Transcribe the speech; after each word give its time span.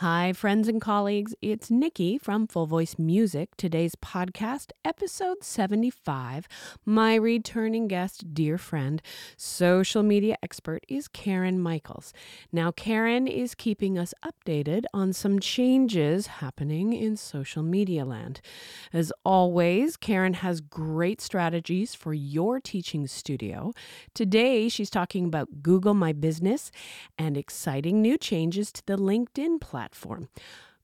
Hi, 0.00 0.34
friends 0.34 0.68
and 0.68 0.78
colleagues. 0.78 1.34
It's 1.40 1.70
Nikki 1.70 2.18
from 2.18 2.46
Full 2.48 2.66
Voice 2.66 2.96
Music. 2.98 3.56
Today's 3.56 3.94
podcast, 3.94 4.72
episode 4.84 5.42
75. 5.42 6.46
My 6.84 7.14
returning 7.14 7.88
guest, 7.88 8.34
dear 8.34 8.58
friend, 8.58 9.00
social 9.38 10.02
media 10.02 10.36
expert, 10.42 10.84
is 10.86 11.08
Karen 11.08 11.58
Michaels. 11.58 12.12
Now, 12.52 12.72
Karen 12.72 13.26
is 13.26 13.54
keeping 13.54 13.98
us 13.98 14.12
updated 14.22 14.84
on 14.92 15.14
some 15.14 15.38
changes 15.38 16.26
happening 16.26 16.92
in 16.92 17.16
social 17.16 17.62
media 17.62 18.04
land. 18.04 18.42
As 18.92 19.14
always, 19.24 19.96
Karen 19.96 20.34
has 20.34 20.60
great 20.60 21.22
strategies 21.22 21.94
for 21.94 22.12
your 22.12 22.60
teaching 22.60 23.06
studio. 23.06 23.72
Today, 24.12 24.68
she's 24.68 24.90
talking 24.90 25.24
about 25.24 25.62
Google 25.62 25.94
My 25.94 26.12
Business 26.12 26.70
and 27.16 27.38
exciting 27.38 28.02
new 28.02 28.18
changes 28.18 28.70
to 28.72 28.82
the 28.84 28.98
LinkedIn 28.98 29.58
platform 29.58 29.85
platform. 29.86 30.28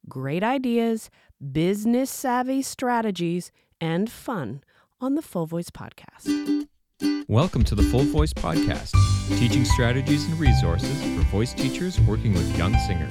Great 0.09 0.45
ideas, 0.45 1.11
business 1.53 2.09
savvy 2.09 2.63
strategies, 2.63 3.51
and 3.81 4.09
fun 4.11 4.63
on 5.01 5.17
the 5.17 5.23
Full 5.23 5.47
Voice 5.47 5.71
Podcast. 5.71 6.69
Welcome 7.27 7.65
to 7.65 7.75
the 7.75 7.83
Full 7.83 8.05
Voice 8.05 8.33
Podcast, 8.33 8.93
teaching 9.39 9.65
strategies 9.65 10.25
and 10.27 10.39
resources 10.39 11.03
for 11.03 11.23
voice 11.31 11.53
teachers 11.53 12.01
working 12.03 12.33
with 12.33 12.57
young 12.57 12.75
singers. 12.87 13.11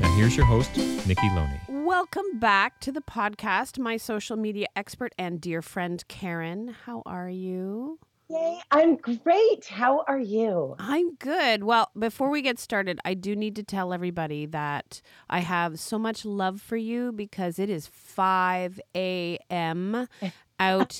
Now, 0.00 0.14
here's 0.16 0.36
your 0.36 0.46
host, 0.46 0.76
Nikki 0.76 1.28
Loney. 1.34 1.60
Welcome 1.68 2.38
back 2.38 2.78
to 2.80 2.92
the 2.92 3.00
podcast, 3.00 3.76
my 3.76 3.96
social 3.96 4.36
media 4.36 4.66
expert 4.76 5.12
and 5.18 5.40
dear 5.40 5.62
friend, 5.62 6.04
Karen. 6.06 6.76
How 6.86 7.02
are 7.04 7.28
you? 7.28 7.98
Yay, 8.30 8.60
I'm 8.70 8.96
great. 8.96 9.64
How 9.64 10.04
are 10.06 10.18
you? 10.18 10.76
I'm 10.78 11.14
good. 11.14 11.64
Well, 11.64 11.90
before 11.98 12.28
we 12.28 12.42
get 12.42 12.58
started, 12.58 13.00
I 13.02 13.14
do 13.14 13.34
need 13.34 13.56
to 13.56 13.62
tell 13.62 13.94
everybody 13.94 14.44
that 14.44 15.00
I 15.30 15.38
have 15.38 15.80
so 15.80 15.98
much 15.98 16.26
love 16.26 16.60
for 16.60 16.76
you 16.76 17.10
because 17.10 17.58
it 17.58 17.70
is 17.70 17.86
5 17.86 18.80
a.m. 18.94 20.08
out 20.60 20.98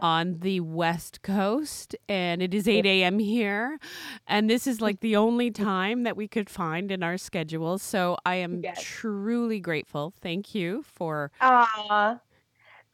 on 0.00 0.38
the 0.40 0.58
West 0.60 1.22
Coast 1.22 1.94
and 2.08 2.42
it 2.42 2.54
is 2.54 2.66
8 2.66 2.86
a.m. 2.86 3.20
here. 3.20 3.78
And 4.26 4.50
this 4.50 4.66
is 4.66 4.80
like 4.80 4.98
the 5.00 5.14
only 5.14 5.50
time 5.52 6.02
that 6.02 6.16
we 6.16 6.26
could 6.26 6.50
find 6.50 6.90
in 6.90 7.04
our 7.04 7.18
schedule. 7.18 7.78
So 7.78 8.16
I 8.26 8.36
am 8.36 8.62
yes. 8.64 8.82
truly 8.82 9.60
grateful. 9.60 10.12
Thank 10.20 10.56
you 10.56 10.82
for. 10.82 11.30
Aww 11.40 12.18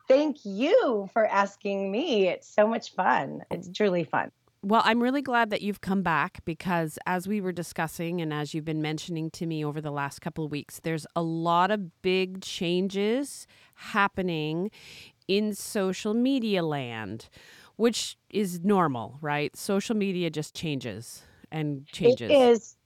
thank 0.08 0.44
you 0.44 1.08
for 1.12 1.26
asking 1.26 1.90
me. 1.92 2.28
It's 2.28 2.48
so 2.48 2.66
much 2.66 2.92
fun. 2.92 3.44
It's 3.50 3.68
truly 3.70 4.04
fun. 4.04 4.30
Well, 4.62 4.82
I'm 4.84 5.00
really 5.00 5.22
glad 5.22 5.50
that 5.50 5.62
you've 5.62 5.80
come 5.80 6.02
back 6.02 6.44
because 6.44 6.98
as 7.06 7.28
we 7.28 7.40
were 7.40 7.52
discussing 7.52 8.20
and 8.20 8.32
as 8.32 8.54
you've 8.54 8.64
been 8.64 8.82
mentioning 8.82 9.30
to 9.32 9.46
me 9.46 9.64
over 9.64 9.80
the 9.80 9.92
last 9.92 10.20
couple 10.20 10.44
of 10.44 10.50
weeks, 10.50 10.80
there's 10.80 11.06
a 11.14 11.22
lot 11.22 11.70
of 11.70 12.02
big 12.02 12.42
changes 12.42 13.46
happening 13.74 14.72
in 15.28 15.54
social 15.54 16.12
media 16.12 16.64
land, 16.64 17.28
which 17.76 18.18
is 18.30 18.60
normal, 18.64 19.18
right? 19.20 19.54
Social 19.56 19.94
media 19.94 20.28
just 20.28 20.56
changes 20.56 21.22
and 21.52 21.86
changes. 21.86 22.30
It 22.30 22.34
is 22.34 22.76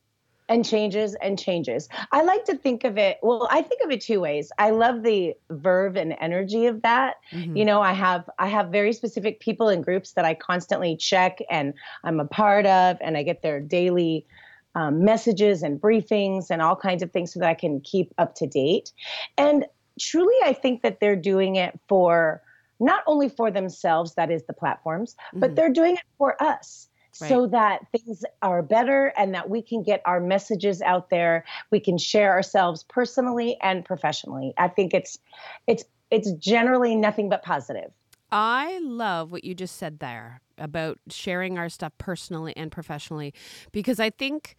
and 0.52 0.66
changes 0.66 1.14
and 1.16 1.38
changes. 1.38 1.88
I 2.12 2.22
like 2.22 2.44
to 2.44 2.54
think 2.54 2.84
of 2.84 2.98
it, 2.98 3.18
well, 3.22 3.48
I 3.50 3.62
think 3.62 3.80
of 3.82 3.90
it 3.90 4.02
two 4.02 4.20
ways. 4.20 4.52
I 4.58 4.70
love 4.70 5.02
the 5.02 5.34
verve 5.48 5.96
and 5.96 6.14
energy 6.20 6.66
of 6.66 6.82
that. 6.82 7.16
Mm-hmm. 7.32 7.56
You 7.56 7.64
know, 7.64 7.80
I 7.80 7.94
have 7.94 8.28
I 8.38 8.48
have 8.48 8.68
very 8.68 8.92
specific 8.92 9.40
people 9.40 9.68
and 9.68 9.82
groups 9.82 10.12
that 10.12 10.26
I 10.26 10.34
constantly 10.34 10.96
check 10.96 11.38
and 11.50 11.72
I'm 12.04 12.20
a 12.20 12.26
part 12.26 12.66
of 12.66 12.98
and 13.00 13.16
I 13.16 13.22
get 13.22 13.40
their 13.40 13.60
daily 13.60 14.26
um, 14.74 15.04
messages 15.04 15.62
and 15.62 15.80
briefings 15.80 16.50
and 16.50 16.60
all 16.60 16.76
kinds 16.76 17.02
of 17.02 17.12
things 17.12 17.32
so 17.32 17.40
that 17.40 17.48
I 17.48 17.54
can 17.54 17.80
keep 17.80 18.12
up 18.18 18.34
to 18.36 18.46
date. 18.46 18.92
And 19.38 19.64
truly 19.98 20.36
I 20.44 20.52
think 20.52 20.82
that 20.82 21.00
they're 21.00 21.16
doing 21.16 21.56
it 21.56 21.78
for 21.88 22.42
not 22.78 23.04
only 23.06 23.28
for 23.30 23.50
themselves, 23.50 24.14
that 24.16 24.30
is 24.30 24.42
the 24.44 24.52
platforms, 24.52 25.14
mm-hmm. 25.14 25.40
but 25.40 25.56
they're 25.56 25.72
doing 25.72 25.94
it 25.94 26.02
for 26.18 26.42
us 26.42 26.88
right. 27.20 27.28
so 27.28 27.46
that 27.48 27.86
things 27.92 28.24
are 28.42 28.62
better 28.62 29.12
and 29.16 29.34
that 29.34 29.48
we 29.48 29.62
can 29.62 29.82
get 29.82 30.02
our 30.04 30.20
messages 30.20 30.82
out 30.82 31.10
there. 31.10 31.44
We 31.70 31.80
can 31.80 31.98
share 31.98 32.32
ourselves 32.32 32.84
personally 32.84 33.56
and 33.62 33.84
professionally. 33.84 34.54
I 34.56 34.68
think 34.68 34.94
it's 34.94 35.18
it's 35.66 35.84
it's 36.10 36.30
generally 36.32 36.94
nothing 36.94 37.28
but 37.28 37.42
positive. 37.42 37.90
I 38.30 38.78
love 38.82 39.30
what 39.30 39.44
you 39.44 39.54
just 39.54 39.76
said 39.76 39.98
there 39.98 40.40
about 40.56 40.98
sharing 41.10 41.58
our 41.58 41.68
stuff 41.68 41.92
personally 41.98 42.56
and 42.56 42.72
professionally 42.72 43.34
because 43.72 44.00
I 44.00 44.10
think 44.10 44.56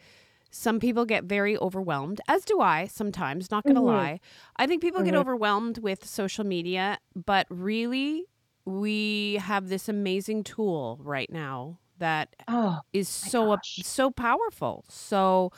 some 0.51 0.79
people 0.79 1.05
get 1.05 1.23
very 1.23 1.57
overwhelmed, 1.57 2.21
as 2.27 2.45
do 2.45 2.61
I 2.61 2.85
sometimes, 2.85 3.49
not 3.49 3.63
going 3.63 3.75
to 3.75 3.81
mm-hmm. 3.81 3.87
lie. 3.89 4.19
I 4.57 4.67
think 4.67 4.83
people 4.83 4.99
mm-hmm. 5.01 5.09
get 5.11 5.15
overwhelmed 5.15 5.79
with 5.79 6.05
social 6.05 6.43
media, 6.43 6.99
but 7.15 7.47
really, 7.49 8.25
we 8.65 9.35
have 9.41 9.69
this 9.69 9.89
amazing 9.89 10.43
tool 10.43 10.99
right 11.01 11.29
now 11.31 11.79
that 12.03 12.35
oh, 12.49 12.81
is 12.91 13.07
so 13.07 13.57
so 13.63 14.11
powerful. 14.11 14.83
So 14.89 15.53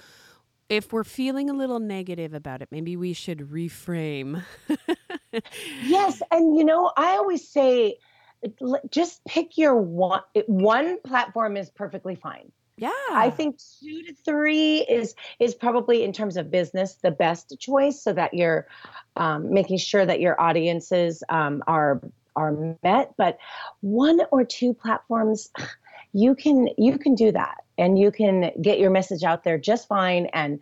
if 0.70 0.94
we're 0.94 1.04
feeling 1.04 1.50
a 1.50 1.54
little 1.54 1.80
negative 1.80 2.36
about 2.36 2.62
it, 2.62 2.70
maybe 2.72 2.96
we 2.96 3.14
should 3.14 3.40
reframe. 3.40 4.44
yes, 5.84 6.22
and 6.32 6.56
you 6.56 6.64
know, 6.64 6.92
I 6.96 7.14
always 7.14 7.48
say 7.48 7.98
just 8.92 9.26
pick 9.26 9.58
your 9.58 9.76
one 9.76 10.22
one 10.46 11.00
platform 11.02 11.58
is 11.58 11.72
perfectly 11.72 12.14
fine. 12.14 12.52
Yeah. 12.78 12.92
I 13.12 13.30
think 13.30 13.58
2 13.82 14.04
to 14.04 14.14
3 14.14 14.80
is 14.82 15.16
is 15.40 15.56
probably 15.56 16.04
in 16.04 16.14
terms 16.14 16.38
of 16.38 16.52
business 16.52 16.96
the 16.96 17.10
best 17.10 17.56
choice 17.58 18.02
so 18.02 18.14
that 18.14 18.36
you're 18.36 18.68
um, 19.16 19.52
making 19.52 19.78
sure 19.78 20.06
that 20.06 20.20
your 20.20 20.40
audiences 20.40 21.24
um, 21.30 21.64
are 21.66 22.02
are 22.36 22.76
met, 22.84 23.14
but 23.18 23.38
one 23.82 24.20
or 24.32 24.44
two 24.44 24.74
platforms 24.74 25.50
you 26.16 26.34
can 26.34 26.70
you 26.78 26.98
can 26.98 27.14
do 27.14 27.30
that 27.30 27.58
and 27.78 28.00
you 28.00 28.10
can 28.10 28.50
get 28.62 28.80
your 28.80 28.90
message 28.90 29.24
out 29.24 29.44
there 29.44 29.58
just 29.58 29.86
fine 29.86 30.28
and 30.28 30.60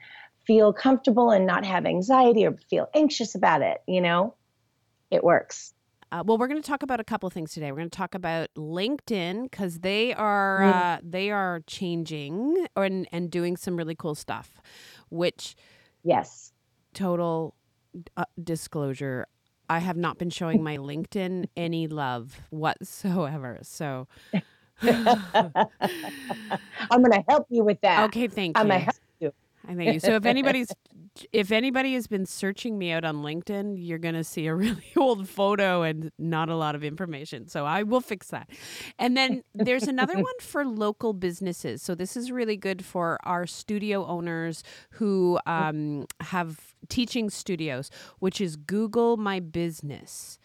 feel 0.48 0.74
comfortable 0.74 1.30
and 1.30 1.46
not 1.46 1.64
have 1.64 1.86
anxiety 1.86 2.44
or 2.44 2.58
feel 2.72 2.90
anxious 2.96 3.36
about 3.36 3.62
it 3.62 3.84
you 3.88 4.02
know 4.02 4.34
it 5.12 5.24
works 5.24 5.74
uh, 6.12 6.22
well, 6.24 6.38
we're 6.38 6.48
going 6.48 6.62
to 6.62 6.68
talk 6.68 6.84
about 6.84 7.00
a 7.00 7.04
couple 7.04 7.28
things 7.32 7.54
today. 7.54 7.72
We're 7.72 7.80
going 7.80 7.90
to 7.90 7.98
talk 7.98 8.14
about 8.14 8.50
LinkedIn 8.56 9.50
because 9.50 9.80
they 9.80 10.14
are 10.14 10.60
mm. 10.60 10.72
uh, 10.72 11.00
they 11.02 11.32
are 11.32 11.64
changing 11.66 12.68
and 12.76 13.08
and 13.12 13.32
doing 13.32 13.58
some 13.58 13.76
really 13.76 13.96
cool 13.96 14.14
stuff. 14.14 14.62
Which, 15.10 15.56
yes, 16.04 16.54
total 16.94 17.56
uh, 18.16 18.26
disclosure, 18.44 19.26
I 19.72 19.80
have 19.80 19.98
not 19.98 20.20
been 20.20 20.30
showing 20.30 20.62
my 20.62 20.78
LinkedIn 20.78 21.48
any 21.58 21.88
love 21.88 22.42
whatsoever. 22.52 23.58
So 23.64 24.08
I'm 24.82 25.54
going 27.02 27.12
to 27.12 27.24
help 27.28 27.48
you 27.50 27.64
with 27.64 27.82
that. 27.82 28.06
Okay, 28.06 28.28
thank 28.28 28.58
you. 28.58 28.62
I'm 28.62 28.68
going 28.68 28.80
to 28.80 28.86
help 28.86 28.96
you. 29.20 29.34
I 29.68 29.76
thank 29.76 29.94
you. 29.94 30.00
So 30.00 30.16
if 30.16 30.26
anybody's 30.26 30.72
if 31.32 31.52
anybody 31.52 31.94
has 31.94 32.08
been 32.08 32.26
searching 32.26 32.78
me 32.78 32.92
out 32.92 33.06
on 33.06 33.18
LinkedIn, 33.18 33.76
you're 33.78 34.00
going 34.00 34.16
to 34.16 34.24
see 34.24 34.48
a 34.48 34.56
really 34.56 34.92
old 34.98 35.30
photo 35.30 35.84
and 35.84 36.12
not 36.18 36.50
a 36.50 36.56
lot 36.56 36.76
of 36.76 36.84
information. 36.84 37.48
So 37.48 37.66
I 37.66 37.84
will 37.84 38.02
fix 38.02 38.28
that. 38.30 38.50
And 38.98 39.16
then 39.16 39.44
there's 39.54 39.88
another 39.88 40.16
one 40.22 40.40
for 40.40 40.66
local 40.66 41.14
businesses. 41.14 41.82
So 41.82 41.96
this 41.96 42.18
is 42.18 42.32
really 42.32 42.58
good 42.58 42.84
for 42.84 43.20
our 43.24 43.46
studio 43.46 44.06
owners 44.06 44.64
who 44.92 45.40
um, 45.46 46.08
have 46.20 46.74
teaching 46.90 47.30
studios, 47.30 47.90
which 48.20 48.42
is 48.42 48.56
Google 48.56 49.18
My 49.18 49.40
Business. 49.40 50.40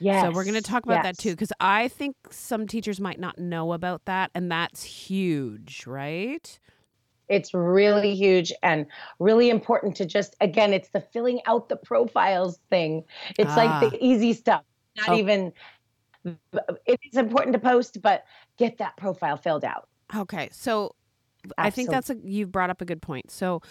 Yes. 0.00 0.24
So 0.24 0.30
we're 0.30 0.44
going 0.44 0.54
to 0.54 0.62
talk 0.62 0.84
about 0.84 1.04
yes. 1.04 1.16
that 1.16 1.18
too 1.18 1.30
because 1.30 1.52
I 1.60 1.88
think 1.88 2.16
some 2.30 2.66
teachers 2.66 3.00
might 3.00 3.20
not 3.20 3.38
know 3.38 3.72
about 3.72 4.06
that 4.06 4.30
and 4.34 4.50
that's 4.50 4.82
huge, 4.82 5.86
right? 5.86 6.58
It's 7.28 7.54
really 7.54 8.14
huge 8.14 8.52
and 8.62 8.86
really 9.18 9.50
important 9.50 9.96
to 9.96 10.06
just 10.06 10.34
again, 10.40 10.72
it's 10.72 10.88
the 10.88 11.00
filling 11.00 11.40
out 11.46 11.68
the 11.68 11.76
profiles 11.76 12.58
thing. 12.70 13.04
It's 13.38 13.52
ah. 13.52 13.56
like 13.56 13.90
the 13.90 13.96
ah. 13.96 14.00
easy 14.00 14.32
stuff. 14.32 14.64
Not 14.96 15.10
oh. 15.10 15.16
even 15.16 15.52
it's 16.86 17.16
important 17.16 17.52
to 17.54 17.58
post, 17.58 18.02
but 18.02 18.24
get 18.58 18.78
that 18.78 18.96
profile 18.96 19.36
filled 19.36 19.64
out. 19.64 19.88
Okay. 20.14 20.48
So 20.52 20.94
Absolutely. 21.44 21.54
I 21.58 21.70
think 21.70 21.90
that's 21.90 22.10
a 22.10 22.16
you've 22.22 22.52
brought 22.52 22.70
up 22.70 22.80
a 22.80 22.84
good 22.84 23.02
point. 23.02 23.30
So 23.30 23.62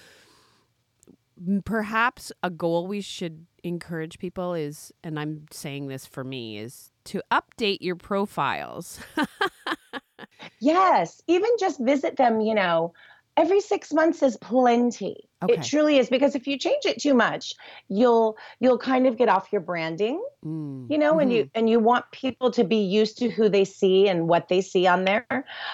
perhaps 1.65 2.31
a 2.44 2.50
goal 2.50 2.88
we 2.88 3.01
should 3.01 3.45
encourage 3.63 4.19
people 4.19 4.53
is, 4.53 4.91
and 5.03 5.19
I'm 5.19 5.45
saying 5.51 5.88
this 5.88 6.06
for 6.06 6.24
me, 6.24 6.57
is 6.57 6.91
to 7.06 7.21
update 7.31 7.80
your 7.81 7.95
profiles. 7.95 9.00
yes, 10.59 11.21
even 11.27 11.50
just 11.59 11.80
visit 11.80 12.18
them, 12.18 12.41
you 12.41 12.56
know, 12.56 12.94
every 13.39 13.62
six 13.62 13.94
months 13.94 14.21
is 14.21 14.36
plenty. 14.38 15.30
Okay. 15.41 15.53
It 15.53 15.63
truly 15.63 15.97
is 15.97 16.09
because 16.09 16.36
if 16.36 16.45
you 16.47 16.57
change 16.57 16.83
it 16.86 17.00
too 17.00 17.13
much, 17.13 17.56
you'll 17.88 18.38
you'll 18.59 18.77
kind 18.77 19.07
of 19.07 19.15
get 19.15 19.30
off 19.30 19.47
your 19.53 19.62
branding, 19.62 20.21
mm. 20.45 20.86
you 20.91 20.97
know, 20.97 21.12
mm-hmm. 21.12 21.19
and 21.21 21.33
you 21.33 21.44
mm-hmm. 21.44 21.51
and 21.57 21.69
you 21.69 21.80
want 21.80 22.12
people 22.12 22.51
to 22.51 22.65
be 22.65 22.75
used 22.75 23.18
to 23.19 23.30
who 23.30 23.47
they 23.47 23.63
see 23.63 24.09
and 24.09 24.27
what 24.27 24.50
they 24.50 24.59
see 24.59 24.86
on 24.86 25.06
there. 25.06 25.25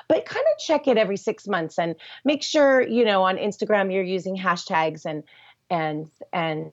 But 0.08 0.26
kind 0.28 0.46
of 0.54 0.60
check 0.60 0.88
it 0.88 0.98
every 0.98 1.18
six 1.18 1.48
months 1.48 1.80
and 1.80 1.96
make 2.24 2.44
sure 2.44 2.88
you 2.88 3.04
know 3.04 3.24
on 3.24 3.38
Instagram 3.38 3.92
you're 3.92 4.04
using 4.04 4.38
hashtags 4.38 5.04
and 5.06 5.24
and 5.70 6.10
and 6.32 6.72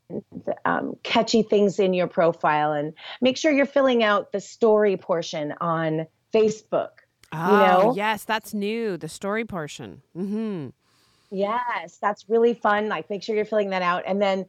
um, 0.65 0.97
catchy 1.03 1.43
things 1.43 1.79
in 1.79 1.95
your 1.95 2.07
profile 2.07 2.73
and 2.73 2.93
make 3.21 3.37
sure 3.37 3.51
you're 3.53 3.67
filling 3.67 4.03
out 4.03 4.33
the 4.33 4.41
story 4.41 4.97
portion 4.97 5.55
on 5.61 6.07
facebook 6.35 6.91
oh 7.33 7.51
you 7.51 7.57
know? 7.59 7.95
yes 7.97 8.25
that's 8.25 8.53
new 8.53 8.97
the 8.97 9.09
story 9.09 9.45
portion 9.45 10.03
mm-hmm 10.17 10.69
yes 11.31 11.99
that's 12.01 12.29
really 12.29 12.53
fun 12.55 12.89
like 12.89 13.09
make 13.09 13.23
sure 13.23 13.35
you're 13.35 13.45
filling 13.47 13.71
that 13.71 13.83
out 13.83 14.03
and 14.07 14.21
then 14.21 14.45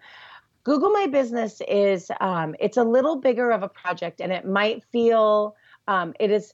google 0.65 0.89
my 0.89 1.07
business 1.07 1.61
is 1.67 2.11
um, 2.19 2.55
it's 2.59 2.77
a 2.77 2.83
little 2.83 3.15
bigger 3.15 3.51
of 3.51 3.63
a 3.63 3.69
project 3.69 4.19
and 4.19 4.31
it 4.33 4.45
might 4.45 4.83
feel 4.91 5.55
um, 5.87 6.13
it 6.19 6.29
is 6.31 6.53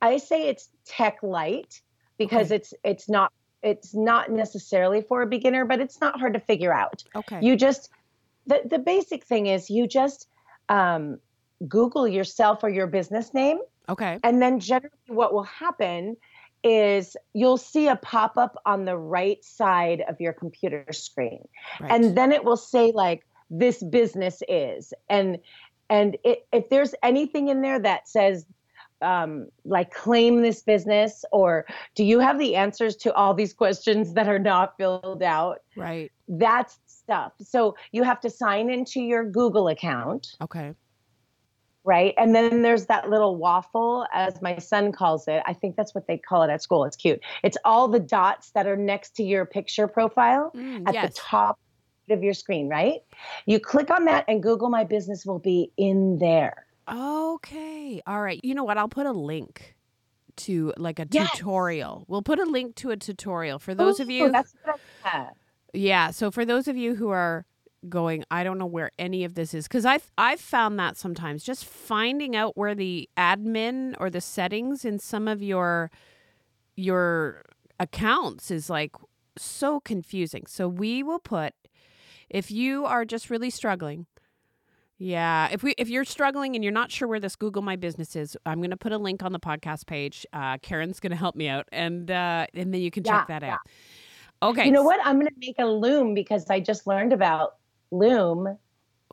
i 0.00 0.16
say 0.16 0.48
it's 0.48 0.68
tech 0.84 1.18
light 1.22 1.80
because 2.18 2.52
Okay. 2.52 2.56
it's 2.56 2.74
it's 2.84 3.08
not 3.08 3.32
it's 3.66 3.94
not 3.94 4.30
necessarily 4.30 5.02
for 5.02 5.22
a 5.22 5.26
beginner 5.26 5.64
but 5.64 5.80
it's 5.80 6.00
not 6.00 6.18
hard 6.18 6.34
to 6.34 6.40
figure 6.40 6.72
out. 6.72 7.02
Okay. 7.14 7.40
You 7.42 7.56
just 7.56 7.90
the, 8.46 8.62
the 8.64 8.78
basic 8.78 9.24
thing 9.24 9.46
is 9.46 9.68
you 9.70 9.86
just 9.86 10.28
um, 10.68 11.18
google 11.66 12.06
yourself 12.06 12.62
or 12.62 12.68
your 12.68 12.86
business 12.86 13.34
name. 13.34 13.58
Okay. 13.88 14.18
And 14.22 14.40
then 14.40 14.60
generally 14.60 14.90
what 15.08 15.32
will 15.32 15.44
happen 15.44 16.16
is 16.62 17.16
you'll 17.32 17.58
see 17.58 17.86
a 17.86 17.96
pop-up 17.96 18.56
on 18.66 18.84
the 18.84 18.96
right 18.96 19.44
side 19.44 20.02
of 20.08 20.20
your 20.20 20.32
computer 20.32 20.84
screen. 20.92 21.46
Right. 21.80 21.92
and 21.92 22.16
then 22.16 22.32
it 22.32 22.44
will 22.44 22.56
say 22.56 22.92
like 22.92 23.24
this 23.50 23.82
business 23.82 24.42
is. 24.48 24.92
And 25.08 25.38
and 25.88 26.16
it, 26.24 26.46
if 26.52 26.68
there's 26.68 26.94
anything 27.02 27.48
in 27.48 27.62
there 27.62 27.78
that 27.78 28.08
says 28.08 28.44
um, 29.02 29.48
like 29.64 29.92
claim 29.92 30.42
this 30.42 30.62
business 30.62 31.24
or 31.32 31.66
do 31.94 32.04
you 32.04 32.18
have 32.18 32.38
the 32.38 32.56
answers 32.56 32.96
to 32.96 33.12
all 33.14 33.34
these 33.34 33.52
questions 33.52 34.14
that 34.14 34.28
are 34.28 34.38
not 34.38 34.76
filled 34.78 35.22
out 35.22 35.58
right 35.76 36.10
that's 36.28 36.78
stuff. 37.06 37.32
So 37.40 37.76
you 37.92 38.02
have 38.02 38.20
to 38.20 38.30
sign 38.30 38.68
into 38.68 39.00
your 39.00 39.24
Google 39.24 39.68
account, 39.68 40.34
okay 40.40 40.74
right? 41.84 42.14
And 42.18 42.34
then 42.34 42.62
there's 42.62 42.86
that 42.86 43.08
little 43.08 43.36
waffle, 43.36 44.06
as 44.12 44.42
my 44.42 44.58
son 44.58 44.90
calls 44.90 45.28
it. 45.28 45.40
I 45.46 45.52
think 45.52 45.76
that's 45.76 45.94
what 45.94 46.08
they 46.08 46.18
call 46.18 46.42
it 46.42 46.50
at 46.50 46.60
school. 46.60 46.84
It's 46.84 46.96
cute. 46.96 47.20
It's 47.44 47.56
all 47.64 47.86
the 47.86 48.00
dots 48.00 48.50
that 48.56 48.66
are 48.66 48.76
next 48.76 49.14
to 49.16 49.22
your 49.22 49.46
picture 49.46 49.86
profile 49.86 50.50
Mm, 50.56 50.82
at 50.88 50.94
yes 50.94 51.14
the 51.14 51.20
top 51.20 51.60
of 52.10 52.24
your 52.24 52.34
screen, 52.34 52.68
right? 52.68 53.02
You 53.46 53.60
click 53.60 53.88
on 53.92 54.04
that, 54.06 54.24
and 54.26 54.42
Google 54.42 54.68
My 54.68 54.82
Business 54.82 55.24
will 55.24 55.38
be 55.38 55.70
in 55.76 56.18
there. 56.18 56.65
Okay. 56.90 58.00
All 58.06 58.20
right. 58.22 58.40
You 58.42 58.54
know 58.54 58.64
what? 58.64 58.78
I'll 58.78 58.88
put 58.88 59.06
a 59.06 59.12
link 59.12 59.74
to 60.36 60.72
like 60.76 60.98
a 60.98 61.06
Yes. 61.10 61.30
tutorial. 61.32 62.04
We'll 62.08 62.22
put 62.22 62.38
a 62.38 62.44
link 62.44 62.74
to 62.76 62.90
a 62.90 62.96
tutorial 62.96 63.58
for 63.58 63.74
those 63.74 64.00
of 64.00 64.10
you. 64.10 64.32
Yeah. 65.72 66.10
So 66.10 66.30
for 66.30 66.44
those 66.44 66.68
of 66.68 66.76
you 66.76 66.94
who 66.94 67.08
are 67.10 67.46
going, 67.88 68.24
I 68.30 68.44
don't 68.44 68.58
know 68.58 68.66
where 68.66 68.90
any 68.98 69.24
of 69.24 69.34
this 69.34 69.54
is 69.54 69.66
because 69.68 69.84
I've 69.86 70.10
I've 70.18 70.40
found 70.40 70.78
that 70.78 70.96
sometimes 70.96 71.42
just 71.44 71.64
finding 71.64 72.34
out 72.36 72.56
where 72.56 72.74
the 72.74 73.08
admin 73.16 73.94
or 73.98 74.10
the 74.10 74.20
settings 74.20 74.84
in 74.84 74.98
some 74.98 75.28
of 75.28 75.42
your 75.42 75.90
your 76.76 77.42
accounts 77.80 78.50
is 78.50 78.68
like 78.70 78.92
so 79.38 79.80
confusing. 79.80 80.44
So 80.46 80.68
we 80.68 81.02
will 81.02 81.18
put 81.18 81.54
if 82.28 82.50
you 82.50 82.84
are 82.84 83.04
just 83.04 83.30
really 83.30 83.50
struggling. 83.50 84.06
Yeah, 84.98 85.48
if 85.52 85.62
we 85.62 85.74
if 85.76 85.90
you're 85.90 86.04
struggling 86.04 86.54
and 86.54 86.64
you're 86.64 86.72
not 86.72 86.90
sure 86.90 87.06
where 87.06 87.20
this 87.20 87.36
Google 87.36 87.62
My 87.62 87.76
Business 87.76 88.16
is, 88.16 88.36
I'm 88.46 88.58
going 88.58 88.70
to 88.70 88.78
put 88.78 88.92
a 88.92 88.98
link 88.98 89.22
on 89.22 89.32
the 89.32 89.38
podcast 89.40 89.86
page. 89.86 90.24
Uh, 90.32 90.56
Karen's 90.58 91.00
going 91.00 91.10
to 91.10 91.16
help 91.16 91.36
me 91.36 91.48
out, 91.48 91.66
and 91.70 92.10
uh, 92.10 92.46
and 92.54 92.72
then 92.72 92.80
you 92.80 92.90
can 92.90 93.04
check 93.04 93.26
Yeah, 93.28 93.40
that 93.40 93.42
out. 93.42 93.60
Okay. 94.42 94.64
You 94.64 94.72
know 94.72 94.82
what? 94.82 95.00
I'm 95.04 95.16
going 95.16 95.26
to 95.26 95.34
make 95.38 95.56
a 95.58 95.66
Loom 95.66 96.14
because 96.14 96.48
I 96.48 96.60
just 96.60 96.86
learned 96.86 97.12
about 97.12 97.56
Loom, 97.90 98.56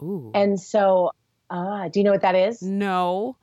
Ooh. 0.01 0.31
and 0.33 0.59
so 0.59 1.11
uh, 1.49 1.89
do 1.89 1.99
you 1.99 2.05
know 2.05 2.11
what 2.11 2.21
that 2.21 2.35
is? 2.35 2.61
no. 2.61 3.35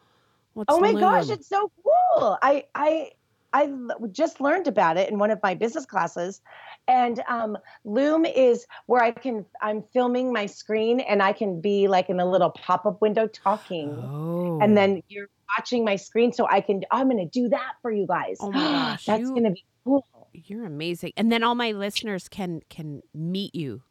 What's 0.54 0.75
oh 0.75 0.81
my 0.81 0.94
gosh, 0.94 1.28
it's 1.28 1.48
so 1.48 1.70
cool. 1.84 2.38
I 2.43 2.64
I 2.75 3.10
I 3.52 3.72
just 4.10 4.40
learned 4.40 4.66
about 4.66 4.96
it 4.96 5.10
in 5.10 5.19
one 5.19 5.31
of 5.31 5.40
my 5.43 5.54
business 5.54 5.86
classes. 5.86 6.40
And 6.88 7.23
um, 7.29 7.56
Loom 7.85 8.25
is 8.25 8.67
where 8.87 9.03
I 9.03 9.12
can 9.12 9.47
I'm 9.62 9.82
filming 9.93 10.32
my 10.32 10.47
screen 10.47 11.00
and 11.00 11.23
I 11.23 11.32
can 11.32 11.61
be 11.61 11.87
like 11.88 12.09
in 12.11 12.19
a 12.21 12.29
little 12.29 12.50
pop-up 12.50 13.00
window 13.00 13.27
talking. 13.29 13.91
Oh. 13.91 14.59
And 14.61 14.77
then 14.77 15.03
you're 15.09 15.29
watching 15.56 15.85
my 15.85 15.97
screen 15.97 16.32
so 16.32 16.47
I 16.49 16.61
can 16.61 16.82
I'm 16.91 17.09
going 17.09 17.19
to 17.19 17.27
do 17.41 17.49
that 17.50 17.73
for 17.82 17.91
you 17.93 18.06
guys. 18.06 18.38
Oh 18.41 18.50
my 18.50 18.59
gosh, 18.59 19.05
That's 19.06 19.21
you- 19.21 19.31
going 19.31 19.44
to 19.44 19.50
be 19.50 19.65
cool. 19.85 20.05
you're 20.32 20.65
amazing. 20.67 21.12
And 21.17 21.31
then 21.31 21.43
all 21.43 21.55
my 21.55 21.73
listeners 21.73 22.29
can 22.29 22.61
can 22.69 23.03
meet 23.15 23.55
you 23.55 23.82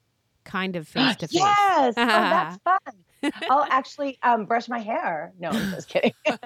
kind 0.50 0.76
of 0.76 0.88
face 0.88 1.16
to 1.18 1.28
face. 1.28 1.36
Yes. 1.36 1.94
Oh, 1.98 2.06
that's 2.06 2.58
fun. 2.64 3.32
I'll 3.50 3.68
actually 3.70 4.18
um, 4.24 4.46
brush 4.46 4.68
my 4.70 4.80
hair. 4.80 5.34
No, 5.40 5.50
I'm 5.50 5.72
just 5.72 5.90
kidding. 5.90 6.14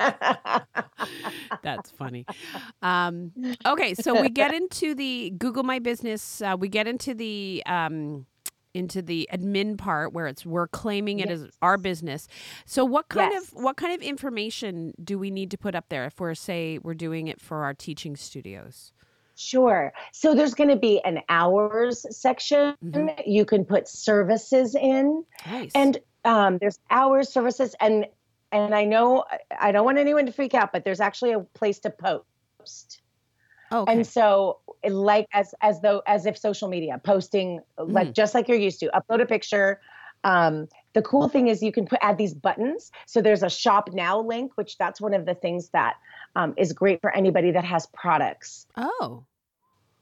That's 1.61 1.91
funny. 1.91 2.25
Um, 2.81 3.31
okay, 3.65 3.93
so 3.93 4.19
we 4.19 4.29
get 4.29 4.53
into 4.53 4.95
the 4.95 5.31
Google 5.37 5.63
My 5.63 5.79
Business. 5.79 6.41
Uh, 6.41 6.55
we 6.59 6.67
get 6.69 6.87
into 6.87 7.13
the 7.13 7.63
um, 7.65 8.25
into 8.73 9.01
the 9.03 9.29
admin 9.31 9.77
part 9.77 10.13
where 10.13 10.25
it's 10.27 10.45
we're 10.45 10.67
claiming 10.67 11.19
it 11.19 11.29
as 11.29 11.47
our 11.61 11.77
business. 11.77 12.27
So 12.65 12.83
what 12.83 13.07
kind 13.09 13.31
Yes. 13.33 13.49
of 13.53 13.63
what 13.63 13.77
kind 13.77 13.93
of 13.93 14.01
information 14.01 14.93
do 15.03 15.19
we 15.19 15.29
need 15.29 15.51
to 15.51 15.57
put 15.57 15.75
up 15.75 15.89
there 15.89 16.05
if 16.05 16.19
we're 16.19 16.33
say 16.33 16.79
we're 16.81 16.95
doing 16.95 17.27
it 17.27 17.39
for 17.39 17.63
our 17.63 17.73
teaching 17.75 18.15
studios? 18.15 18.93
Sure. 19.35 19.91
So 20.11 20.35
there's 20.35 20.53
going 20.53 20.69
to 20.69 20.75
be 20.75 21.01
an 21.03 21.19
hours 21.29 22.05
section. 22.15 22.75
Mhm. 22.83 23.23
You 23.25 23.45
can 23.45 23.65
put 23.65 23.87
services 23.87 24.75
in, 24.75 25.23
Nice. 25.45 25.71
and 25.75 25.97
um, 26.23 26.57
there's 26.59 26.79
hours, 26.89 27.29
services, 27.29 27.75
and 27.79 28.05
and 28.51 28.75
I 28.75 28.85
know 28.85 29.25
I 29.59 29.71
don't 29.71 29.85
want 29.85 29.97
anyone 29.97 30.27
to 30.27 30.31
freak 30.31 30.53
out, 30.53 30.71
but 30.71 30.83
there's 30.85 30.99
actually 30.99 31.31
a 31.31 31.39
place 31.39 31.79
to 31.79 31.89
post. 31.89 33.01
okay. 33.71 33.91
And 33.91 34.05
so, 34.05 34.59
like 34.87 35.25
as 35.33 35.55
as 35.61 35.81
though 35.81 36.03
as 36.05 36.25
if 36.27 36.37
social 36.37 36.67
media 36.69 37.01
posting, 37.03 37.59
like 37.79 38.09
Mm. 38.09 38.13
just 38.13 38.35
like 38.35 38.47
you're 38.47 38.57
used 38.59 38.79
to, 38.81 38.91
upload 38.93 39.21
a 39.21 39.25
picture. 39.25 39.81
Um, 40.23 40.67
the 40.93 41.01
cool 41.01 41.27
thing 41.27 41.47
is 41.47 41.61
you 41.61 41.71
can 41.71 41.85
put 41.85 41.99
add 42.01 42.17
these 42.17 42.33
buttons. 42.33 42.91
So 43.07 43.21
there's 43.21 43.43
a 43.43 43.49
shop 43.49 43.89
now 43.93 44.19
link, 44.21 44.51
which 44.55 44.77
that's 44.77 45.01
one 45.01 45.13
of 45.13 45.25
the 45.25 45.35
things 45.35 45.69
that 45.69 45.95
um, 46.35 46.53
is 46.57 46.73
great 46.73 47.01
for 47.01 47.15
anybody 47.15 47.51
that 47.51 47.65
has 47.65 47.87
products. 47.87 48.67
oh. 48.77 49.25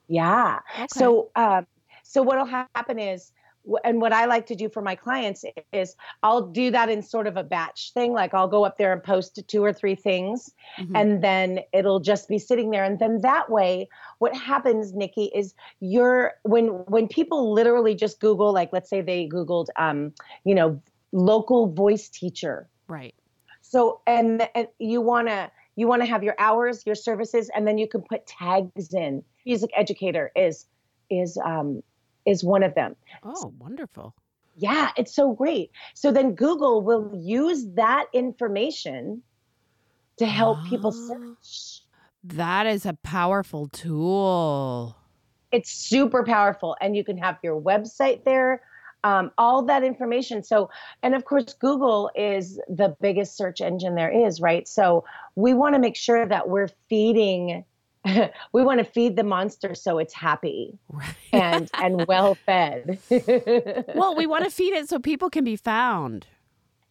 Yeah. 0.08 0.60
Okay. 0.76 0.88
So, 0.90 1.30
um, 1.38 1.66
so 2.04 2.22
what'll 2.22 2.46
happen 2.46 3.00
is, 3.00 3.32
and 3.84 4.02
what 4.02 4.14
I 4.14 4.26
like 4.26 4.46
to 4.48 4.56
do 4.56 4.70
for 4.70 4.82
my 4.82 4.96
clients 4.96 5.46
is, 5.72 5.96
I'll 6.24 6.48
do 6.48 6.72
that 6.72 6.90
in 6.90 7.02
sort 7.02 7.28
of 7.28 7.38
a 7.38 7.44
batch 7.44 7.94
thing. 7.94 8.14
Like 8.14 8.34
I'll 8.34 8.48
go 8.48 8.66
up 8.66 8.78
there 8.78 8.92
and 8.94 9.04
post 9.04 9.40
two 9.48 9.64
or 9.64 9.72
three 9.74 9.96
things, 9.96 10.52
Mhm. 10.80 10.92
and 10.96 11.24
then 11.24 11.60
it'll 11.74 12.00
just 12.00 12.28
be 12.28 12.40
sitting 12.40 12.72
there. 12.72 12.84
And 12.84 13.00
then 13.00 13.22
that 13.22 13.50
way, 13.50 13.88
what 14.20 14.36
happens, 14.36 14.94
Nikki, 14.94 15.26
is 15.36 15.54
you're 15.80 16.34
when 16.44 16.68
when 16.86 17.08
people 17.08 17.54
literally 17.54 17.96
just 17.96 18.20
Google, 18.20 18.52
like 18.54 18.72
let's 18.74 18.90
say 18.90 19.02
they 19.02 19.28
Googled, 19.28 19.68
um, 19.78 20.14
you 20.44 20.56
know, 20.56 20.82
local 21.12 21.68
voice 21.68 22.10
teacher. 22.10 22.68
right. 22.88 23.16
So, 23.62 24.02
and, 24.06 24.50
and 24.54 24.68
you 24.80 25.00
want 25.02 25.28
to 25.30 25.50
you 25.78 25.88
want 25.88 26.02
to 26.02 26.06
have 26.06 26.24
your 26.24 26.36
hours, 26.40 26.86
your 26.86 26.96
services, 26.96 27.50
and 27.56 27.66
then 27.66 27.78
you 27.78 27.88
can 27.88 28.02
put 28.02 28.28
tags 28.28 28.94
in. 28.94 29.24
Music 29.46 29.70
educator 29.76 30.32
is 30.36 30.66
is 31.10 31.38
um, 31.38 31.82
is 32.26 32.44
one 32.44 32.64
of 32.64 32.76
them. 32.76 32.96
Oh, 33.24 33.54
wonderful. 33.60 34.16
Yeah, 34.58 34.92
it's 34.98 35.14
so 35.16 35.34
great. 35.34 35.72
So 35.94 36.12
then 36.12 36.36
Google 36.36 36.82
will 36.82 37.12
use 37.16 37.66
that 37.76 38.06
information 38.14 39.24
to 40.18 40.26
help 40.26 40.58
people 40.66 40.92
Ah. 40.94 41.38
search. 41.42 41.82
That 42.24 42.68
is 42.68 42.86
a 42.86 42.94
powerful 43.02 43.68
tool. 43.68 44.96
It's 45.52 45.72
super 45.72 46.24
powerful, 46.24 46.76
and 46.80 46.96
you 46.96 47.04
can 47.04 47.18
have 47.18 47.38
your 47.44 47.60
website 47.60 48.24
there. 48.24 48.62
Um, 49.04 49.32
all 49.40 49.64
that 49.64 49.84
information. 49.84 50.44
So, 50.44 50.70
and 51.02 51.16
of 51.16 51.26
course, 51.26 51.54
Google 51.56 52.12
is 52.14 52.60
the 52.70 52.96
biggest 53.02 53.36
search 53.36 53.60
engine 53.60 53.96
there 53.96 54.12
is, 54.12 54.40
right? 54.40 54.68
So, 54.68 55.04
we 55.36 55.56
want 55.56 55.74
to 55.74 55.80
make 55.80 55.96
sure 55.96 56.24
that 56.28 56.48
we're 56.50 56.70
feeding, 56.88 57.66
we 58.54 58.64
want 58.64 58.80
to 58.80 58.84
feed 58.86 59.16
the 59.16 59.24
monster 59.24 59.76
so 59.76 60.00
it's 60.00 60.14
happy 60.14 60.78
Right. 60.90 61.16
and 61.34 61.70
and 61.74 62.06
well 62.08 62.36
fed. 62.36 62.98
well, 63.96 64.16
we 64.16 64.26
want 64.26 64.44
to 64.44 64.50
feed 64.50 64.74
it 64.74 64.90
so 64.90 65.00
people 65.00 65.30
can 65.30 65.44
be 65.44 65.56
found. 65.56 66.26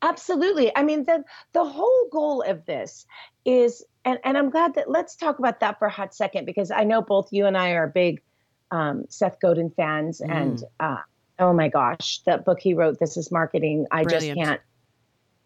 Absolutely. 0.02 0.74
I 0.76 0.82
mean, 0.82 1.04
the 1.04 1.24
the 1.52 1.64
whole 1.64 2.08
goal 2.10 2.42
of 2.42 2.64
this 2.64 3.06
is, 3.44 3.84
and, 4.04 4.18
and 4.24 4.38
I'm 4.38 4.48
glad 4.50 4.74
that 4.74 4.90
let's 4.90 5.14
talk 5.16 5.38
about 5.38 5.60
that 5.60 5.78
for 5.78 5.86
a 5.86 5.90
hot 5.90 6.14
second 6.14 6.46
because 6.46 6.70
I 6.70 6.84
know 6.84 7.02
both 7.02 7.28
you 7.32 7.44
and 7.46 7.56
I 7.56 7.70
are 7.72 7.86
big 7.86 8.22
um, 8.70 9.04
Seth 9.08 9.38
Godin 9.40 9.70
fans, 9.70 10.20
and 10.20 10.62
uh, 10.78 10.98
oh 11.38 11.52
my 11.52 11.68
gosh, 11.68 12.20
that 12.24 12.44
book 12.44 12.60
he 12.60 12.72
wrote, 12.72 12.98
"This 12.98 13.16
Is 13.16 13.30
Marketing," 13.30 13.86
I 13.90 14.04
Brilliant. 14.04 14.38
just 14.38 14.46
can't. 14.48 14.60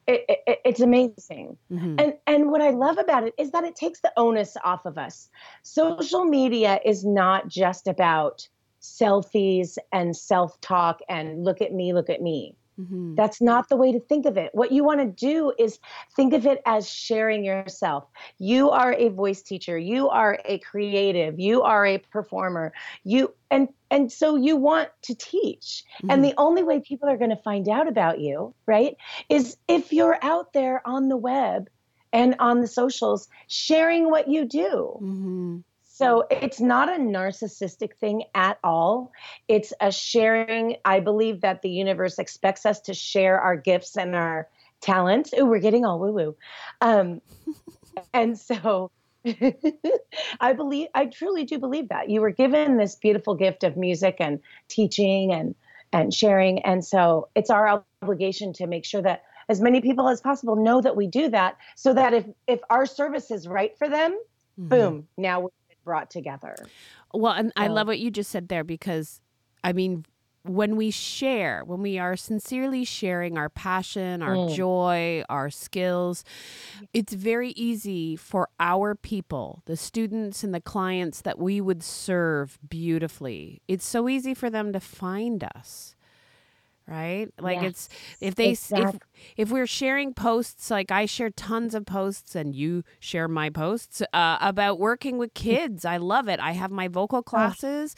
It, 0.06 0.24
it, 0.28 0.58
it's 0.64 0.80
amazing, 0.80 1.56
Mhm. 1.72 2.00
and 2.00 2.14
and 2.26 2.50
what 2.50 2.60
I 2.60 2.70
love 2.70 2.98
about 2.98 3.24
it 3.24 3.34
is 3.38 3.50
that 3.52 3.64
it 3.64 3.74
takes 3.74 4.00
the 4.00 4.12
onus 4.16 4.56
off 4.62 4.84
of 4.84 4.98
us. 4.98 5.30
Social 5.62 6.24
media 6.24 6.78
is 6.84 7.04
not 7.04 7.48
just 7.48 7.88
about 7.88 8.46
selfies 8.82 9.78
and 9.92 10.14
self 10.14 10.60
talk 10.60 11.00
and 11.08 11.42
look 11.42 11.62
at 11.62 11.72
me, 11.72 11.94
look 11.94 12.10
at 12.10 12.20
me. 12.20 12.54
Mm-hmm. 12.80 13.14
That's 13.14 13.40
not 13.40 13.68
the 13.68 13.76
way 13.76 13.92
to 13.92 14.00
think 14.00 14.26
of 14.26 14.36
it. 14.36 14.50
What 14.52 14.72
you 14.72 14.84
want 14.84 15.00
to 15.00 15.06
do 15.06 15.52
is 15.58 15.78
think 16.16 16.32
of 16.34 16.46
it 16.46 16.60
as 16.66 16.90
sharing 16.90 17.44
yourself. 17.44 18.04
You 18.38 18.70
are 18.70 18.92
a 18.92 19.08
voice 19.08 19.42
teacher, 19.42 19.78
you 19.78 20.08
are 20.08 20.40
a 20.44 20.58
creative, 20.58 21.38
you 21.38 21.62
are 21.62 21.86
a 21.86 21.98
performer. 21.98 22.72
You 23.04 23.32
and 23.50 23.68
and 23.90 24.10
so 24.10 24.36
you 24.36 24.56
want 24.56 24.88
to 25.02 25.14
teach. 25.14 25.84
Mm-hmm. 25.98 26.10
And 26.10 26.24
the 26.24 26.34
only 26.36 26.62
way 26.62 26.80
people 26.80 27.08
are 27.08 27.16
going 27.16 27.30
to 27.30 27.36
find 27.36 27.68
out 27.68 27.86
about 27.86 28.20
you, 28.20 28.54
right, 28.66 28.96
is 29.28 29.56
if 29.68 29.92
you're 29.92 30.18
out 30.22 30.52
there 30.52 30.82
on 30.86 31.08
the 31.08 31.16
web 31.16 31.68
and 32.12 32.36
on 32.38 32.60
the 32.60 32.68
socials 32.68 33.28
sharing 33.48 34.10
what 34.10 34.28
you 34.28 34.44
do. 34.44 34.98
Mm-hmm. 35.02 35.58
So 35.94 36.24
it's 36.28 36.60
not 36.60 36.88
a 36.88 36.98
narcissistic 37.00 37.94
thing 37.94 38.24
at 38.34 38.58
all. 38.64 39.12
It's 39.46 39.72
a 39.80 39.92
sharing. 39.92 40.74
I 40.84 40.98
believe 40.98 41.42
that 41.42 41.62
the 41.62 41.70
universe 41.70 42.18
expects 42.18 42.66
us 42.66 42.80
to 42.80 42.94
share 42.94 43.40
our 43.40 43.56
gifts 43.56 43.96
and 43.96 44.16
our 44.16 44.48
talents. 44.80 45.32
Oh, 45.38 45.44
we're 45.44 45.60
getting 45.60 45.84
all 45.84 46.00
woo 46.00 46.12
woo. 46.12 46.36
Um, 46.80 47.20
and 48.12 48.36
so 48.36 48.90
I 50.40 50.52
believe, 50.54 50.88
I 50.96 51.06
truly 51.06 51.44
do 51.44 51.60
believe 51.60 51.90
that 51.90 52.10
you 52.10 52.22
were 52.22 52.32
given 52.32 52.76
this 52.76 52.96
beautiful 52.96 53.36
gift 53.36 53.62
of 53.62 53.76
music 53.76 54.16
and 54.18 54.40
teaching 54.66 55.32
and 55.32 55.54
and 55.92 56.12
sharing. 56.12 56.58
And 56.62 56.84
so 56.84 57.28
it's 57.36 57.50
our 57.50 57.84
obligation 58.02 58.52
to 58.54 58.66
make 58.66 58.84
sure 58.84 59.02
that 59.02 59.22
as 59.48 59.60
many 59.60 59.80
people 59.80 60.08
as 60.08 60.20
possible 60.20 60.56
know 60.56 60.80
that 60.80 60.96
we 60.96 61.06
do 61.06 61.28
that 61.28 61.56
so 61.76 61.94
that 61.94 62.14
if 62.14 62.26
if 62.48 62.58
our 62.68 62.84
service 62.84 63.30
is 63.30 63.46
right 63.46 63.78
for 63.78 63.88
them, 63.88 64.18
Mm-hmm. 64.58 64.70
boom, 64.70 65.08
now 65.16 65.40
we're 65.40 65.48
brought 65.84 66.10
together. 66.10 66.56
Well, 67.12 67.32
and 67.34 67.52
I 67.56 67.68
love 67.68 67.86
what 67.86 67.98
you 67.98 68.10
just 68.10 68.30
said 68.30 68.48
there 68.48 68.64
because, 68.64 69.20
I 69.62 69.72
mean, 69.72 70.04
when 70.42 70.76
we 70.76 70.90
share, 70.90 71.62
when 71.64 71.80
we 71.80 71.98
are 71.98 72.16
sincerely 72.16 72.84
sharing 72.84 73.38
our 73.38 73.48
passion, 73.48 74.20
our 74.20 74.36
Mm. 74.36 74.54
joy, 74.54 75.24
our 75.30 75.48
skills, 75.48 76.22
it's 76.92 77.14
very 77.14 77.50
easy 77.52 78.14
for 78.14 78.50
our 78.60 78.94
people, 78.94 79.62
the 79.64 79.76
students 79.76 80.44
and 80.44 80.52
the 80.54 80.60
clients 80.60 81.22
that 81.22 81.38
we 81.38 81.62
would 81.62 81.82
serve 81.82 82.58
beautifully. 82.68 83.62
It's 83.68 83.86
so 83.86 84.06
easy 84.06 84.34
for 84.34 84.50
them 84.50 84.72
to 84.74 84.80
find 84.80 85.42
us. 85.56 85.93
Right? 86.86 87.28
Like 87.40 87.62
it's 87.62 87.88
if 88.20 88.34
they 88.34 88.50
s 88.52 88.70
if 88.74 88.96
if 89.36 89.50
we're 89.50 89.66
sharing 89.66 90.12
posts 90.12 90.70
like 90.70 90.90
I 90.90 91.06
share 91.06 91.30
tons 91.30 91.74
of 91.74 91.86
posts 91.86 92.34
and 92.34 92.54
you 92.54 92.84
share 93.00 93.26
my 93.26 93.48
posts 93.48 94.02
uh, 94.12 94.36
about 94.40 94.78
working 94.78 95.16
with 95.16 95.32
kids. 95.34 95.84
I 95.84 95.96
love 95.96 96.28
it. 96.28 96.40
I 96.40 96.52
have 96.52 96.70
my 96.70 96.88
vocal 96.88 97.22
classes 97.22 97.94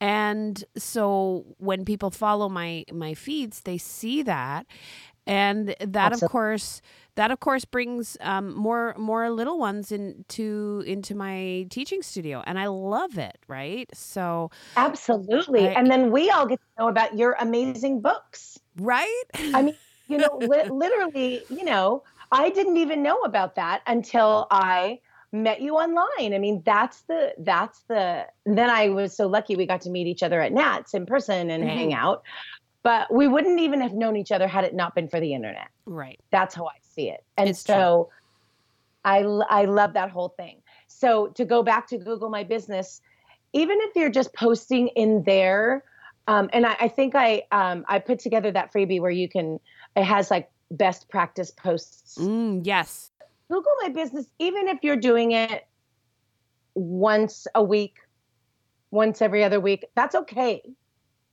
and 0.00 0.64
so 0.76 1.46
when 1.58 1.84
people 1.84 2.10
follow 2.10 2.48
my 2.48 2.84
my 2.92 3.14
feeds, 3.14 3.62
they 3.62 3.78
see 3.78 4.22
that 4.22 4.66
and 5.28 5.76
that 5.80 6.12
of 6.12 6.20
course 6.24 6.82
that 7.16 7.30
of 7.30 7.40
course 7.40 7.64
brings 7.64 8.16
um, 8.20 8.54
more 8.54 8.94
more 8.98 9.30
little 9.30 9.58
ones 9.58 9.92
into 9.92 10.82
into 10.86 11.14
my 11.14 11.66
teaching 11.70 12.02
studio 12.02 12.42
and 12.46 12.58
I 12.58 12.66
love 12.68 13.18
it, 13.18 13.38
right? 13.48 13.88
So 13.94 14.50
Absolutely. 14.76 15.68
I- 15.68 15.72
and 15.72 15.90
then 15.90 16.10
we 16.10 16.30
all 16.30 16.46
get 16.46 16.58
to 16.60 16.82
know 16.82 16.88
about 16.88 17.16
your 17.18 17.36
amazing 17.40 18.00
books. 18.00 18.58
right? 18.76 19.22
I 19.54 19.62
mean, 19.62 19.76
you 20.08 20.18
know, 20.18 20.38
li- 20.40 20.64
literally, 20.70 21.46
you 21.50 21.64
know, 21.64 22.02
I 22.32 22.50
didn't 22.50 22.76
even 22.78 23.02
know 23.02 23.20
about 23.22 23.54
that 23.56 23.82
until 23.86 24.46
I 24.50 25.00
met 25.32 25.60
you 25.60 25.74
online. 25.74 26.32
I 26.34 26.38
mean, 26.38 26.62
that's 26.64 27.02
the 27.02 27.34
that's 27.38 27.82
the 27.88 28.26
then 28.46 28.70
I 28.70 28.88
was 28.88 29.14
so 29.16 29.26
lucky 29.26 29.56
we 29.56 29.66
got 29.66 29.82
to 29.82 29.90
meet 29.90 30.06
each 30.06 30.22
other 30.22 30.40
at 30.40 30.52
NATS 30.52 30.94
in 30.94 31.04
person 31.06 31.50
and 31.50 31.64
Mhm. 31.64 31.68
hang 31.68 31.92
out. 31.94 32.22
But 32.88 33.12
we 33.12 33.28
wouldn't 33.28 33.60
even 33.60 33.82
have 33.82 33.92
known 33.92 34.16
each 34.16 34.32
other 34.32 34.48
had 34.48 34.64
it 34.64 34.74
not 34.74 34.94
been 34.94 35.08
for 35.10 35.20
the 35.20 35.34
internet. 35.34 35.68
right. 35.84 36.18
That's 36.30 36.54
how 36.54 36.64
I 36.64 36.78
see 36.80 37.10
it. 37.10 37.22
And 37.36 37.50
It's 37.50 37.62
true. 37.62 37.74
so 37.74 38.10
I 39.04 39.20
l- 39.24 39.46
I 39.50 39.66
love 39.66 39.92
that 39.92 40.08
whole 40.10 40.30
thing. 40.30 40.62
So 40.86 41.26
to 41.34 41.44
go 41.44 41.62
back 41.62 41.86
to 41.88 41.98
Google 41.98 42.30
My 42.30 42.44
Business, 42.44 43.02
even 43.52 43.76
if 43.82 43.94
you're 43.94 44.08
just 44.08 44.32
posting 44.32 44.88
in 44.88 45.22
there, 45.24 45.84
um, 46.28 46.48
and 46.54 46.64
I, 46.64 46.76
I 46.80 46.88
think 46.88 47.14
I 47.14 47.42
um, 47.52 47.84
I 47.88 47.98
put 47.98 48.20
together 48.20 48.50
that 48.52 48.72
freebie 48.72 49.02
where 49.02 49.10
you 49.10 49.28
can 49.28 49.60
it 49.94 50.04
has 50.04 50.30
like 50.30 50.50
best 50.70 51.10
practice 51.10 51.50
posts. 51.50 52.16
Mm, 52.16 52.62
yes. 52.64 53.10
Google 53.50 53.72
My 53.82 53.90
Business, 53.90 54.24
even 54.38 54.66
if 54.66 54.78
you're 54.82 54.96
doing 54.96 55.32
it 55.32 55.66
once 56.74 57.46
a 57.54 57.62
week, 57.62 57.96
once 58.90 59.20
every 59.20 59.44
other 59.44 59.60
week, 59.60 59.84
that's 59.94 60.14
okay. 60.14 60.62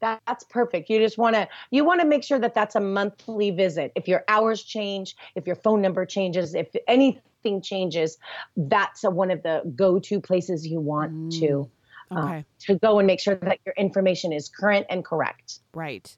That, 0.06 0.22
that's 0.28 0.44
perfect. 0.44 0.88
You 0.92 1.00
just 1.00 1.18
want 1.18 1.36
to 1.36 1.48
you 1.72 1.84
want 1.84 2.00
to 2.00 2.06
make 2.06 2.24
sure 2.24 2.38
that 2.38 2.54
that's 2.54 2.76
a 2.76 2.80
monthly 2.80 3.50
visit. 3.50 3.92
If 3.96 4.08
your 4.08 4.24
hours 4.28 4.62
change, 4.62 5.16
if 5.34 5.48
your 5.48 5.56
phone 5.56 5.82
number 5.82 6.06
changes, 6.06 6.54
if 6.54 6.68
anything 6.88 7.60
changes, 7.60 8.20
that's 8.56 9.04
a, 9.04 9.10
one 9.10 9.32
of 9.32 9.42
the 9.42 9.64
go-to 9.76 10.22
places 10.22 10.68
you 10.68 10.80
want 10.80 11.34
to 11.40 11.68
uh, 12.12 12.44
to 12.60 12.76
go 12.76 13.00
and 13.00 13.08
make 13.08 13.20
sure 13.20 13.34
that 13.34 13.58
your 13.66 13.74
information 13.80 14.32
is 14.32 14.48
current 14.48 14.86
and 14.92 15.04
correct. 15.04 15.62
Right. 15.74 16.16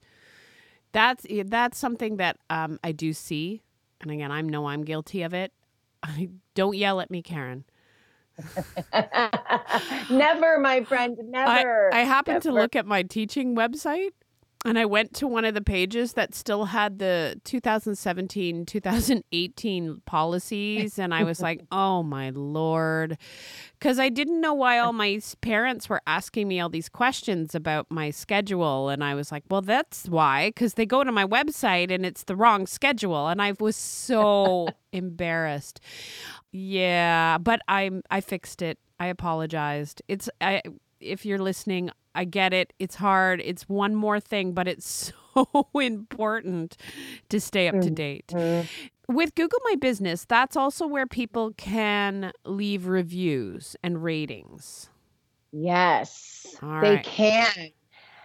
That's 0.91 1.25
that's 1.46 1.77
something 1.77 2.17
that 2.17 2.39
um, 2.50 2.82
I 2.84 2.91
do 2.91 3.13
see, 3.13 3.62
and 4.01 4.12
again, 4.12 4.34
I 4.34 4.41
know 4.41 4.65
I'm 4.65 4.84
guilty 4.84 5.22
of 5.22 5.34
it. 5.34 5.53
I 6.03 6.27
don't 6.56 6.75
yell 6.75 7.00
at 7.00 7.10
me, 7.10 7.22
Karen. 7.22 7.63
never, 10.10 10.60
my 10.60 10.84
friend, 10.84 11.17
never. 11.24 11.94
I, 11.94 12.01
I 12.01 12.03
happened 12.03 12.44
to 12.44 12.51
look 12.51 12.75
at 12.75 12.86
my 12.86 13.03
teaching 13.03 13.56
website, 13.56 14.12
and 14.66 14.78
I 14.78 14.86
went 14.86 15.14
to 15.16 15.28
one 15.28 15.46
of 15.46 15.54
the 15.54 15.62
pages 15.62 16.14
that 16.14 16.34
still 16.34 16.66
had 16.66 17.00
the 17.00 17.40
2017 17.44 18.66
2018 18.66 20.02
policies, 20.06 21.00
and 21.00 21.14
I 21.14 21.24
was 21.24 21.42
like, 21.42 21.62
"Oh 21.72 22.04
my 22.04 22.32
lord," 22.32 23.18
because 23.80 24.00
I 24.00 24.10
didn't 24.10 24.42
know 24.42 24.54
why 24.54 24.80
all 24.80 24.94
my 24.94 25.20
parents 25.42 25.90
were 25.90 26.02
asking 26.08 26.48
me 26.48 26.60
all 26.60 26.70
these 26.70 26.90
questions 26.90 27.56
about 27.56 27.88
my 27.90 28.10
schedule, 28.10 28.90
and 28.90 29.04
I 29.04 29.16
was 29.16 29.32
like, 29.32 29.44
"Well, 29.50 29.62
that's 29.62 30.08
why," 30.10 30.50
because 30.50 30.74
they 30.74 30.86
go 30.86 31.04
to 31.04 31.12
my 31.12 31.26
website 31.26 31.92
and 31.92 32.06
it's 32.06 32.24
the 32.24 32.36
wrong 32.36 32.68
schedule, 32.68 33.28
and 33.28 33.42
I 33.42 33.54
was 33.60 33.76
so 33.76 34.70
embarrassed. 34.92 35.80
Yeah, 36.52 37.38
but 37.38 37.62
I'm 37.68 38.02
I 38.10 38.22
fixed 38.22 38.62
it. 38.62 38.80
I 39.00 39.08
apologized. 39.08 40.02
It's 40.08 40.30
I 40.42 40.62
if 41.00 41.25
you're 41.25 41.39
listening, 41.39 41.89
I 42.16 42.25
get 42.25 42.54
it. 42.54 42.74
It's 42.80 42.96
hard. 42.96 43.42
It's 43.44 43.70
one 43.70 43.96
more 43.96 44.20
thing, 44.20 44.54
but 44.54 44.68
it's 44.68 45.13
so 45.36 45.68
important 45.75 46.77
to 47.30 47.39
stay 47.39 47.68
up 47.68 47.80
to 47.82 47.89
date. 47.89 48.27
Mhm. 48.27 48.68
With 49.08 49.36
Google 49.36 49.60
My 49.63 49.75
Business, 49.75 50.25
that's 50.25 50.58
also 50.58 50.86
where 50.86 51.08
people 51.08 51.54
can 51.56 52.34
leave 52.44 52.88
reviews 52.88 53.75
and 53.82 54.04
ratings. 54.04 54.89
Yes, 55.54 56.58
All 56.62 56.82
they 56.82 56.98
can. 56.98 57.72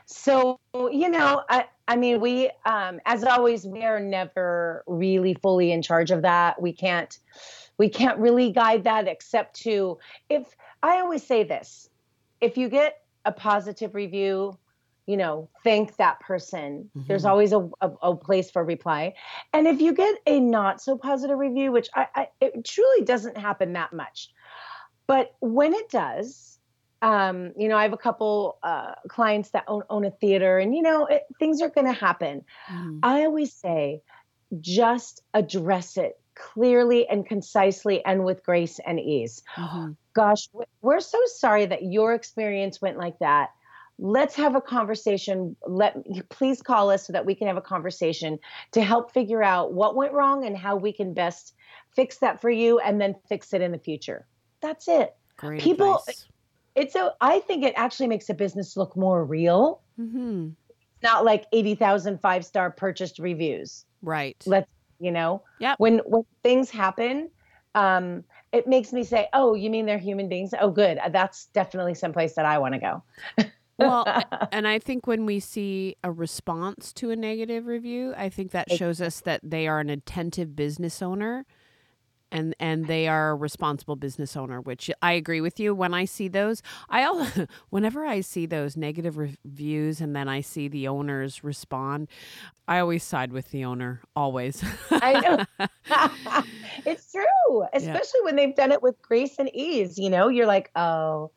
So, 0.07 0.59
you 0.75 1.09
know, 1.09 1.43
I, 1.49 1.67
I 1.87 1.97
mean, 1.97 2.21
we, 2.21 2.51
um, 2.67 3.01
as 3.07 3.23
always, 3.25 3.65
we 3.65 3.85
are 3.85 4.01
never 4.01 4.83
really 4.87 5.35
fully 5.35 5.73
in 5.73 5.83
charge 5.83 6.11
of 6.11 6.23
that. 6.23 6.61
We 6.61 6.73
can't, 6.73 7.17
we 7.79 7.89
can't 7.89 8.19
really 8.19 8.51
guide 8.51 8.85
that 8.85 9.07
except 9.07 9.55
to, 9.63 9.99
if 10.29 10.55
I 10.83 11.01
always 11.01 11.25
say 11.25 11.45
this, 11.45 11.89
if 12.43 12.59
you 12.59 12.69
get 12.69 12.97
a 13.25 13.33
positive 13.33 13.95
review, 13.95 14.59
you 15.07 15.17
know, 15.17 15.49
thank 15.65 15.97
that 15.97 16.21
person. 16.21 16.91
There's 16.95 17.25
Mhm. 17.25 17.31
always 17.31 17.53
a, 17.53 17.71
a, 17.81 17.91
a 18.03 18.17
place 18.17 18.51
for 18.51 18.63
reply. 18.65 19.15
And 19.53 19.67
if 19.67 19.81
you 19.81 19.93
get 19.95 20.17
a 20.27 20.39
not 20.41 20.81
so 20.81 20.99
positive 20.99 21.39
review, 21.39 21.73
which 21.73 21.89
I, 21.95 22.07
I 22.15 22.29
it 22.41 22.65
truly 22.65 23.05
doesn't 23.05 23.39
happen 23.39 23.73
that 23.73 23.93
much, 23.93 24.31
but 25.07 25.35
when 25.41 25.73
it 25.73 25.89
does, 25.89 26.59
um, 27.01 27.53
you 27.57 27.69
know, 27.69 27.77
I 27.77 27.83
have 27.83 27.93
a 27.93 27.97
couple 27.99 28.59
uh, 28.63 28.95
clients 29.09 29.51
that 29.51 29.65
own, 29.67 29.83
own 29.91 30.05
a 30.05 30.11
theater, 30.11 30.59
and 30.59 30.75
you 30.75 30.83
know, 30.83 31.07
it, 31.07 31.23
things 31.39 31.61
are 31.63 31.71
going 31.71 31.87
to 31.87 31.93
happen. 31.93 32.45
Mhm. 32.71 33.01
I 33.03 33.25
always 33.25 33.53
say, 33.53 34.03
just 34.61 35.23
address 35.35 35.97
it 35.97 36.15
clearly 36.37 37.09
and 37.09 37.27
concisely, 37.27 38.05
and 38.05 38.25
with 38.25 38.45
grace 38.45 38.79
and 38.79 39.01
ease. 39.01 39.43
Mhm. 39.57 39.97
Gosh, 40.15 40.49
we're 40.83 41.01
so 41.01 41.19
sorry 41.27 41.67
that 41.67 41.85
your 41.85 42.15
experience 42.15 42.81
went 42.83 42.99
like 42.99 43.19
that. 43.21 43.51
Let's 43.99 44.35
have 44.37 44.55
a 44.57 44.61
conversation. 44.61 45.57
Let 45.67 45.97
please 46.29 46.61
call 46.63 46.91
us 46.91 47.07
so 47.07 47.13
that 47.13 47.25
we 47.27 47.35
can 47.35 47.47
have 47.47 47.57
a 47.57 47.63
conversation 47.63 48.39
to 48.73 48.83
help 48.83 49.13
figure 49.13 49.43
out 49.43 49.75
what 49.75 49.95
went 49.97 50.13
wrong 50.13 50.45
and 50.45 50.57
how 50.57 50.77
we 50.77 50.93
can 50.93 51.15
best 51.15 51.55
fix 51.95 52.19
that 52.19 52.41
for 52.41 52.51
you, 52.51 52.79
and 52.81 53.01
then 53.01 53.15
fix 53.29 53.53
it 53.53 53.61
in 53.61 53.71
the 53.73 53.79
future. 53.79 54.27
That's 54.61 54.89
it 54.89 55.15
Great 55.37 55.61
People- 55.61 55.97
advice. 55.97 56.27
it's 56.75 56.97
I 57.21 57.41
think 57.41 57.65
it 57.65 57.75
actually 57.77 58.07
makes 58.09 58.29
a 58.31 58.35
business 58.35 58.77
look 58.77 58.97
more 58.97 59.25
real 59.25 59.83
Mhm. 59.99 60.55
not 61.03 61.25
like 61.25 61.47
80,000 61.53 62.19
five 62.19 62.45
star 62.47 62.71
purchased 62.71 63.19
reviews 63.19 63.85
Right. 64.03 64.43
let's 64.47 64.71
you 65.01 65.11
know 65.11 65.43
Yep. 65.61 65.79
when 65.81 65.99
when 66.07 66.25
things 66.43 66.71
happen 66.71 67.31
um 67.75 68.25
it 68.53 68.67
makes 68.67 68.93
me 68.93 69.05
say 69.05 69.29
oh 69.33 69.55
you 69.55 69.71
mean 69.71 69.87
they're 69.87 69.99
human 69.99 70.29
beings? 70.29 70.55
Oh 70.61 70.71
good. 70.71 70.99
That's 71.11 71.47
definitely 71.47 71.95
someplace 71.95 72.35
that 72.35 72.45
i 72.45 72.59
want 72.59 72.75
to 72.75 72.81
go. 72.81 73.03
Well, 73.79 74.07
and 74.53 74.69
I 74.69 74.79
think 74.79 75.07
when 75.07 75.27
we 75.27 75.41
see 75.41 75.97
a 76.05 76.13
response 76.13 76.93
to 76.95 77.11
a 77.11 77.17
negative 77.17 77.67
review, 77.67 78.15
I 78.17 78.29
think 78.29 78.53
that 78.53 78.71
shows 78.71 79.01
us 79.01 79.21
that 79.21 79.41
they 79.43 79.67
are 79.67 79.81
an 79.81 79.91
attentive 79.91 80.55
business 80.55 81.03
owner 81.03 81.47
and 82.33 82.57
and 82.59 82.87
they 82.87 83.07
are 83.07 83.31
a 83.31 83.35
responsible 83.37 83.95
business 83.95 84.37
owner 84.37 84.61
which 84.61 84.91
i 85.03 85.13
agree 85.13 85.41
with 85.41 85.61
you. 85.61 85.75
When 85.75 85.95
i 85.95 86.05
see 86.05 86.29
those 86.29 86.63
i 86.89 87.05
all 87.05 87.27
whenever 87.71 88.05
i 88.05 88.21
see 88.21 88.47
those 88.47 88.77
negative 88.77 89.17
reviews 89.17 90.01
and 90.01 90.17
then 90.17 90.29
i 90.29 90.41
see 90.41 90.67
the 90.67 90.89
owners 90.89 91.45
respond 91.45 92.09
i 92.67 92.79
always 92.79 93.05
side 93.05 93.33
with 93.33 93.51
the 93.51 93.65
owner 93.65 94.01
always. 94.17 94.65
I 94.91 95.21
know. 95.21 95.67
It's 96.87 97.13
true 97.13 97.65
especially 97.75 98.21
yeah. 98.21 98.25
when 98.25 98.37
they've 98.37 98.57
done 98.57 98.73
it 98.73 98.83
with 98.83 99.01
grace 99.03 99.37
and 99.39 99.55
ease 99.55 99.99
you 99.99 100.11
know? 100.11 100.29
You're 100.29 100.47
like 100.47 100.71
oh 100.75 101.31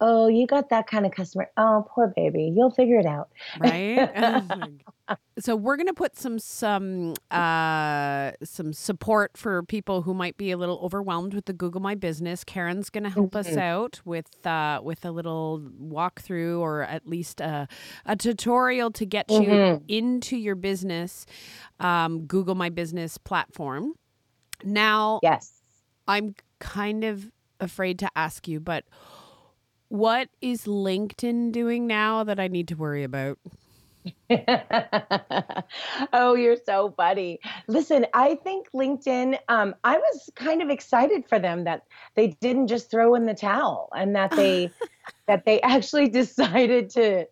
oh, 0.00 0.28
you 0.28 0.46
got 0.46 0.70
that 0.70 0.86
kind 0.86 1.06
of 1.06 1.12
customer. 1.12 1.50
Oh, 1.56 1.86
poor 1.88 2.12
baby. 2.14 2.52
You'll 2.54 2.70
figure 2.70 2.98
it 2.98 3.06
out. 3.06 3.28
Right. 3.60 4.10
Oh 4.24 5.16
so 5.38 5.56
we're 5.56 5.76
gonna 5.76 5.94
put 5.94 6.16
some 6.16 6.38
some 6.38 7.14
uh, 7.30 8.32
some 8.42 8.72
support 8.72 9.36
for 9.36 9.62
people 9.62 10.02
who 10.02 10.14
might 10.14 10.36
be 10.36 10.50
a 10.50 10.56
little 10.56 10.78
overwhelmed 10.82 11.34
with 11.34 11.46
the 11.46 11.52
Google 11.52 11.80
My 11.80 11.94
Business. 11.94 12.44
Karen's 12.44 12.90
gonna 12.90 13.10
help 13.10 13.32
mm-hmm. 13.32 13.50
us 13.50 13.56
out 13.56 14.00
with 14.04 14.46
uh, 14.46 14.80
with 14.82 15.04
a 15.04 15.10
little 15.10 15.62
walkthrough 15.82 16.60
or 16.60 16.82
at 16.82 17.06
least 17.06 17.40
a, 17.40 17.68
a 18.06 18.16
tutorial 18.16 18.90
to 18.92 19.04
get 19.04 19.28
mm-hmm. 19.28 19.50
you 19.50 19.82
into 19.88 20.36
your 20.36 20.54
business 20.54 21.26
um, 21.80 22.26
Google 22.26 22.54
My 22.54 22.68
Business 22.68 23.18
platform. 23.18 23.94
Now, 24.64 25.20
yes, 25.22 25.62
I'm 26.06 26.34
kind 26.60 27.04
of 27.04 27.30
afraid 27.60 27.98
to 28.00 28.10
ask 28.16 28.46
you, 28.46 28.60
but 28.60 28.84
what 29.92 30.30
is 30.40 30.64
LinkedIn 30.64 31.52
doing 31.52 31.86
now 31.86 32.24
that 32.24 32.40
I 32.40 32.48
need 32.48 32.68
to 32.68 32.74
worry 32.74 33.04
about? 33.04 33.38
oh, 36.14 36.34
you're 36.34 36.56
so 36.64 36.94
funny. 36.96 37.38
Listen, 37.68 38.06
I 38.14 38.36
think 38.36 38.68
LinkedIn, 38.74 39.38
um, 39.50 39.74
I 39.84 39.98
was 39.98 40.30
kind 40.34 40.62
of 40.62 40.70
excited 40.70 41.28
for 41.28 41.38
them 41.38 41.64
that 41.64 41.82
they 42.14 42.28
didn't 42.40 42.68
just 42.68 42.90
throw 42.90 43.14
in 43.16 43.26
the 43.26 43.34
towel 43.34 43.90
and 43.94 44.16
that 44.16 44.30
they 44.30 44.70
that 45.26 45.44
they 45.44 45.60
actually 45.60 46.08
decided 46.22 46.88
to 46.90 47.26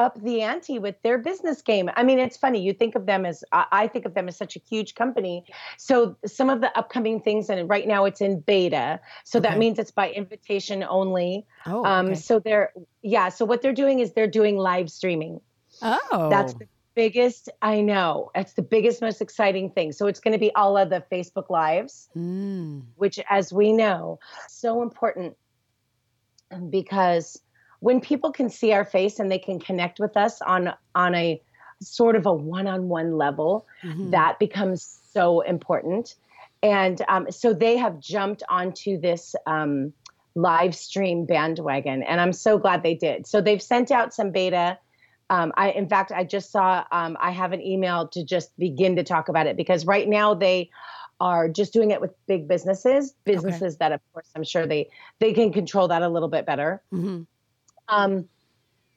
up 0.00 0.20
the 0.20 0.40
ante 0.40 0.78
with 0.78 1.00
their 1.02 1.18
business 1.18 1.62
game. 1.62 1.90
I 1.94 2.02
mean, 2.02 2.18
it's 2.18 2.36
funny. 2.36 2.60
You 2.60 2.72
think 2.72 2.94
of 2.94 3.06
them 3.06 3.26
as, 3.26 3.44
I 3.52 3.86
think 3.86 4.06
of 4.06 4.14
them 4.14 4.26
as 4.26 4.36
such 4.36 4.56
a 4.56 4.60
huge 4.68 4.94
company. 4.94 5.44
So 5.76 6.16
some 6.26 6.48
of 6.48 6.60
the 6.60 6.76
upcoming 6.76 7.20
things, 7.20 7.50
and 7.50 7.68
right 7.68 7.86
now 7.86 8.06
it's 8.06 8.20
in 8.20 8.40
beta. 8.40 8.98
So 9.24 9.38
okay. 9.38 9.50
that 9.50 9.58
means 9.58 9.78
it's 9.78 9.90
by 9.90 10.10
invitation 10.10 10.82
only. 10.82 11.46
Oh, 11.66 11.84
um, 11.84 12.06
okay. 12.06 12.14
so 12.14 12.38
they're, 12.40 12.72
yeah. 13.02 13.28
So 13.28 13.44
what 13.44 13.60
they're 13.62 13.72
doing 13.72 14.00
is 14.00 14.14
they're 14.14 14.26
doing 14.26 14.56
live 14.56 14.90
streaming. 14.90 15.40
Oh. 15.82 16.28
That's 16.30 16.54
the 16.54 16.66
biggest, 16.94 17.48
I 17.62 17.82
know, 17.82 18.30
it's 18.34 18.54
the 18.54 18.62
biggest, 18.62 19.00
most 19.00 19.20
exciting 19.20 19.70
thing. 19.70 19.92
So 19.92 20.06
it's 20.06 20.20
going 20.20 20.32
to 20.32 20.38
be 20.38 20.52
all 20.54 20.76
of 20.76 20.90
the 20.90 21.04
Facebook 21.12 21.48
Lives, 21.48 22.08
mm. 22.16 22.82
which, 22.96 23.20
as 23.28 23.52
we 23.52 23.72
know, 23.72 24.18
so 24.48 24.82
important 24.82 25.36
because 26.68 27.40
when 27.80 28.00
people 28.00 28.30
can 28.30 28.48
see 28.48 28.72
our 28.72 28.84
face 28.84 29.18
and 29.18 29.30
they 29.30 29.38
can 29.38 29.58
connect 29.58 29.98
with 29.98 30.16
us 30.16 30.40
on 30.42 30.72
on 30.94 31.14
a 31.14 31.40
sort 31.82 32.14
of 32.14 32.26
a 32.26 32.32
one-on-one 32.32 33.16
level 33.16 33.66
mm-hmm. 33.82 34.10
that 34.10 34.38
becomes 34.38 35.00
so 35.12 35.40
important 35.40 36.14
and 36.62 37.02
um, 37.08 37.30
so 37.30 37.54
they 37.54 37.78
have 37.78 37.98
jumped 37.98 38.42
onto 38.50 39.00
this 39.00 39.34
um, 39.46 39.92
live 40.34 40.74
stream 40.74 41.24
bandwagon 41.24 42.02
and 42.02 42.20
i'm 42.20 42.32
so 42.32 42.58
glad 42.58 42.82
they 42.82 42.94
did 42.94 43.26
so 43.26 43.40
they've 43.40 43.62
sent 43.62 43.90
out 43.90 44.14
some 44.14 44.30
beta 44.30 44.78
um, 45.30 45.52
I, 45.56 45.70
in 45.70 45.88
fact, 45.88 46.10
I 46.10 46.24
just 46.24 46.50
saw 46.50 46.84
um, 46.90 47.16
I 47.20 47.30
have 47.30 47.52
an 47.52 47.62
email 47.62 48.08
to 48.08 48.24
just 48.24 48.50
begin 48.58 48.96
to 48.96 49.04
talk 49.04 49.28
about 49.28 49.46
it 49.46 49.56
because 49.56 49.86
right 49.86 50.08
now 50.08 50.34
they 50.34 50.70
are 51.20 51.48
just 51.48 51.72
doing 51.72 51.92
it 51.92 52.00
with 52.00 52.12
big 52.26 52.48
businesses, 52.48 53.14
businesses 53.24 53.74
okay. 53.74 53.76
that, 53.78 53.92
of 53.92 54.00
course, 54.12 54.28
I'm 54.34 54.42
sure 54.42 54.66
they 54.66 54.90
they 55.20 55.32
can 55.32 55.52
control 55.52 55.86
that 55.88 56.02
a 56.02 56.08
little 56.08 56.28
bit 56.28 56.46
better. 56.46 56.82
Mm-hmm. 56.92 57.22
Um, 57.90 58.28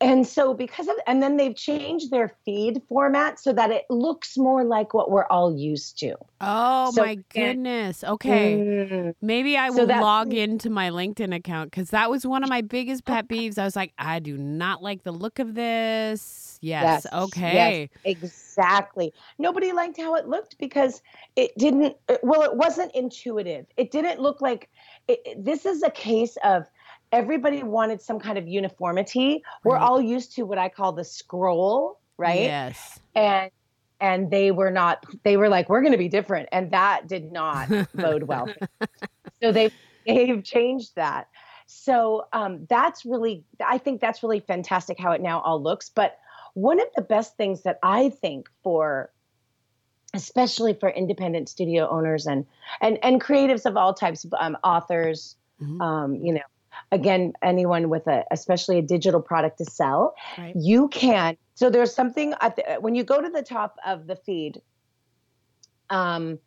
and 0.04 0.28
so 0.28 0.54
because 0.54 0.88
of 0.88 0.96
and 1.08 1.24
then 1.24 1.38
they've 1.38 1.56
changed 1.56 2.12
their 2.12 2.36
feed 2.44 2.82
format 2.90 3.40
so 3.40 3.54
that 3.54 3.72
it 3.72 3.86
looks 3.90 4.38
more 4.38 4.64
like 4.66 4.94
what 4.94 5.10
we're 5.10 5.28
all 5.28 5.56
used 5.56 5.98
to. 6.00 6.16
Oh 6.42 6.92
so, 6.92 7.02
my 7.02 7.16
goodness. 7.34 8.04
Okay. 8.04 8.58
Mm, 8.58 9.16
maybe 9.22 9.56
i 9.56 9.70
will 9.70 9.88
so 9.88 10.00
log 10.02 10.34
into 10.34 10.70
my 10.70 10.90
linkedin 10.90 11.34
account 11.34 11.72
because 11.72 11.92
that 11.92 12.10
was 12.10 12.28
one 12.28 12.44
of 12.44 12.50
my 12.50 12.62
biggest 12.62 13.06
pet 13.06 13.30
peeves. 13.30 13.58
I 13.58 13.64
was 13.64 13.76
like 13.76 13.94
i 13.98 14.20
do 14.20 14.38
not 14.38 14.84
like 14.84 15.04
the 15.04 15.14
look 15.14 15.40
of 15.40 15.56
this. 15.56 16.60
Yes, 16.62 17.06
yes. 17.06 17.14
Okay. 17.14 17.90
Yes, 18.04 18.22
exactly. 18.22 19.14
Nobody 19.38 19.72
liked 19.72 19.98
how 19.98 20.16
it 20.16 20.28
looked 20.28 20.58
because 20.58 21.02
it 21.36 21.52
didn't 21.58 21.96
well 22.24 22.42
it 22.42 22.56
wasn't 22.56 22.94
intuitive. 22.94 23.66
It 23.78 23.92
didn't 23.92 24.20
look 24.20 24.42
like 24.42 24.70
it, 25.08 25.44
this 25.44 25.66
is 25.66 25.82
a 25.84 25.92
case 25.92 26.38
of 26.44 26.66
everybody 27.14 27.62
wanted 27.64 28.02
some 28.02 28.20
kind 28.20 28.38
of 28.38 28.48
uniformity. 28.48 29.44
We're 29.64 29.78
all 29.78 30.02
used 30.02 30.36
to 30.36 30.44
what 30.44 30.58
I 30.58 30.68
call 30.68 30.92
the 30.92 31.06
scroll, 31.06 32.00
right? 32.18 32.42
Yes. 32.42 33.00
And 33.16 33.52
and 34.02 34.30
they 34.32 34.52
were 34.52 34.72
not 34.72 35.06
they 35.24 35.38
were 35.38 35.48
like 35.48 35.70
we're 35.70 35.82
going 35.82 35.94
to 35.94 35.98
be 35.98 36.10
different 36.10 36.50
and 36.52 36.72
that 36.72 37.08
did 37.08 37.32
not 37.32 37.70
bode 37.94 38.24
well. 38.24 38.50
so 39.42 39.52
they 39.52 39.72
they've 40.06 40.44
changed 40.44 40.96
that. 40.96 41.30
So 41.68 42.26
um, 42.34 42.66
that's 42.70 43.06
really 43.06 43.46
I 43.66 43.78
think 43.78 44.02
that's 44.02 44.24
really 44.24 44.42
fantastic 44.42 45.00
how 45.00 45.12
it 45.12 45.22
now 45.22 45.40
all 45.42 45.62
looks, 45.62 45.90
but 45.90 46.18
one 46.56 46.82
of 46.82 46.88
the 46.96 47.02
best 47.02 47.38
things 47.38 47.64
that 47.64 47.80
I 47.84 48.10
think 48.10 48.50
for 48.64 49.12
especially 50.16 50.74
for 50.74 50.90
independent 50.90 51.50
studio 51.50 51.88
owners 51.90 52.26
and 52.26 52.46
and 52.82 52.98
and 53.04 53.22
creatives 53.22 53.66
of 53.66 53.78
all 53.78 53.94
types 53.94 54.26
um, 54.40 54.58
authors 54.64 55.36
mm-hmm. 55.62 55.82
um, 55.82 56.16
you 56.16 56.34
know 56.34 56.42
again 56.94 57.34
anyone 57.42 57.90
with 57.90 58.08
a 58.08 58.24
especially 58.32 58.78
a 58.78 58.82
digital 58.82 59.20
product 59.20 59.58
to 59.58 59.66
sell 59.66 60.14
right. 60.38 60.56
you 60.56 60.88
can 60.90 61.36
so 61.56 61.70
there's 61.70 61.94
something 61.94 62.30
the, 62.32 62.78
when 62.80 62.96
you 62.96 63.04
go 63.04 63.20
to 63.20 63.30
the 63.30 63.42
top 63.42 63.76
of 63.86 64.08
the 64.08 64.16
feed 64.16 64.62
um, 65.90 66.40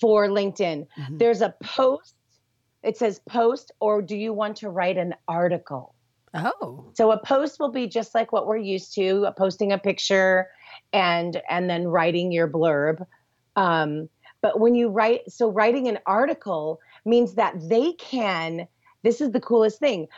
for 0.00 0.26
linkedin 0.26 0.86
mm-hmm. 0.98 1.18
there's 1.18 1.40
a 1.40 1.54
post 1.62 2.16
it 2.82 2.96
says 2.96 3.20
post 3.28 3.70
or 3.80 4.02
do 4.02 4.16
you 4.16 4.32
want 4.32 4.56
to 4.56 4.68
write 4.68 4.98
an 4.98 5.14
article 5.28 5.94
oh 6.34 6.90
so 6.94 7.12
a 7.12 7.24
post 7.24 7.60
will 7.60 7.70
be 7.70 7.86
just 7.86 8.12
like 8.14 8.32
what 8.32 8.46
we're 8.46 8.56
used 8.56 8.92
to 8.94 9.28
posting 9.38 9.70
a 9.70 9.78
picture 9.78 10.48
and 10.92 11.40
and 11.48 11.70
then 11.70 11.86
writing 11.86 12.32
your 12.32 12.48
blurb 12.48 13.06
um, 13.54 14.08
but 14.40 14.58
when 14.58 14.74
you 14.74 14.88
write 14.88 15.30
so 15.30 15.48
writing 15.48 15.86
an 15.86 15.98
article 16.06 16.80
means 17.04 17.34
that 17.34 17.54
they 17.68 17.92
can 17.92 18.66
this 19.02 19.20
is 19.20 19.30
the 19.30 19.40
coolest 19.40 19.78
thing. 19.78 20.08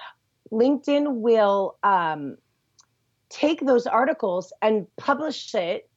LinkedIn 0.52 1.16
will 1.16 1.76
um, 1.82 2.36
take 3.28 3.60
those 3.60 3.86
articles 3.86 4.52
and 4.62 4.86
publish 4.96 5.54
it, 5.54 5.88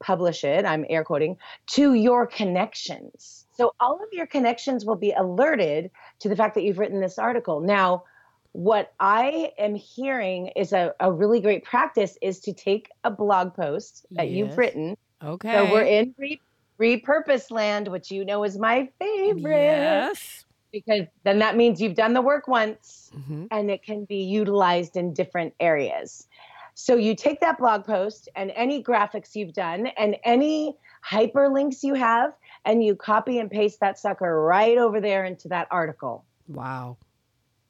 publish 0.00 0.44
it, 0.44 0.64
I'm 0.64 0.84
air 0.88 1.04
quoting, 1.04 1.36
to 1.72 1.94
your 1.94 2.26
connections. 2.26 3.46
So 3.54 3.72
all 3.80 4.02
of 4.02 4.08
your 4.12 4.26
connections 4.26 4.84
will 4.84 4.96
be 4.96 5.12
alerted 5.12 5.90
to 6.20 6.28
the 6.28 6.36
fact 6.36 6.54
that 6.54 6.62
you've 6.62 6.78
written 6.78 7.00
this 7.00 7.18
article. 7.18 7.60
Now, 7.60 8.04
what 8.52 8.92
I 8.98 9.52
am 9.58 9.74
hearing 9.74 10.48
is 10.56 10.72
a, 10.72 10.94
a 11.00 11.12
really 11.12 11.40
great 11.40 11.64
practice 11.64 12.18
is 12.20 12.40
to 12.40 12.52
take 12.52 12.90
a 13.04 13.10
blog 13.10 13.54
post 13.54 14.06
that 14.10 14.28
yes. 14.28 14.36
you've 14.36 14.58
written. 14.58 14.96
Okay. 15.22 15.52
So 15.52 15.72
we're 15.72 15.84
in 15.84 16.14
re- 16.18 16.40
repurpose 16.80 17.50
land, 17.50 17.88
which 17.88 18.10
you 18.10 18.24
know 18.24 18.44
is 18.44 18.58
my 18.58 18.88
favorite. 18.98 19.54
Yes 19.54 20.41
because 20.72 21.06
then 21.24 21.38
that 21.38 21.56
means 21.56 21.80
you've 21.80 21.94
done 21.94 22.14
the 22.14 22.22
work 22.22 22.48
once 22.48 23.10
mm-hmm. 23.14 23.46
and 23.50 23.70
it 23.70 23.82
can 23.82 24.04
be 24.04 24.22
utilized 24.24 24.96
in 24.96 25.12
different 25.12 25.54
areas. 25.60 26.26
So 26.74 26.96
you 26.96 27.14
take 27.14 27.40
that 27.40 27.58
blog 27.58 27.84
post 27.84 28.28
and 28.34 28.50
any 28.54 28.82
graphics 28.82 29.34
you've 29.34 29.52
done 29.52 29.88
and 29.98 30.16
any 30.24 30.76
hyperlinks 31.06 31.82
you 31.82 31.94
have 31.94 32.32
and 32.64 32.82
you 32.82 32.96
copy 32.96 33.38
and 33.38 33.50
paste 33.50 33.80
that 33.80 33.98
sucker 33.98 34.42
right 34.42 34.78
over 34.78 35.00
there 35.00 35.24
into 35.24 35.48
that 35.48 35.68
article. 35.70 36.24
Wow. 36.48 36.96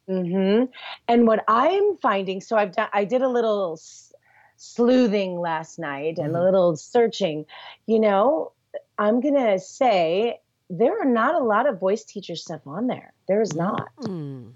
Mhm. 0.09 0.69
And 1.09 1.27
what 1.27 1.45
I'm 1.49 1.97
finding 1.99 2.41
so 2.41 2.57
I've 2.57 2.73
done 2.73 2.89
I 2.93 3.05
did 3.05 3.23
a 3.23 3.29
little 3.29 3.79
sleuthing 4.57 5.41
last 5.41 5.79
night 5.79 6.19
and 6.19 6.29
mm-hmm. 6.29 6.37
a 6.37 6.45
little 6.45 6.77
searching. 6.77 7.47
You 7.87 8.01
know, 8.01 8.53
I'm 8.99 9.21
going 9.21 9.35
to 9.35 9.59
say 9.59 10.41
there 10.73 10.99
are 10.99 11.05
not 11.05 11.35
a 11.35 11.45
lot 11.45 11.69
of 11.69 11.79
voice 11.79 12.03
teacher 12.03 12.35
stuff 12.35 12.63
on 12.67 12.87
there. 12.87 13.13
There 13.29 13.43
is 13.43 13.55
not. 13.55 13.91
Mm. 14.01 14.53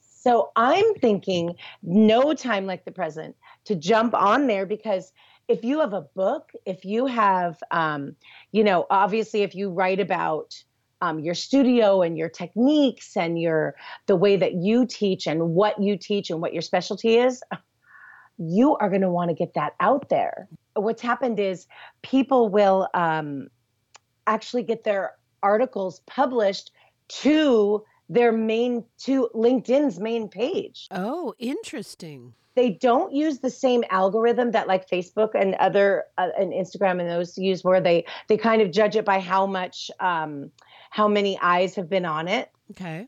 So 0.00 0.52
I'm 0.54 0.94
thinking 0.94 1.56
no 1.82 2.32
time 2.32 2.64
like 2.64 2.84
the 2.84 2.92
present 2.92 3.34
to 3.64 3.74
jump 3.74 4.14
on 4.14 4.46
there 4.46 4.66
because 4.66 5.12
if 5.48 5.64
you 5.64 5.80
have 5.80 5.94
a 5.94 6.02
book, 6.02 6.52
if 6.64 6.84
you 6.84 7.06
have, 7.06 7.60
um, 7.72 8.14
you 8.52 8.62
know, 8.62 8.86
obviously 8.88 9.42
if 9.42 9.56
you 9.56 9.70
write 9.70 9.98
about 9.98 10.54
um, 11.00 11.18
your 11.18 11.34
studio 11.34 12.02
and 12.02 12.16
your 12.16 12.28
techniques 12.28 13.16
and 13.16 13.40
your 13.40 13.74
the 14.06 14.16
way 14.16 14.36
that 14.36 14.54
you 14.54 14.86
teach 14.86 15.26
and 15.26 15.54
what 15.54 15.82
you 15.82 15.96
teach 15.96 16.30
and 16.30 16.40
what 16.40 16.52
your 16.52 16.62
specialty 16.62 17.16
is, 17.16 17.42
you 18.38 18.76
are 18.76 18.88
going 18.88 19.00
to 19.00 19.10
want 19.10 19.30
to 19.30 19.34
get 19.34 19.54
that 19.54 19.74
out 19.80 20.08
there. 20.08 20.48
What's 20.74 21.02
happened 21.02 21.40
is 21.40 21.66
people 22.02 22.48
will 22.48 22.88
um, 22.94 23.48
actually 24.28 24.62
get 24.62 24.84
their 24.84 25.14
articles 25.42 26.00
published 26.06 26.72
to 27.08 27.84
their 28.08 28.32
main 28.32 28.84
to 28.98 29.28
LinkedIn's 29.34 29.98
main 30.00 30.28
page. 30.28 30.88
Oh, 30.90 31.34
interesting. 31.38 32.34
They 32.54 32.70
don't 32.70 33.12
use 33.12 33.38
the 33.38 33.50
same 33.50 33.84
algorithm 33.90 34.50
that 34.50 34.66
like 34.66 34.88
Facebook 34.90 35.30
and 35.34 35.54
other 35.56 36.04
uh, 36.16 36.30
and 36.38 36.52
Instagram 36.52 37.00
and 37.00 37.08
those 37.08 37.38
use 37.38 37.62
where 37.62 37.80
they 37.80 38.04
they 38.28 38.36
kind 38.36 38.62
of 38.62 38.72
judge 38.72 38.96
it 38.96 39.04
by 39.04 39.20
how 39.20 39.46
much 39.46 39.90
um 40.00 40.50
how 40.90 41.06
many 41.06 41.38
eyes 41.40 41.74
have 41.76 41.88
been 41.88 42.04
on 42.04 42.26
it. 42.26 42.50
Okay. 42.72 43.06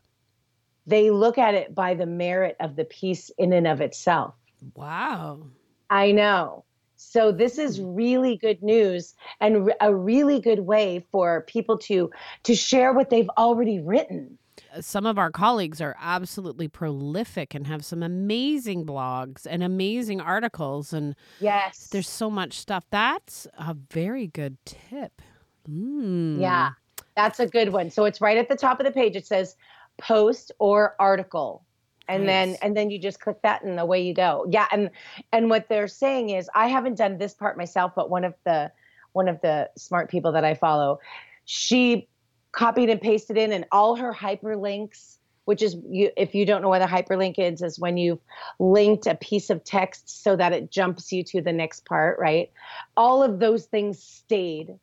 They 0.87 1.11
look 1.11 1.37
at 1.37 1.53
it 1.53 1.75
by 1.75 1.93
the 1.95 2.05
merit 2.05 2.55
of 2.59 2.75
the 2.75 2.85
piece 2.85 3.29
in 3.37 3.53
and 3.53 3.67
of 3.67 3.81
itself. 3.81 4.35
Wow. 4.75 5.47
I 5.89 6.11
know. 6.11 6.63
So 7.11 7.33
this 7.33 7.57
is 7.57 7.81
really 7.81 8.37
good 8.37 8.63
news 8.63 9.15
and 9.41 9.69
a 9.81 9.93
really 9.93 10.39
good 10.39 10.61
way 10.61 11.05
for 11.11 11.41
people 11.41 11.77
to 11.79 12.09
to 12.43 12.55
share 12.55 12.93
what 12.93 13.09
they've 13.09 13.29
already 13.37 13.81
written. 13.81 14.37
Some 14.79 15.05
of 15.05 15.17
our 15.17 15.29
colleagues 15.29 15.81
are 15.81 15.97
absolutely 15.99 16.69
prolific 16.69 17.53
and 17.53 17.67
have 17.67 17.83
some 17.83 18.01
amazing 18.01 18.85
blogs 18.85 19.45
and 19.45 19.61
amazing 19.61 20.21
articles 20.21 20.93
and 20.93 21.13
yes. 21.41 21.89
There's 21.91 22.07
so 22.07 22.29
much 22.29 22.57
stuff. 22.57 22.85
That's 22.91 23.45
a 23.57 23.73
very 23.73 24.27
good 24.27 24.57
tip. 24.63 25.21
Mm. 25.69 26.39
Yeah. 26.39 26.69
That's 27.17 27.41
a 27.41 27.45
good 27.47 27.73
one. 27.73 27.89
So 27.89 28.05
it's 28.05 28.21
right 28.21 28.37
at 28.37 28.47
the 28.47 28.55
top 28.55 28.79
of 28.79 28.85
the 28.85 28.91
page. 28.93 29.17
It 29.17 29.27
says 29.27 29.57
post 29.97 30.53
or 30.59 30.95
article 30.97 31.65
and 32.11 32.25
nice. 32.25 32.47
then 32.47 32.57
and 32.61 32.77
then 32.77 32.89
you 32.89 32.99
just 32.99 33.19
click 33.19 33.41
that 33.43 33.63
and 33.63 33.79
away 33.79 34.01
you 34.01 34.13
go. 34.13 34.45
Yeah 34.49 34.67
and 34.71 34.89
and 35.31 35.49
what 35.49 35.67
they're 35.69 35.87
saying 35.87 36.29
is 36.29 36.49
i 36.55 36.67
haven't 36.67 36.97
done 36.97 37.17
this 37.17 37.33
part 37.33 37.57
myself 37.57 37.93
but 37.95 38.09
one 38.09 38.23
of 38.23 38.33
the 38.45 38.71
one 39.13 39.27
of 39.27 39.39
the 39.41 39.69
smart 39.77 40.09
people 40.09 40.31
that 40.31 40.45
i 40.45 40.53
follow 40.53 40.99
she 41.45 42.07
copied 42.51 42.89
and 42.89 43.01
pasted 43.01 43.37
in 43.37 43.51
and 43.51 43.65
all 43.71 43.95
her 43.95 44.13
hyperlinks 44.13 45.17
which 45.45 45.61
is 45.61 45.75
you 45.89 46.09
if 46.17 46.35
you 46.35 46.45
don't 46.45 46.61
know 46.61 46.69
what 46.69 46.81
a 46.81 46.85
hyperlink 46.85 47.35
is 47.37 47.61
is 47.61 47.79
when 47.79 47.97
you've 47.97 48.19
linked 48.59 49.07
a 49.07 49.15
piece 49.15 49.49
of 49.49 49.63
text 49.63 50.23
so 50.23 50.35
that 50.35 50.53
it 50.53 50.71
jumps 50.71 51.11
you 51.11 51.23
to 51.23 51.41
the 51.41 51.51
next 51.51 51.85
part 51.85 52.19
right? 52.19 52.51
All 52.95 53.23
of 53.23 53.39
those 53.39 53.65
things 53.65 54.01
stayed. 54.01 54.75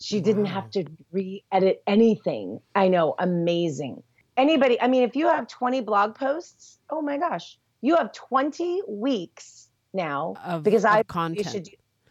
She 0.00 0.20
didn't 0.20 0.46
have 0.46 0.70
to 0.72 0.84
re-edit 1.12 1.82
anything. 1.86 2.60
I 2.74 2.88
know 2.88 3.14
amazing 3.18 4.02
anybody, 4.36 4.80
I 4.80 4.88
mean, 4.88 5.02
if 5.02 5.16
you 5.16 5.26
have 5.28 5.48
20 5.48 5.80
blog 5.82 6.14
posts, 6.14 6.78
oh 6.90 7.02
my 7.02 7.18
gosh, 7.18 7.58
you 7.80 7.96
have 7.96 8.12
20 8.12 8.82
weeks 8.88 9.68
now 9.92 10.34
of, 10.44 10.62
because 10.62 10.84
of 10.84 10.92
I 10.92 11.02
content. 11.02 11.46
You 11.46 11.52
should, 11.52 11.68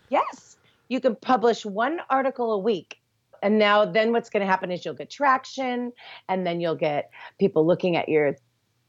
yes, 0.10 0.58
you 0.88 1.00
can 1.00 1.16
publish 1.16 1.66
one 1.66 2.00
article 2.10 2.54
a 2.54 2.60
week. 2.60 2.98
And 3.42 3.60
now, 3.60 3.84
then 3.84 4.14
what's 4.14 4.30
going 4.30 4.42
to 4.42 4.48
happen 4.48 4.72
is 4.72 4.86
you'll 4.86 4.94
get 4.94 5.10
traction, 5.10 5.92
and 6.30 6.48
then 6.48 6.62
you'll 6.62 6.76
get 6.76 7.10
people 7.40 7.66
looking 7.66 7.98
at 7.98 8.08
your 8.08 8.38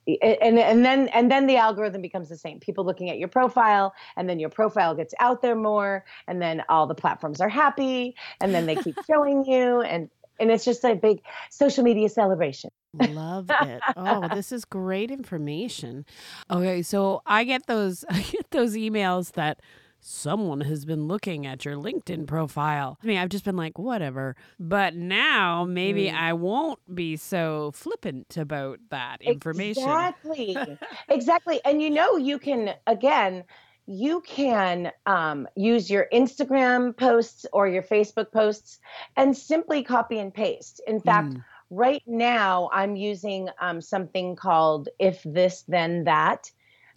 and 0.06 0.58
and 0.58 0.84
then 0.84 1.08
and 1.08 1.30
then 1.30 1.46
the 1.46 1.56
algorithm 1.56 2.02
becomes 2.02 2.28
the 2.28 2.36
same 2.36 2.60
people 2.60 2.84
looking 2.84 3.08
at 3.10 3.18
your 3.18 3.28
profile 3.28 3.94
and 4.16 4.28
then 4.28 4.38
your 4.38 4.50
profile 4.50 4.94
gets 4.94 5.14
out 5.18 5.40
there 5.40 5.56
more 5.56 6.04
and 6.28 6.42
then 6.42 6.62
all 6.68 6.86
the 6.86 6.94
platforms 6.94 7.40
are 7.40 7.48
happy 7.48 8.14
and 8.40 8.54
then 8.54 8.66
they 8.66 8.76
keep 8.76 8.96
showing 9.06 9.44
you 9.46 9.80
and 9.80 10.10
and 10.38 10.50
it's 10.50 10.64
just 10.64 10.84
a 10.84 10.94
big 10.94 11.22
social 11.50 11.82
media 11.82 12.08
celebration 12.08 12.70
Love 12.98 13.50
it. 13.50 13.80
Oh, 13.96 14.28
this 14.34 14.52
is 14.52 14.64
great 14.64 15.10
information. 15.10 16.04
Okay, 16.50 16.82
so 16.82 17.22
I 17.26 17.44
get 17.44 17.66
those 17.66 18.04
I 18.10 18.20
get 18.22 18.50
those 18.50 18.74
emails 18.74 19.32
that 19.32 19.60
someone 20.06 20.60
has 20.60 20.84
been 20.84 21.08
looking 21.08 21.46
at 21.46 21.64
your 21.64 21.76
LinkedIn 21.76 22.26
profile. 22.26 22.98
I 23.02 23.06
mean, 23.06 23.18
I've 23.18 23.30
just 23.30 23.44
been 23.44 23.56
like, 23.56 23.78
whatever. 23.78 24.36
But 24.60 24.94
now 24.94 25.64
maybe 25.64 26.06
mm. 26.06 26.14
I 26.14 26.34
won't 26.34 26.78
be 26.94 27.16
so 27.16 27.70
flippant 27.74 28.36
about 28.36 28.80
that 28.90 29.22
information. 29.22 29.84
Exactly. 29.84 30.56
exactly. 31.08 31.60
And 31.64 31.80
you 31.80 31.90
know, 31.90 32.16
you 32.16 32.38
can 32.38 32.74
again 32.86 33.44
you 33.86 34.22
can 34.22 34.90
um, 35.04 35.46
use 35.56 35.90
your 35.90 36.06
Instagram 36.12 36.96
posts 36.96 37.44
or 37.52 37.68
your 37.68 37.82
Facebook 37.82 38.32
posts 38.32 38.78
and 39.16 39.36
simply 39.36 39.82
copy 39.82 40.18
and 40.18 40.32
paste. 40.32 40.80
In 40.86 41.00
fact, 41.00 41.34
mm 41.34 41.44
right 41.70 42.02
now 42.06 42.68
I'm 42.72 42.96
using 42.96 43.48
um, 43.60 43.80
something 43.80 44.36
called 44.36 44.88
If 44.98 45.22
This 45.24 45.64
Then 45.68 46.04
That. 46.04 46.50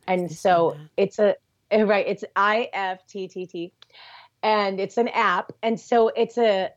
And 0.07 0.31
so 0.31 0.77
it's 0.95 1.19
a, 1.19 1.35
eh, 1.71 1.81
right, 1.81 2.05
it's 2.07 2.23
IFTTT 2.35 3.71
and 4.43 4.79
it's 4.79 4.97
an 4.97 5.09
app. 5.09 5.51
And 5.61 5.79
so 5.79 6.09
it's 6.09 6.37
a, 6.37 6.71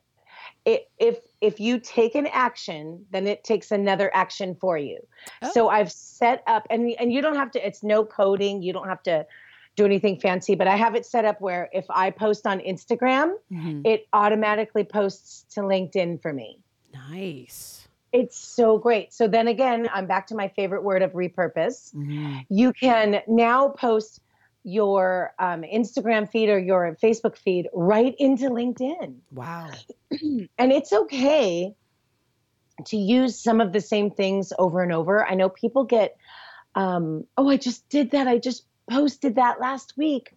it, 0.65 0.91
if 0.99 1.19
if 1.41 1.59
you 1.59 1.81
take 1.81 2.15
an 2.15 2.27
action, 2.27 3.07
then 3.11 3.27
it 3.27 3.45
takes 3.45 3.71
another 3.71 4.15
action 4.15 4.55
for 4.55 4.77
you. 4.77 4.99
Oh. 5.43 5.51
So 5.53 5.69
I've 5.69 5.91
set 5.91 6.43
up, 6.47 6.67
and 6.69 6.91
and 6.99 7.13
you 7.13 7.23
don't 7.23 7.37
have 7.37 7.51
to. 7.53 7.67
It's 7.67 7.83
no 7.83 8.05
coding. 8.05 8.63
You 8.63 8.73
don't 8.73 8.89
have 8.89 9.03
to 9.05 9.27
do 9.77 9.85
anything 9.85 10.21
fancy. 10.21 10.55
But 10.55 10.69
I 10.69 10.77
have 10.77 10.95
it 10.95 11.07
set 11.07 11.25
up 11.25 11.41
where 11.41 11.71
if 11.73 11.87
I 11.89 12.11
post 12.11 12.47
on 12.47 12.61
Instagram, 12.61 13.37
mm-hmm. 13.51 13.83
it 13.85 14.07
automatically 14.13 14.85
posts 14.85 15.45
to 15.55 15.61
LinkedIn 15.61 16.21
for 16.21 16.33
me. 16.33 16.59
Nice. 16.93 17.80
It's 18.13 18.37
so 18.37 18.79
great. 18.79 19.13
So 19.13 19.29
then 19.29 19.49
again, 19.49 19.89
I'm 19.93 20.07
back 20.07 20.27
to 20.29 20.35
my 20.35 20.49
favorite 20.49 20.83
word 20.83 21.03
of 21.03 21.13
repurpose. 21.13 21.95
Mm-hmm. 21.95 22.39
You 22.49 22.73
can 22.73 23.23
now 23.29 23.69
post 23.69 24.21
your 24.63 25.33
um, 25.39 25.63
Instagram 25.63 26.31
feed 26.31 26.49
or 26.49 26.59
your 26.59 26.97
Facebook 27.03 27.37
feed 27.37 27.69
right 27.73 28.15
into 28.19 28.51
LinkedIn. 28.51 29.17
Wow. 29.33 29.71
and 30.11 30.73
it's 30.73 30.93
okay 30.93 31.75
to 32.87 32.97
use 32.97 33.39
some 33.39 33.61
of 33.61 33.73
the 33.73 33.81
same 33.81 34.11
things 34.11 34.53
over 34.59 34.83
and 34.83 34.93
over. 34.93 35.25
I 35.25 35.35
know 35.35 35.49
people 35.49 35.85
get, 35.85 36.17
um, 36.75 37.27
oh, 37.37 37.49
I 37.49 37.57
just 37.57 37.89
did 37.89 38.11
that. 38.11 38.27
I 38.27 38.39
just 38.39 38.65
posted 38.89 39.37
that 39.37 39.61
last 39.61 39.95
week. 39.97 40.35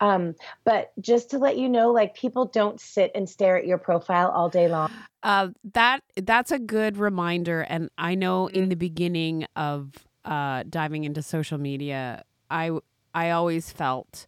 Um, 0.00 0.34
but 0.64 0.92
just 1.00 1.30
to 1.30 1.38
let 1.38 1.56
you 1.56 1.68
know, 1.68 1.90
like 1.90 2.14
people 2.14 2.46
don't 2.46 2.80
sit 2.80 3.10
and 3.14 3.28
stare 3.28 3.56
at 3.56 3.66
your 3.66 3.78
profile 3.78 4.30
all 4.30 4.48
day 4.48 4.68
long. 4.68 4.90
Uh, 5.22 5.48
that 5.72 6.02
that's 6.16 6.50
a 6.50 6.58
good 6.58 6.96
reminder, 6.96 7.62
and 7.62 7.90
I 7.96 8.14
know 8.14 8.48
in 8.48 8.68
the 8.68 8.74
beginning 8.74 9.46
of 9.56 9.92
uh, 10.24 10.64
diving 10.68 11.04
into 11.04 11.22
social 11.22 11.58
media, 11.58 12.24
I 12.50 12.70
I 13.14 13.30
always 13.30 13.70
felt. 13.70 14.26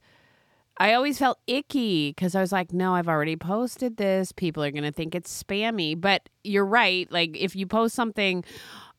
I 0.79 0.93
always 0.93 1.19
felt 1.19 1.39
icky 1.47 2.11
because 2.11 2.35
I 2.35 2.43
was 2.43 2.53
like, 2.53 2.71
no, 2.71 2.95
I've 2.95 3.09
already 3.09 3.35
posted 3.35 3.97
this. 3.97 4.31
People 4.31 4.63
are 4.63 4.71
going 4.71 4.85
to 4.85 4.93
think 4.93 5.15
it's 5.15 5.43
spammy. 5.43 5.99
But 5.99 6.29
you're 6.45 6.67
right. 6.67 7.11
Like 7.11 7.35
if 7.35 7.57
you 7.57 7.67
post 7.67 7.95
something, 7.95 8.45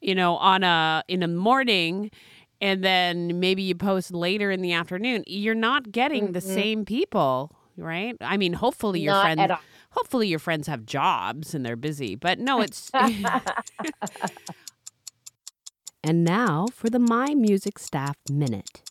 you 0.01 0.15
know, 0.15 0.37
on 0.37 0.63
a 0.63 1.03
in 1.07 1.19
the 1.19 1.27
morning 1.27 2.09
and 2.61 2.83
then 2.83 3.39
maybe 3.39 3.61
you 3.61 3.75
post 3.75 4.13
later 4.13 4.51
in 4.51 4.61
the 4.61 4.73
afternoon, 4.73 5.23
you're 5.27 5.55
not 5.55 5.91
getting 5.91 6.25
mm-hmm. 6.25 6.33
the 6.33 6.41
same 6.41 6.85
people, 6.85 7.55
right? 7.75 8.15
I 8.21 8.37
mean, 8.37 8.53
hopefully 8.53 9.01
your 9.01 9.13
not 9.13 9.23
friends 9.23 9.51
hopefully 9.91 10.27
your 10.27 10.39
friends 10.39 10.67
have 10.67 10.85
jobs 10.85 11.55
and 11.55 11.65
they're 11.65 11.75
busy. 11.75 12.15
But 12.15 12.39
no, 12.39 12.61
it's 12.65 12.91
And 16.03 16.23
now 16.23 16.67
for 16.71 16.89
the 16.89 16.99
My 16.99 17.33
Music 17.33 17.79
Staff 17.79 18.15
Minute. 18.31 18.81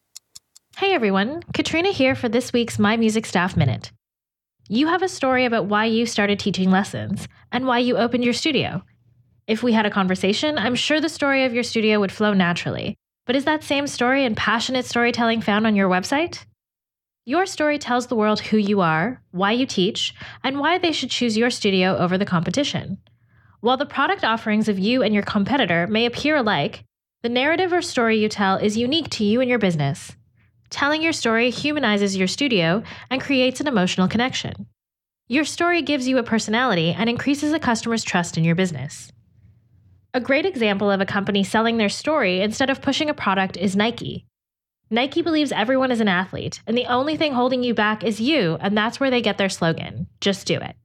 Hey 0.77 0.93
everyone, 0.93 1.43
Katrina 1.55 1.91
here 1.91 2.15
for 2.15 2.29
this 2.29 2.53
week's 2.53 2.79
My 2.79 2.97
Music 2.97 3.25
Staff 3.25 3.57
Minute. 3.57 3.93
You 4.69 4.89
have 4.89 5.03
a 5.03 5.09
story 5.09 5.45
about 5.47 5.67
why 5.67 5.87
you 5.87 6.05
started 6.05 6.39
teaching 6.39 6.71
lessons 6.71 7.29
and 7.53 7.67
why 7.67 7.79
you 7.79 7.97
opened 7.97 8.25
your 8.25 8.35
studio. 8.35 8.83
If 9.47 9.63
we 9.63 9.73
had 9.73 9.87
a 9.87 9.91
conversation, 9.91 10.59
I'm 10.59 10.75
sure 10.75 11.01
the 11.01 11.09
story 11.09 11.45
of 11.45 11.55
your 11.55 11.63
studio 11.63 12.01
would 12.01 12.11
flow 12.11 12.35
naturally. 12.35 12.99
But 13.27 13.37
is 13.37 13.45
that 13.45 13.65
same 13.65 13.87
story 13.89 14.25
and 14.25 14.37
passionate 14.37 14.87
storytelling 14.87 15.41
found 15.41 15.67
on 15.67 15.77
your 15.77 15.91
website? 15.91 16.45
Your 17.25 17.45
story 17.45 17.77
tells 17.77 18.07
the 18.07 18.15
world 18.15 18.39
who 18.39 18.57
you 18.57 18.81
are, 18.81 19.21
why 19.33 19.51
you 19.51 19.67
teach, 19.67 20.15
and 20.45 20.61
why 20.61 20.79
they 20.79 20.93
should 20.93 21.11
choose 21.11 21.37
your 21.37 21.51
studio 21.51 21.97
over 21.97 22.17
the 22.17 22.25
competition. 22.25 22.99
While 23.61 23.77
the 23.77 23.85
product 23.85 24.23
offerings 24.23 24.69
of 24.69 24.79
you 24.79 25.03
and 25.03 25.13
your 25.13 25.25
competitor 25.25 25.89
may 25.89 26.07
appear 26.07 26.37
alike, 26.37 26.85
the 27.23 27.29
narrative 27.29 27.73
or 27.73 27.83
story 27.83 28.19
you 28.19 28.29
tell 28.29 28.59
is 28.59 28.77
unique 28.77 29.11
to 29.11 29.25
you 29.25 29.41
and 29.41 29.51
your 29.51 29.59
business. 29.59 30.15
Telling 30.71 31.03
your 31.03 31.13
story 31.13 31.51
humanizes 31.51 32.17
your 32.17 32.29
studio 32.29 32.85
and 33.11 33.21
creates 33.21 33.61
an 33.61 33.67
emotional 33.67 34.07
connection. 34.07 34.67
Your 35.27 35.45
story 35.45 35.83
gives 35.83 36.07
you 36.07 36.19
a 36.19 36.23
personality 36.23 36.95
and 36.97 37.11
increases 37.11 37.53
a 37.53 37.59
customer's 37.59 38.05
trust 38.05 38.39
in 38.39 38.45
your 38.45 38.55
business. 38.55 39.11
A 40.15 40.21
great 40.21 40.47
example 40.47 40.91
of 40.91 41.01
a 41.01 41.07
company 41.07 41.45
selling 41.45 41.77
their 41.77 41.89
story 41.89 42.41
instead 42.41 42.71
of 42.71 42.81
pushing 42.81 43.11
a 43.11 43.15
product 43.15 43.57
is 43.57 43.77
Nike. 43.77 44.27
Nike 44.89 45.21
believes 45.21 45.53
everyone 45.53 45.91
is 45.91 46.01
an 46.01 46.09
athlete, 46.09 46.63
and 46.67 46.79
the 46.79 46.87
only 46.87 47.17
thing 47.17 47.33
holding 47.33 47.63
you 47.63 47.75
back 47.75 48.05
is 48.05 48.21
you, 48.21 48.57
and 48.61 48.77
that's 48.77 49.01
where 49.01 49.11
they 49.11 49.21
get 49.21 49.37
their 49.37 49.49
slogan 49.49 50.07
just 50.21 50.47
do 50.47 50.57
it. 50.57 50.77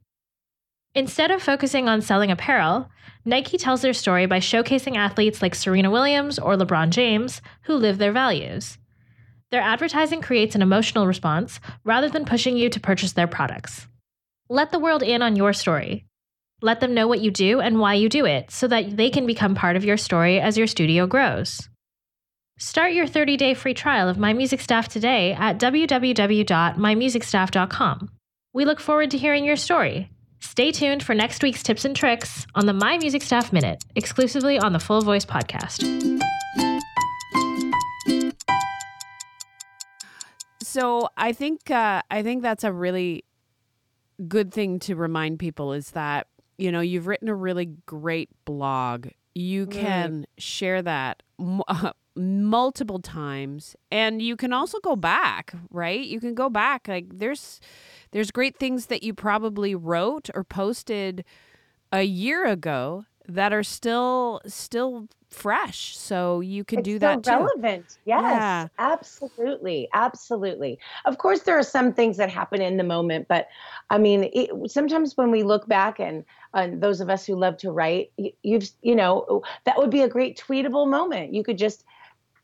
Instead 0.93 1.31
of 1.31 1.41
focusing 1.41 1.87
on 1.87 2.01
selling 2.01 2.31
apparel, 2.31 2.89
Nike 3.23 3.57
tells 3.57 3.81
their 3.81 3.93
story 3.93 4.25
by 4.25 4.39
showcasing 4.39 4.97
athletes 4.97 5.41
like 5.41 5.55
Serena 5.55 5.89
Williams 5.89 6.39
or 6.39 6.55
LeBron 6.55 6.89
James 6.89 7.41
who 7.61 7.75
live 7.75 7.97
their 7.97 8.11
values. 8.11 8.77
Their 9.51 9.61
advertising 9.61 10.21
creates 10.21 10.55
an 10.55 10.61
emotional 10.61 11.07
response 11.07 11.59
rather 11.83 12.09
than 12.09 12.25
pushing 12.25 12.57
you 12.57 12.69
to 12.69 12.79
purchase 12.79 13.13
their 13.13 13.27
products. 13.27 13.87
Let 14.49 14.71
the 14.71 14.79
world 14.79 15.03
in 15.03 15.21
on 15.21 15.35
your 15.35 15.53
story. 15.53 16.05
Let 16.63 16.79
them 16.79 16.93
know 16.93 17.07
what 17.07 17.21
you 17.21 17.31
do 17.31 17.59
and 17.59 17.79
why 17.79 17.95
you 17.95 18.07
do 18.07 18.23
it 18.25 18.51
so 18.51 18.67
that 18.67 18.95
they 18.95 19.09
can 19.09 19.25
become 19.25 19.55
part 19.55 19.75
of 19.75 19.83
your 19.83 19.97
story 19.97 20.39
as 20.39 20.59
your 20.59 20.67
studio 20.67 21.07
grows. 21.07 21.67
Start 22.59 22.93
your 22.93 23.07
30 23.07 23.35
day 23.37 23.55
free 23.55 23.73
trial 23.73 24.07
of 24.07 24.19
My 24.19 24.33
Music 24.33 24.61
Staff 24.61 24.87
today 24.87 25.33
at 25.33 25.57
www.mymusicstaff.com. 25.57 28.09
We 28.53 28.65
look 28.65 28.79
forward 28.79 29.09
to 29.11 29.17
hearing 29.17 29.43
your 29.43 29.55
story. 29.55 30.11
Stay 30.39 30.71
tuned 30.71 31.01
for 31.01 31.15
next 31.15 31.41
week's 31.41 31.63
tips 31.63 31.85
and 31.85 31.95
tricks 31.95 32.45
on 32.53 32.67
the 32.67 32.73
My 32.73 32.99
Music 32.99 33.23
Staff 33.23 33.51
Minute, 33.51 33.83
exclusively 33.95 34.59
on 34.59 34.73
the 34.73 34.79
Full 34.79 35.01
Voice 35.01 35.25
podcast. 35.25 35.81
So 40.61 41.09
I 41.17 41.33
think 41.33 41.71
uh, 41.71 42.03
I 42.11 42.21
think 42.21 42.43
that's 42.43 42.63
a 42.63 42.71
really 42.71 43.25
good 44.27 44.53
thing 44.53 44.79
to 44.79 44.95
remind 44.95 45.39
people 45.39 45.73
is 45.73 45.91
that 45.91 46.27
you 46.61 46.71
know 46.71 46.81
you've 46.81 47.07
written 47.07 47.27
a 47.27 47.35
really 47.35 47.65
great 47.85 48.29
blog. 48.45 49.07
You 49.33 49.65
can 49.67 50.25
share 50.37 50.81
that 50.81 51.23
m- 51.39 51.61
uh, 51.67 51.93
multiple 52.15 52.99
times 52.99 53.75
and 53.89 54.21
you 54.21 54.35
can 54.35 54.51
also 54.51 54.79
go 54.81 54.97
back 54.97 55.53
right 55.69 56.05
you 56.05 56.19
can 56.19 56.35
go 56.35 56.49
back 56.49 56.85
like 56.89 57.05
there's 57.09 57.61
there's 58.11 58.31
great 58.31 58.57
things 58.57 58.87
that 58.87 59.01
you 59.01 59.13
probably 59.13 59.73
wrote 59.73 60.29
or 60.33 60.43
posted 60.43 61.23
a 61.93 62.03
year 62.03 62.45
ago 62.45 63.05
that 63.29 63.53
are 63.53 63.63
still 63.63 64.41
still 64.45 65.07
fresh 65.29 65.97
so 65.97 66.41
you 66.41 66.65
can 66.65 66.79
it's 66.79 66.87
do 66.89 66.99
that 66.99 67.23
too 67.23 67.31
relevant. 67.31 67.97
Yes, 68.05 68.43
Yeah. 68.43 68.67
absolutely, 68.77 69.89
absolutely. 69.93 70.79
Of 71.05 71.17
course, 71.17 71.41
there 71.41 71.57
are 71.57 71.63
some 71.63 71.93
things 71.93 72.17
that 72.17 72.29
happen 72.29 72.61
in 72.61 72.77
the 72.77 72.83
moment, 72.83 73.27
but 73.27 73.47
I 73.89 73.97
mean, 73.97 74.29
it, 74.33 74.49
sometimes 74.71 75.17
when 75.17 75.31
we 75.31 75.43
look 75.43 75.67
back, 75.67 75.99
and 75.99 76.23
and 76.53 76.81
those 76.81 77.01
of 77.01 77.09
us 77.09 77.25
who 77.25 77.35
love 77.35 77.57
to 77.57 77.71
write, 77.71 78.11
you, 78.17 78.31
you've 78.43 78.69
you 78.81 78.95
know 78.95 79.41
that 79.65 79.77
would 79.77 79.89
be 79.91 80.01
a 80.01 80.09
great 80.09 80.37
tweetable 80.37 80.89
moment. 80.89 81.33
You 81.33 81.43
could 81.43 81.57
just 81.57 81.83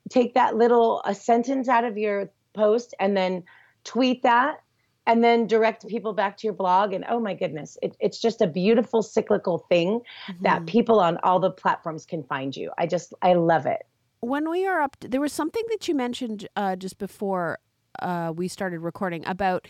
take 0.10 0.34
that 0.36 0.56
little 0.56 1.02
a 1.06 1.13
sentence 1.13 1.67
out 1.67 1.84
of 1.84 1.98
your 1.98 2.30
post 2.54 2.93
and 3.00 3.15
then 3.15 3.43
tweet 3.84 4.24
that 4.24 4.62
and 5.06 5.24
then 5.24 5.48
direct 5.48 5.88
people 5.88 6.12
back 6.13 6.38
to 6.38 6.48
your 6.48 6.54
blog 6.54 6.91
and 6.93 7.06
oh 7.10 7.20
my 7.20 7.34
goodness 7.34 7.78
it, 7.82 7.96
it's 8.00 8.20
just 8.20 8.41
a 8.41 8.48
beautiful 8.48 9.02
cyclical 9.04 9.60
thing 9.70 10.02
that 10.41 10.62
Mhm. 10.62 10.67
people 10.67 11.00
on 11.00 11.17
all 11.24 11.39
the 11.39 11.52
platforms 11.52 12.06
can 12.06 12.24
find 12.24 12.56
you 12.58 12.72
i 12.78 12.86
just 12.88 13.13
i 13.22 13.34
love 13.34 13.65
it 13.65 13.86
when 14.22 14.50
we 14.50 14.65
are 14.65 14.82
up 14.82 14.98
there 15.02 15.22
was 15.22 15.32
something 15.34 15.63
that 15.70 15.88
you 15.88 15.93
mentioned 15.96 16.48
uh, 16.56 16.76
just 16.76 16.98
before 16.98 17.60
uh, 18.00 18.34
we 18.36 18.48
started 18.48 18.80
recording 18.80 19.26
about 19.26 19.67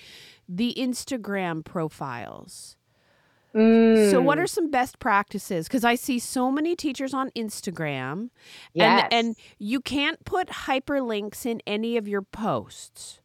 the 0.48 0.74
instagram 0.78 1.64
profiles 1.66 2.76
so 4.12 4.22
what 4.22 4.38
Mm, 4.38 4.44
are 4.44 4.48
some 4.48 4.70
best 4.70 5.00
practices? 5.00 5.68
Because 5.68 5.84
i 5.84 5.96
see 5.96 6.20
so 6.20 6.52
many 6.52 6.76
teachers 6.76 7.14
on 7.14 7.32
instagram 7.32 8.30
yes. 8.74 9.08
and 9.12 9.28
and 9.28 9.36
you 9.58 9.82
can't 9.82 10.24
put 10.26 10.48
hyperlinks 10.48 11.46
in 11.46 11.62
any 11.66 11.98
of 11.98 12.08
your 12.08 12.22
posts. 12.22 13.20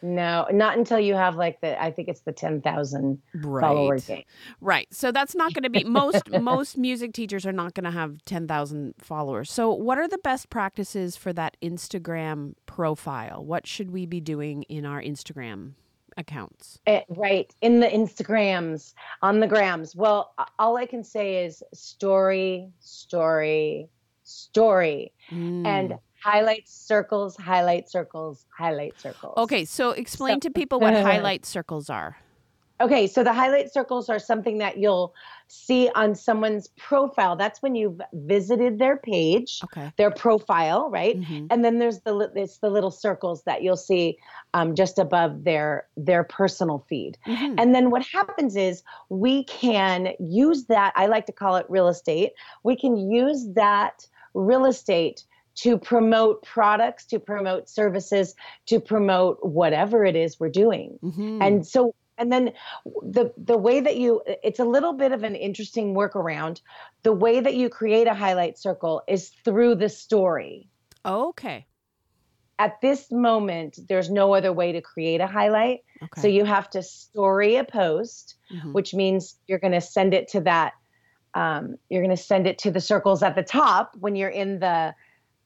No 0.00 0.46
not 0.52 0.78
until 0.78 0.98
you 1.00 1.14
have 1.14 1.36
like 1.36 1.60
the 1.60 1.80
i 1.82 1.90
think 1.90 2.08
it's 2.08 2.20
the 2.20 2.32
10,000 2.32 3.22
follower 3.42 3.98
game. 3.98 4.24
Right. 4.60 4.86
So 4.92 5.10
that's 5.12 5.34
not 5.34 5.52
going 5.52 5.64
to 5.64 5.70
be 5.70 5.84
most 5.84 6.30
most 6.40 6.76
music 6.78 7.12
teachers 7.12 7.44
are 7.44 7.52
not 7.52 7.74
going 7.74 7.84
to 7.84 7.90
have 7.90 8.24
10,000 8.24 8.94
followers. 8.98 9.50
So 9.50 9.72
what 9.72 9.98
are 9.98 10.08
the 10.08 10.18
best 10.18 10.48
practices 10.50 11.16
for 11.16 11.32
that 11.32 11.56
instagram 11.62 12.54
profile? 12.66 13.44
What 13.44 13.66
should 13.66 13.90
we 13.90 14.06
be 14.06 14.20
doing 14.20 14.62
in 14.64 14.84
our 14.86 15.02
instagram 15.02 15.72
accounts 16.16 16.78
Eh, 16.86 17.02
right 17.08 17.54
in 17.60 17.80
the 17.80 17.86
instagrams 17.88 18.94
on 19.22 19.40
the 19.40 19.46
grams 19.46 19.94
well 19.96 20.34
all 20.58 20.76
i 20.76 20.86
can 20.86 21.02
say 21.04 21.44
is 21.44 21.62
story 21.74 22.68
story 22.80 23.88
story 24.24 25.12
Mm. 25.30 25.66
and 25.66 25.94
highlight 26.22 26.68
circles 26.68 27.36
highlight 27.36 27.88
circles 27.88 28.46
highlight 28.56 28.98
circles 29.00 29.34
Okay, 29.36 29.64
so 29.64 29.90
explain 29.90 30.36
So- 30.36 30.48
to 30.48 30.50
people 30.50 30.78
what 30.80 30.94
highlight 31.10 31.44
circles 31.46 31.90
are. 31.90 32.16
Okay, 32.82 33.06
so 33.06 33.22
the 33.22 33.32
highlight 33.32 33.72
circles 33.72 34.08
are 34.08 34.18
something 34.18 34.58
that 34.58 34.76
you'll 34.78 35.14
see 35.46 35.88
on 35.94 36.14
someone's 36.16 36.66
profile. 36.78 37.36
That's 37.36 37.62
when 37.62 37.76
you've 37.76 38.00
visited 38.12 38.78
their 38.80 38.96
page, 38.96 39.60
Okay. 39.64 39.92
their 39.98 40.10
profile, 40.10 40.90
right? 40.90 41.16
Mhm. 41.20 41.46
And 41.50 41.64
then 41.64 41.78
there's 41.78 42.00
the 42.00 42.32
it's 42.34 42.58
the 42.58 42.70
little 42.70 42.90
circles 42.90 43.44
that 43.44 43.62
you'll 43.62 43.76
see 43.76 44.18
um, 44.54 44.74
just 44.74 44.98
above 44.98 45.44
their 45.44 45.86
their 45.96 46.24
personal 46.24 46.80
feed. 46.88 47.18
Mhm. 47.26 47.54
And 47.56 47.72
then 47.74 47.90
what 47.90 48.04
happens 48.12 48.56
is 48.56 48.82
we 49.10 49.44
can 49.44 50.14
use 50.18 50.66
that. 50.66 50.92
I 50.96 51.06
like 51.06 51.26
to 51.26 51.32
call 51.32 51.54
it 51.56 51.66
real 51.68 51.86
estate. 51.88 52.32
We 52.64 52.74
can 52.76 52.96
use 53.10 53.46
that 53.54 54.06
real 54.34 54.64
estate 54.66 55.24
to 55.54 55.78
promote 55.78 56.42
products, 56.42 57.04
to 57.06 57.20
promote 57.20 57.68
services, 57.68 58.34
to 58.66 58.80
promote 58.80 59.38
whatever 59.44 60.04
it 60.04 60.16
is 60.16 60.40
we're 60.40 60.48
doing 60.48 60.98
Mhm. 61.02 61.38
and 61.42 61.66
so 61.66 61.94
and 62.18 62.32
then 62.32 62.52
the 62.84 63.32
the 63.36 63.56
way 63.56 63.80
that 63.80 63.96
you 63.96 64.22
it's 64.42 64.58
a 64.58 64.64
little 64.64 64.92
bit 64.92 65.12
of 65.12 65.22
an 65.22 65.34
interesting 65.34 65.94
workaround 65.94 66.60
the 67.02 67.12
way 67.12 67.40
that 67.40 67.54
you 67.54 67.68
create 67.68 68.06
a 68.06 68.14
highlight 68.14 68.58
circle 68.58 69.02
is 69.08 69.30
through 69.44 69.74
the 69.74 69.88
story 69.88 70.68
okay. 71.04 71.66
at 72.58 72.80
this 72.80 73.10
moment 73.10 73.78
there's 73.88 74.10
no 74.10 74.34
other 74.34 74.52
way 74.52 74.72
to 74.72 74.80
create 74.80 75.20
a 75.20 75.26
highlight 75.26 75.80
Okay. 76.02 76.20
so 76.20 76.28
you 76.28 76.44
have 76.44 76.68
to 76.70 76.82
story 76.82 77.56
a 77.56 77.64
post 77.64 78.36
Mhm. 78.52 78.72
which 78.72 78.92
means 78.92 79.36
you're 79.46 79.58
going 79.58 79.72
to 79.72 79.80
send 79.80 80.14
it 80.14 80.28
to 80.28 80.40
that 80.42 80.72
um, 81.34 81.76
you're 81.88 82.02
going 82.02 82.14
to 82.14 82.22
send 82.22 82.46
it 82.46 82.58
to 82.58 82.70
the 82.70 82.80
circles 82.80 83.22
at 83.22 83.34
the 83.34 83.42
top 83.42 83.96
when 83.98 84.16
you're 84.16 84.28
in 84.28 84.58
the 84.58 84.94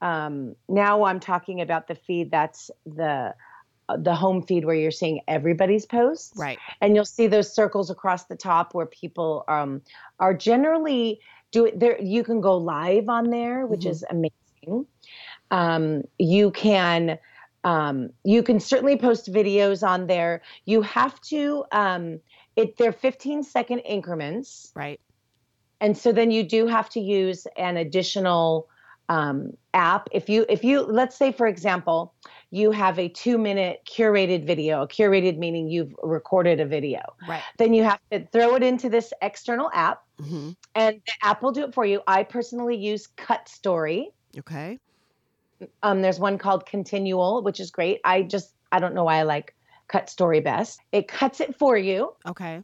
um, 0.01 0.55
now 0.67 1.03
i'm 1.05 1.19
talking 1.19 1.61
about 1.61 1.87
the 1.87 1.95
feed 1.95 2.29
that's 2.29 2.69
the 2.85 3.33
the 3.99 4.13
home 4.15 4.41
feed 4.41 4.65
where 4.65 4.75
you're 4.75 4.91
seeing 4.91 5.21
everybody's 5.27 5.85
posts 5.85 6.37
right. 6.37 6.59
and 6.81 6.95
you'll 6.95 7.05
see 7.05 7.27
those 7.27 7.53
circles 7.53 7.89
across 7.89 8.25
the 8.25 8.35
top 8.35 8.73
where 8.73 8.85
people 8.85 9.45
um, 9.47 9.81
are 10.19 10.33
generally 10.33 11.19
do 11.51 11.65
it 11.65 11.79
there 11.79 11.99
you 12.01 12.23
can 12.23 12.41
go 12.41 12.57
live 12.57 13.07
on 13.07 13.29
there 13.29 13.65
which 13.65 13.81
Mhm. 13.85 13.89
is 13.91 14.03
amazing 14.09 14.85
um, 15.51 16.03
you 16.19 16.51
can 16.51 17.17
um, 17.63 18.09
you 18.23 18.43
can 18.43 18.59
certainly 18.59 18.97
post 18.97 19.31
videos 19.31 19.85
on 19.87 20.07
there 20.07 20.41
you 20.65 20.81
have 20.81 21.19
to 21.21 21.63
um, 21.71 22.19
it 22.55 22.77
they're 22.77 22.91
15 22.91 23.43
second 23.43 23.79
increments 23.79 24.71
Right. 24.75 24.99
and 25.79 25.97
so 25.97 26.11
then 26.11 26.31
you 26.31 26.43
do 26.43 26.67
have 26.67 26.89
to 26.89 26.99
use 26.99 27.47
an 27.57 27.77
additional 27.77 28.67
um, 29.09 29.51
app 29.73 30.09
if 30.11 30.27
you 30.27 30.45
if 30.49 30.63
you 30.65 30.81
let's 30.81 31.15
say 31.15 31.31
for 31.31 31.47
example 31.47 32.13
you 32.51 32.71
have 32.71 32.97
a 32.97 33.09
two 33.09 33.37
minute 33.37 33.81
curated 33.85 34.45
video. 34.45 34.85
Curated 34.85 35.37
meaning 35.37 35.67
you've 35.67 35.93
recorded 36.01 36.59
a 36.59 36.65
video. 36.65 37.01
Right. 37.27 37.43
then 37.57 37.73
you 37.73 37.83
have 37.83 37.99
to 38.11 38.25
throw 38.27 38.55
it 38.55 38.63
into 38.63 38.89
this 38.89 39.13
external 39.21 39.69
app 39.73 40.03
hmm 40.19 40.51
and 40.75 41.01
the 41.05 41.27
app 41.27 41.41
will 41.41 41.51
do 41.51 41.63
it 41.63 41.73
for 41.73 41.85
you. 41.85 42.01
I 42.07 42.23
personally 42.23 42.75
use 42.77 43.07
CutStory. 43.17 44.05
Okay. 44.37 44.79
um, 45.83 46.01
there's 46.01 46.19
one 46.19 46.37
called 46.37 46.65
continual 46.65 47.43
which 47.43 47.59
is 47.59 47.71
great. 47.71 47.99
I 48.03 48.23
just 48.23 48.53
i 48.71 48.79
don't 48.79 48.93
know 48.95 49.03
why 49.03 49.17
i 49.17 49.23
like 49.23 49.53
CutStory 49.89 50.43
best. 50.43 50.79
It 50.91 51.07
cuts 51.07 51.39
it 51.39 51.55
for 51.57 51.77
you. 51.77 52.13
Okay. 52.27 52.61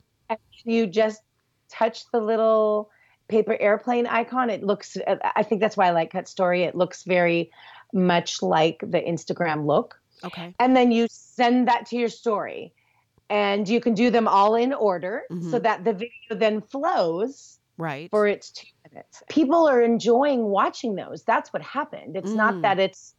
you 0.64 0.88
just 0.88 1.22
touch 1.70 2.06
the 2.12 2.20
little 2.20 2.90
paper 3.30 3.58
airplane 3.60 4.06
icon 4.06 4.50
it 4.50 4.64
looks 4.64 4.98
i 5.36 5.42
think 5.42 5.62
that's 5.62 5.78
why 5.78 5.88
i 5.88 5.92
like 5.92 6.12
CutStory. 6.12 6.68
It 6.68 6.76
looks 6.76 7.04
very 7.04 7.52
much 7.94 8.42
like 8.42 8.80
the 8.82 9.00
instagram 9.02 9.66
look 9.66 10.00
Okay. 10.24 10.56
and 10.60 10.76
then 10.76 10.92
you 10.92 11.08
send 11.10 11.68
that 11.68 11.86
to 11.88 11.98
your 11.98 12.10
story 12.10 12.74
and 13.30 13.68
you 13.68 13.80
can 13.82 13.94
do 13.94 14.10
them 14.10 14.28
all 14.28 14.56
in 14.56 14.74
order 14.74 15.24
so 15.30 15.36
Mhm. 15.60 15.64
that 15.64 15.84
the 15.84 15.94
video 15.94 16.30
then 16.32 16.62
flows 16.62 17.60
Right. 17.78 18.10
for 18.12 18.28
its 18.28 18.52
two 18.52 18.68
minutes 18.90 19.24
people 19.30 19.68
are 19.68 19.82
enjoying 19.82 20.46
watching 20.46 20.96
those 20.96 21.24
that's 21.24 21.52
what 21.54 21.62
happened 21.62 22.16
it's 22.16 22.32
Mm. 22.32 22.36
not 22.38 22.62
that 22.62 22.80
it's 22.80 23.16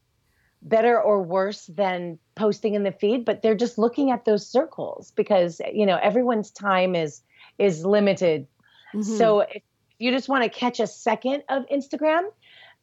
better 0.62 1.00
or 1.00 1.22
worse 1.22 1.66
than 1.66 2.18
posting 2.36 2.74
in 2.74 2.84
the 2.84 2.92
feed 2.92 3.24
but 3.24 3.42
they're 3.42 3.54
just 3.54 3.76
looking 3.76 4.10
at 4.10 4.24
those 4.24 4.46
circles 4.46 5.10
because 5.12 5.60
you 5.72 5.84
know 5.84 5.98
everyone's 6.02 6.50
time 6.50 6.94
is 6.94 7.22
is 7.58 7.84
limited 7.84 8.46
Mhm. 8.94 9.04
so 9.04 9.40
if 9.40 9.62
you 9.98 10.10
just 10.10 10.28
want 10.28 10.42
to 10.42 10.48
catch 10.48 10.80
a 10.80 10.86
second 10.86 11.42
of 11.50 11.64
instagram 11.66 12.22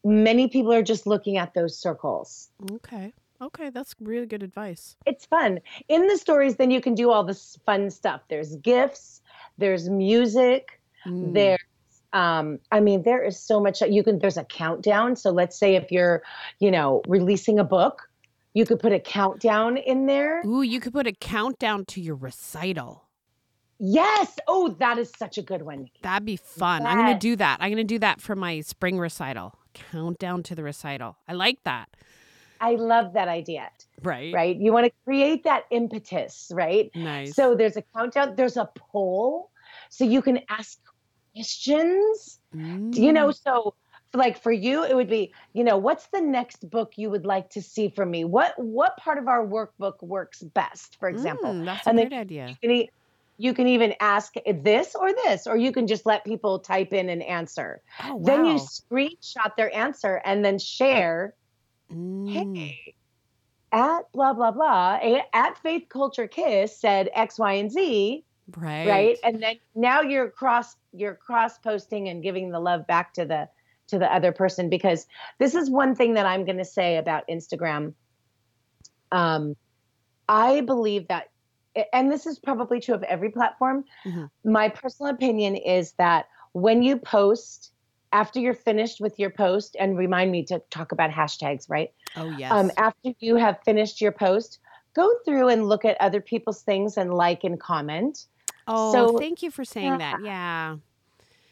many 0.04 0.48
people 0.48 0.74
are 0.74 0.82
just 0.82 1.06
looking 1.08 1.38
at 1.38 1.54
those 1.54 1.78
circles 1.78 2.50
okay. 2.72 3.14
Okay. 3.42 3.72
That's 3.72 3.96
really 4.00 4.28
good 4.28 4.44
advice. 4.44 4.96
it's 5.06 5.26
fun 5.26 5.60
in 5.90 6.08
the 6.08 6.18
stories 6.18 6.56
then 6.58 6.70
you 6.72 6.80
can 6.82 6.94
do 6.96 7.10
all 7.10 7.24
this 7.24 7.58
fun 7.66 7.90
stuff 7.90 8.22
there's 8.30 8.56
gifts 8.58 9.22
there's 9.58 9.90
music 9.90 10.78
Mm. 11.08 11.34
there's 11.34 11.60
um 12.14 12.60
i 12.72 12.80
mean 12.80 13.02
there 13.02 13.24
is 13.24 13.40
so 13.40 13.60
much 13.60 13.80
that 13.80 13.92
you 13.92 14.04
can 14.04 14.20
there's 14.20 14.38
a 14.38 14.44
countdown 14.44 15.16
so 15.16 15.32
let's 15.32 15.58
say 15.58 15.74
if 15.76 15.92
you're 15.92 16.22
you 16.60 16.70
know 16.70 17.02
releasing 17.08 17.58
a 17.58 17.64
book 17.64 18.08
You 18.54 18.66
could 18.68 18.80
put 18.80 18.92
a 18.92 19.00
countdown 19.00 19.78
in 19.78 20.08
there. 20.08 20.44
Ooh, 20.46 20.62
you 20.62 20.80
could 20.82 20.92
put 20.94 21.08
a 21.08 21.14
countdown 21.14 21.86
to 21.86 22.02
your 22.02 22.16
recital. 22.16 23.08
Yes. 23.80 24.38
Oh, 24.46 24.76
that 24.80 24.98
is 25.00 25.10
such 25.18 25.38
a 25.38 25.42
good 25.42 25.62
one. 25.62 25.88
That'd 26.04 26.26
be 26.26 26.36
fun. 26.36 26.86
I'm 26.86 26.98
going 26.98 27.14
to 27.14 27.20
do 27.20 27.36
that. 27.38 27.58
I'm 27.62 27.70
going 27.72 27.88
to 27.88 27.94
do 27.96 28.00
that 28.00 28.20
for 28.20 28.36
my 28.36 28.60
spring 28.62 29.00
recital. 29.00 29.56
Countdown 29.74 30.44
to 30.44 30.56
the 30.56 30.64
recital. 30.64 31.18
I 31.28 31.34
like 31.34 31.64
that. 31.64 31.90
I 32.60 32.76
love 32.76 33.14
that 33.14 33.28
idea. 33.28 33.70
Right. 34.04 34.34
Right. 34.34 34.56
You 34.56 34.72
want 34.72 34.86
to 34.86 34.92
create 35.04 35.44
that 35.46 35.64
impetus, 35.72 36.52
right? 36.54 36.92
Nice. 36.96 37.36
So 37.36 37.56
there's 37.56 37.76
a 37.78 37.82
countdown, 37.82 38.36
there's 38.36 38.58
a 38.58 38.70
poll. 38.76 39.50
So 39.90 40.06
you 40.06 40.22
can 40.22 40.40
ask 40.50 40.80
questions. 41.34 42.40
You 42.54 43.14
know, 43.14 43.30
Mm. 43.30 43.44
so 43.44 43.76
like 44.14 44.42
for 44.42 44.52
you, 44.52 44.84
it 44.84 44.96
would 44.96 45.10
be, 45.10 45.34
you 45.54 45.64
know, 45.64 45.78
what's 45.78 46.08
the 46.08 46.22
next 46.22 46.70
book 46.70 46.98
you 46.98 47.10
would 47.10 47.26
like 47.26 47.50
to 47.52 47.62
see 47.62 47.90
from 47.90 48.12
me? 48.12 48.26
What 48.26 48.54
what 48.58 48.98
part 48.98 49.18
of 49.18 49.28
our 49.28 49.46
workbook 49.46 50.04
works 50.04 50.42
best, 50.42 50.98
for 51.00 51.08
example? 51.10 51.54
Mm, 51.54 51.66
that's 51.66 51.88
a 51.88 51.90
and 51.92 52.00
great 52.00 52.14
idea. 52.14 52.48
You 52.50 52.56
can, 52.62 52.88
you 53.42 53.54
can 53.54 53.68
even 53.68 53.94
ask 54.00 54.34
this 54.46 54.96
or 54.96 55.12
this, 55.26 55.48
or 55.48 55.58
you 55.58 55.72
can 55.72 55.88
just 55.88 56.06
let 56.06 56.24
people 56.24 56.60
type 56.60 56.94
in 56.94 57.10
an 57.10 57.22
answer. 57.22 57.82
Oh, 58.04 58.16
wow. 58.16 58.24
Then 58.24 58.46
you 58.46 58.56
screenshot 58.56 59.56
their 59.58 59.76
answer 59.76 60.22
and 60.24 60.46
then 60.46 60.60
share 60.60 61.36
Mm. 61.92 62.32
hey, 62.32 62.96
at 63.72 64.12
blah 64.14 64.34
blah 64.34 64.52
blah, 64.52 65.00
at 65.34 65.58
Faith 65.60 65.88
Culture 65.90 66.28
Kiss 66.28 66.80
said 66.80 67.10
X, 67.14 67.38
Y, 67.38 67.54
and 67.54 67.72
Z, 67.72 68.24
right. 68.58 68.88
right? 68.88 69.18
And 69.24 69.42
then 69.42 69.56
now 69.76 70.02
you're 70.02 70.30
cross 70.30 70.76
you're 70.94 71.16
cross 71.16 71.58
posting 71.58 72.08
and 72.10 72.24
giving 72.24 72.50
the 72.50 72.60
love 72.60 72.88
back 72.88 73.14
to 73.16 73.26
the 73.26 73.50
to 73.88 74.00
the 74.00 74.14
other 74.14 74.32
person 74.32 74.70
because 74.70 75.06
this 75.38 75.54
is 75.54 75.70
one 75.70 75.96
thing 75.96 76.14
that 76.14 76.26
I'm 76.26 76.46
going 76.46 76.58
to 76.58 76.66
say 76.66 76.98
about 76.98 77.28
Instagram. 77.30 77.94
Um, 79.12 79.58
I 80.30 80.62
believe 80.62 81.10
that, 81.10 81.31
and 81.94 82.12
this 82.12 82.26
is 82.26 82.40
probably 82.40 82.80
true 82.80 82.96
of 82.96 83.04
every 83.04 83.30
platform. 83.30 83.86
Mhm. 84.06 84.30
My 84.44 84.70
personal 84.70 85.12
opinion 85.14 85.56
is 85.56 85.94
that 85.94 86.28
when 86.54 86.84
you 86.84 86.98
post, 86.98 87.72
after 88.12 88.40
you're 88.40 88.54
finished 88.54 89.00
with 89.00 89.18
your 89.20 89.30
post, 89.30 89.76
and 89.80 89.98
remind 89.98 90.32
me 90.32 90.44
to 90.46 90.60
talk 90.70 90.92
about 90.92 91.10
hashtags, 91.12 91.70
right? 91.70 91.94
Oh, 92.18 92.30
yes. 92.38 92.52
Um, 92.52 92.72
after 92.78 93.14
you 93.20 93.36
have 93.38 93.60
finished 93.64 94.02
your 94.02 94.12
post, 94.12 94.60
go 94.94 95.10
through 95.24 95.48
and 95.48 95.70
look 95.70 95.86
at 95.86 95.96
other 96.02 96.20
people's 96.20 96.62
things 96.62 96.98
and 96.98 97.14
like 97.14 97.44
and 97.46 97.60
comment. 97.60 98.26
oh, 98.68 98.92
so- 98.92 99.18
thank 99.18 99.42
you 99.42 99.50
for 99.50 99.64
saying 99.66 99.98
that. 99.98 100.22
Yeah. 100.22 100.76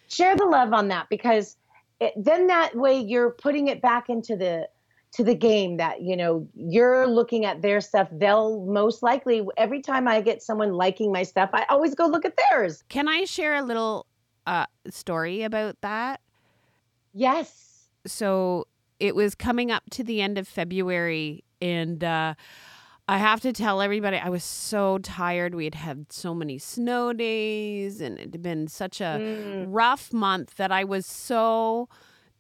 Share 0.10 0.36
the 0.36 0.46
love 0.46 0.74
on 0.74 0.88
that 0.90 1.08
because 1.10 1.56
it, 2.02 2.14
then 2.18 2.48
that 2.48 2.76
way 2.76 3.00
you're 3.00 3.32
putting 3.32 3.68
it 3.68 3.82
back 3.82 4.10
into 4.10 4.36
the 4.36 4.68
to 5.12 5.24
the 5.24 5.34
game 5.36 5.78
that 5.78 6.02
you 6.02 6.16
know 6.16 6.48
you're 6.56 7.08
looking 7.08 7.44
at 7.46 7.62
their 7.62 7.82
stuff 7.82 8.08
they'll 8.12 8.64
most 8.66 9.02
likely 9.02 9.42
every 9.58 9.82
time 9.82 10.08
i 10.08 10.22
get 10.22 10.42
someone 10.44 10.72
liking 10.74 11.12
my 11.12 11.24
stuff 11.24 11.50
i 11.54 11.66
always 11.70 11.96
go 11.96 12.06
look 12.06 12.26
at 12.26 12.38
theirs 12.50 12.84
Can 12.90 13.08
I 13.08 13.24
share 13.26 13.56
a 13.56 13.64
little 13.64 14.06
uh, 14.46 14.66
story 14.90 15.42
about 15.44 15.82
that? 15.82 16.22
yes 17.14 17.88
so 18.06 18.68
it 19.00 19.16
was 19.16 19.36
coming 19.36 19.72
up 19.72 19.84
to 19.92 20.04
the 20.04 20.22
end 20.22 20.38
of 20.38 20.46
February, 20.48 21.44
and 21.62 22.04
uh, 22.04 22.34
I 23.08 23.18
have 23.18 23.40
to 23.42 23.54
tell 23.54 23.82
everybody 23.82 24.18
I 24.18 24.28
was 24.30 24.44
so 24.44 24.98
tired. 24.98 25.56
We 25.56 25.64
had 25.66 25.76
had 25.76 26.12
so 26.12 26.34
many 26.34 26.58
snow 26.58 27.14
days, 27.14 28.02
and 28.02 28.18
it 28.20 28.34
had 28.34 28.42
been 28.42 28.68
such 28.68 29.00
a 29.00 29.20
Mm. 29.22 29.66
rough 29.70 30.12
month 30.12 30.56
that 30.56 30.72
I 30.72 30.84
was 30.84 31.06
so 31.06 31.88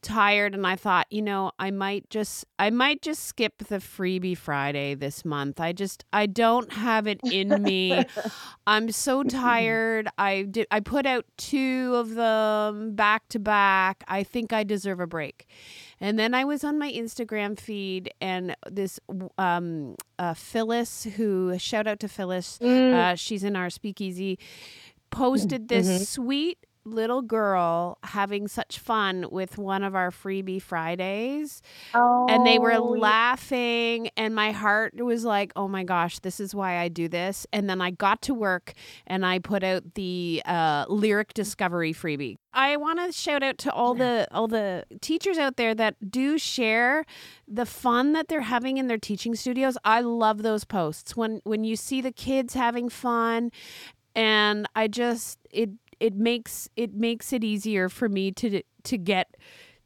tired 0.02 0.54
and 0.56 0.66
I 0.66 0.76
thought, 0.76 1.08
you 1.10 1.22
know, 1.22 1.52
I 1.60 1.72
might 1.72 2.10
just 2.10 2.46
I 2.58 2.70
might 2.70 3.02
just 3.02 3.26
skip 3.26 3.58
the 3.68 3.78
freebie 3.78 4.38
Friday 4.38 4.96
this 4.96 5.24
month. 5.26 5.60
I 5.60 5.74
just 5.74 6.04
I 6.14 6.26
don't 6.26 6.72
have 6.74 7.08
it 7.08 7.20
in 7.24 7.62
me. 7.64 8.04
I'm 8.68 8.92
so 8.92 9.24
tired. 9.24 10.08
I 10.18 10.44
did 10.44 10.68
I 10.72 10.80
put 10.80 11.06
out 11.06 11.26
two 11.38 11.94
of 11.96 12.16
them 12.16 12.96
back 12.96 13.28
to 13.30 13.40
back. 13.40 14.04
I 14.08 14.24
think 14.24 14.54
I 14.54 14.64
deserve 14.64 15.00
a 15.00 15.08
break. 15.08 15.48
And 16.00 16.18
then 16.18 16.34
I 16.34 16.46
was 16.46 16.64
on 16.64 16.80
my 16.80 16.92
Instagram 16.92 17.60
feed 17.60 18.14
and 18.22 18.56
this 18.70 19.00
um 19.38 19.96
uh 20.18 20.34
Phyllis 20.34 21.04
who 21.18 21.58
shout 21.60 21.88
out 21.88 22.00
to 22.02 22.08
Phyllis. 22.08 22.58
Mm. 22.62 22.94
Uh 22.94 23.16
she's 23.16 23.44
in 23.44 23.56
our 23.56 23.70
speakeasy 23.70 24.40
posted 25.12 25.70
this 25.70 25.88
Mhm. 25.88 26.06
sweet 26.06 26.58
little 26.90 27.22
girl 27.22 27.98
having 28.04 28.48
such 28.48 28.80
fun 28.80 29.26
with 29.32 29.58
one 29.58 29.84
of 29.84 29.96
our 29.96 30.12
freebie 30.12 30.62
Fridays 30.62 31.62
and 31.94 32.46
they 32.46 32.60
were 32.60 32.74
Oh, 32.74 32.84
laughing 32.84 34.10
and 34.16 34.34
my 34.36 34.52
heart 34.52 34.94
was 34.96 35.24
like 35.26 35.52
oh 35.56 35.68
my 35.68 35.84
gosh 35.84 36.20
this 36.20 36.40
is 36.40 36.54
why 36.54 36.78
i 36.78 36.88
do 36.88 37.08
this. 37.08 37.46
And 37.52 37.70
then 37.70 37.82
i 37.82 37.92
got 37.92 38.22
to 38.24 38.34
work 38.34 38.74
and 39.08 39.26
i 39.26 39.40
put 39.40 39.64
out 39.64 39.96
the 39.96 40.42
uh, 40.46 40.86
lyric 40.90 41.34
discovery 41.34 41.94
freebie. 41.94 42.38
I 42.54 42.78
want 42.78 43.00
to 43.00 43.12
shout 43.12 43.44
out 43.44 43.58
to 43.60 43.72
all 43.72 43.94
the 43.94 44.28
all 44.32 44.48
the 44.48 44.84
teachers 45.02 45.38
out 45.38 45.56
there 45.58 45.76
that 45.76 46.12
do 46.12 46.38
share 46.38 47.06
the 47.48 47.66
fun 47.66 48.14
that 48.14 48.28
they're 48.28 48.42
having 48.42 48.78
in 48.78 48.88
their 48.88 48.98
teaching 48.98 49.36
studios. 49.36 49.78
I 49.84 50.02
love 50.02 50.42
those 50.42 50.64
posts. 50.66 51.16
When 51.16 51.42
when 51.44 51.64
you 51.64 51.76
see 51.76 52.02
the 52.02 52.12
kids 52.12 52.54
having 52.56 52.90
fun 52.90 53.52
and 54.16 54.68
i 54.76 54.88
just 54.88 55.38
it 55.52 55.70
it 56.00 56.16
makes 56.16 56.70
it 56.76 56.94
makes 56.94 57.34
it 57.34 57.44
easier 57.44 57.90
for 57.90 58.10
me 58.10 58.32
to 58.32 58.62
to 58.84 58.98
get 58.98 59.36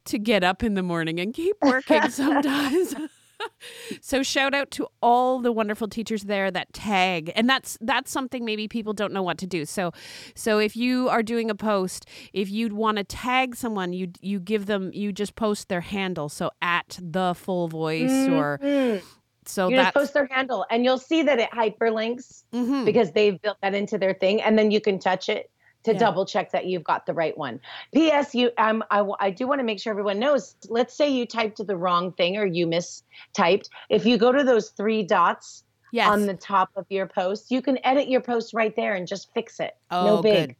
to 0.06 0.18
get 0.18 0.44
up 0.44 0.62
in 0.62 0.74
the 0.74 0.82
morning 0.82 1.18
and 1.20 1.32
keep 1.34 1.56
working 1.62 2.02
sometimes. 2.10 2.94
so 4.00 4.22
shout 4.22 4.54
out 4.54 4.70
to 4.70 4.86
all 5.02 5.40
the 5.40 5.50
wonderful 5.50 5.88
teachers 5.88 6.22
there 6.24 6.50
that 6.50 6.72
tag 6.72 7.32
and 7.34 7.48
that's 7.48 7.76
that's 7.80 8.10
something 8.10 8.44
maybe 8.44 8.68
people 8.68 8.92
don't 8.92 9.12
know 9.12 9.22
what 9.22 9.36
to 9.38 9.46
do 9.46 9.64
so 9.66 9.90
so 10.36 10.58
if 10.58 10.76
you 10.76 11.08
are 11.08 11.22
doing 11.22 11.50
a 11.50 11.54
post 11.54 12.06
if 12.32 12.48
you'd 12.48 12.72
want 12.72 12.96
to 12.96 13.04
tag 13.04 13.56
someone 13.56 13.92
you 13.92 14.08
you 14.20 14.38
give 14.38 14.66
them 14.66 14.90
you 14.94 15.12
just 15.12 15.34
post 15.34 15.68
their 15.68 15.80
handle 15.80 16.28
so 16.28 16.50
at 16.62 16.96
the 17.02 17.34
full 17.34 17.66
voice 17.68 18.28
or 18.28 18.60
Mhm. 18.62 19.02
so 19.44 19.68
you 19.68 19.76
that's 19.76 19.86
just 19.88 19.94
post 19.94 20.14
their 20.14 20.28
handle 20.30 20.64
and 20.70 20.84
you'll 20.84 20.96
see 20.96 21.22
that 21.24 21.38
it 21.40 21.50
hyperlinks 21.50 22.44
Mhm. 22.54 22.84
because 22.84 23.10
they've 23.12 23.38
built 23.42 23.58
that 23.62 23.74
into 23.74 23.98
their 23.98 24.14
thing 24.14 24.40
and 24.42 24.56
then 24.56 24.70
you 24.70 24.80
can 24.80 24.98
touch 24.98 25.28
it 25.28 25.50
to 25.84 25.92
Yeah. 25.92 25.98
double 25.98 26.26
check 26.26 26.50
that 26.52 26.66
you've 26.66 26.84
got 26.84 27.06
the 27.06 27.14
right 27.14 27.36
one. 27.38 27.60
Ps 27.94 28.34
you 28.34 28.50
um, 28.58 28.82
I, 28.90 29.06
I 29.20 29.30
do 29.30 29.46
want 29.46 29.60
to 29.60 29.64
make 29.64 29.78
sure 29.80 29.90
everyone 29.92 30.18
knows 30.18 30.56
let's 30.68 30.94
say 30.94 31.08
you 31.08 31.26
typed 31.26 31.64
the 31.66 31.76
wrong 31.76 32.12
thing 32.12 32.36
or 32.36 32.44
you 32.46 32.66
mistyped 32.66 33.68
if 33.90 34.04
you 34.06 34.18
go 34.18 34.32
to 34.32 34.42
those 34.44 34.70
three 34.70 35.02
dots 35.02 35.64
yes. 35.92 36.08
on 36.08 36.26
the 36.26 36.34
top 36.34 36.70
of 36.76 36.86
your 36.90 37.06
post 37.06 37.50
you 37.50 37.62
can 37.62 37.78
edit 37.84 38.08
your 38.08 38.20
post 38.20 38.52
right 38.54 38.74
there 38.76 38.94
and 38.94 39.06
just 39.06 39.32
fix 39.34 39.60
it. 39.60 39.76
Oh 39.90 40.06
no 40.16 40.22
big. 40.22 40.48
good. 40.48 40.56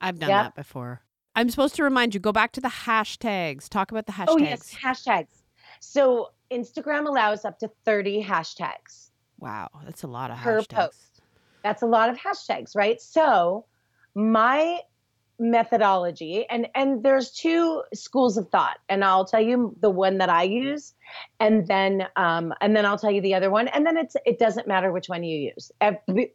I've 0.00 0.18
done 0.18 0.30
Yep. 0.30 0.44
that 0.44 0.54
before. 0.54 1.00
I'm 1.34 1.50
supposed 1.50 1.74
to 1.76 1.82
remind 1.84 2.14
you 2.14 2.20
go 2.20 2.32
back 2.32 2.52
to 2.52 2.60
the 2.60 2.68
hashtags. 2.68 3.68
Talk 3.68 3.90
about 3.90 4.06
the 4.06 4.12
hashtags 4.12 4.26
oh 4.28 4.38
yes 4.38 4.74
hashtags. 4.74 5.42
so 5.80 6.30
instagram 6.50 7.06
allows 7.06 7.44
up 7.44 7.58
to 7.58 7.70
30 7.84 8.22
hashtags. 8.24 9.10
Wow 9.38 9.68
that's 9.84 10.02
a 10.02 10.06
lot 10.06 10.30
of 10.30 10.38
Per 10.38 10.60
hashtags. 10.60 10.68
post. 10.70 11.20
that's 11.62 11.82
a 11.82 11.86
lot 11.86 12.08
of 12.08 12.16
hashtags 12.16 12.74
right? 12.74 13.00
So 13.02 13.66
my 14.16 14.80
methodology 15.38 16.46
and 16.48 16.66
and 16.74 17.02
there's 17.02 17.30
two 17.30 17.82
schools 17.92 18.38
of 18.38 18.48
thought 18.48 18.78
and 18.88 19.04
i'll 19.04 19.26
tell 19.26 19.40
you 19.40 19.76
the 19.80 19.90
one 19.90 20.16
that 20.16 20.30
i 20.30 20.42
use 20.42 20.94
and 21.40 21.66
then 21.66 22.06
um 22.16 22.54
and 22.62 22.74
then 22.74 22.86
i'll 22.86 22.96
tell 22.96 23.10
you 23.10 23.20
the 23.20 23.34
other 23.34 23.50
one 23.50 23.68
and 23.68 23.86
then 23.86 23.98
it's 23.98 24.16
it 24.24 24.38
doesn't 24.38 24.66
matter 24.66 24.90
which 24.90 25.08
one 25.08 25.22
you 25.22 25.52
use. 25.54 25.70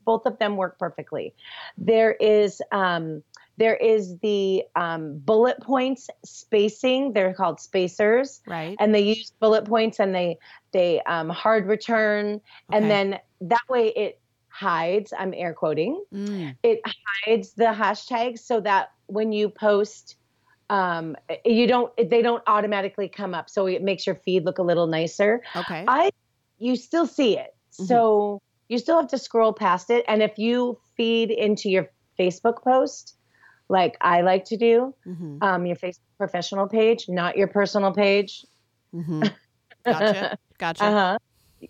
Both 0.05 0.25
of 0.25 0.37
them 0.37 0.55
work 0.55 0.77
perfectly. 0.77 1.33
There 1.77 2.11
is 2.13 2.61
um 2.71 3.23
there 3.57 3.75
is 3.75 4.17
the 4.19 4.63
um, 4.75 5.19
bullet 5.19 5.59
points 5.61 6.09
spacing 6.23 7.13
they're 7.13 7.33
called 7.33 7.59
spacers 7.59 8.41
right. 8.47 8.75
and 8.79 8.95
they 8.95 9.01
use 9.01 9.33
bullet 9.39 9.65
points 9.65 9.99
and 9.99 10.15
they 10.15 10.37
they 10.71 11.01
um, 11.01 11.29
hard 11.29 11.67
return 11.67 12.41
and 12.71 12.89
then 12.89 13.19
that 13.41 13.61
way 13.69 13.89
it 13.89 14.20
hides 14.53 15.13
i'm 15.17 15.33
air 15.33 15.53
quoting 15.53 16.03
Mm. 16.13 16.55
it 16.63 16.81
hides 17.25 17.53
the 17.53 17.65
hashtags 17.65 18.39
so 18.39 18.59
that 18.61 18.89
when 19.07 19.31
you 19.31 19.49
post 19.49 20.15
um, 20.69 21.17
you 21.43 21.67
don't 21.67 21.91
they 21.97 22.21
don't 22.21 22.41
automatically 22.47 23.09
come 23.09 23.33
up. 23.33 23.49
So 23.49 23.67
it 23.67 23.81
makes 23.83 24.07
your 24.07 24.15
feed 24.15 24.45
look 24.45 24.57
a 24.57 24.63
little 24.63 24.87
nicer. 24.87 25.41
Okay. 25.53 25.83
I 25.85 26.09
you 26.59 26.77
still 26.77 27.05
see 27.05 27.37
it. 27.37 27.49
Mhm. 27.79 27.87
so 27.87 28.39
you 28.69 28.77
still 28.77 28.95
have 29.01 29.09
to 29.09 29.17
scroll 29.17 29.51
past 29.51 29.89
it. 29.89 30.05
And 30.07 30.23
if 30.23 30.37
you 30.37 30.79
feed 30.95 31.29
into 31.29 31.69
your 31.69 31.89
facebook 32.19 32.63
post 32.63 33.17
like 33.69 33.97
i 34.01 34.21
like 34.21 34.45
to 34.45 34.57
do 34.57 34.93
hmm 35.03 35.37
um, 35.41 35.65
your 35.65 35.75
facebook 35.77 36.15
professional 36.17 36.67
page 36.67 37.05
not 37.09 37.35
your 37.37 37.47
personal 37.47 37.91
page. 37.93 38.45
Hmm 38.93 39.23
gotcha. 39.85 40.37
Gotcha. 40.59 40.85
Uh-huh. 40.85 41.17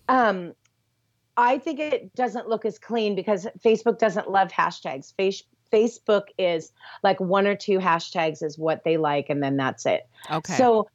Um 0.09 0.53
i 1.37 1.57
think 1.57 1.79
it 1.79 2.13
doesn't 2.15 2.47
look 2.47 2.65
as 2.65 2.77
clean 2.77 3.15
because 3.15 3.47
facebook 3.63 3.99
doesn't 3.99 4.29
love 4.29 4.49
hashtags 4.49 5.13
Face- 5.15 5.43
facebook 5.71 6.25
is 6.37 6.71
like 7.03 7.19
one 7.19 7.47
or 7.47 7.55
two 7.55 7.79
hashtags 7.79 8.43
is 8.43 8.57
what 8.57 8.83
they 8.83 8.97
like 8.97 9.29
and 9.29 9.41
then 9.41 9.55
that's 9.57 9.85
it 9.85 10.07
okay 10.29 10.55
so 10.55 10.87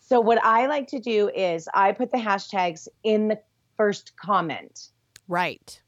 so 0.00 0.20
what 0.20 0.42
i 0.42 0.66
like 0.66 0.88
to 0.88 0.98
do 0.98 1.28
is 1.34 1.68
i 1.74 1.92
put 1.92 2.10
the 2.10 2.18
hashtags 2.18 2.88
in 3.04 3.28
the 3.28 3.38
first 3.82 4.16
comment. 4.16 4.90
Right. 5.28 5.80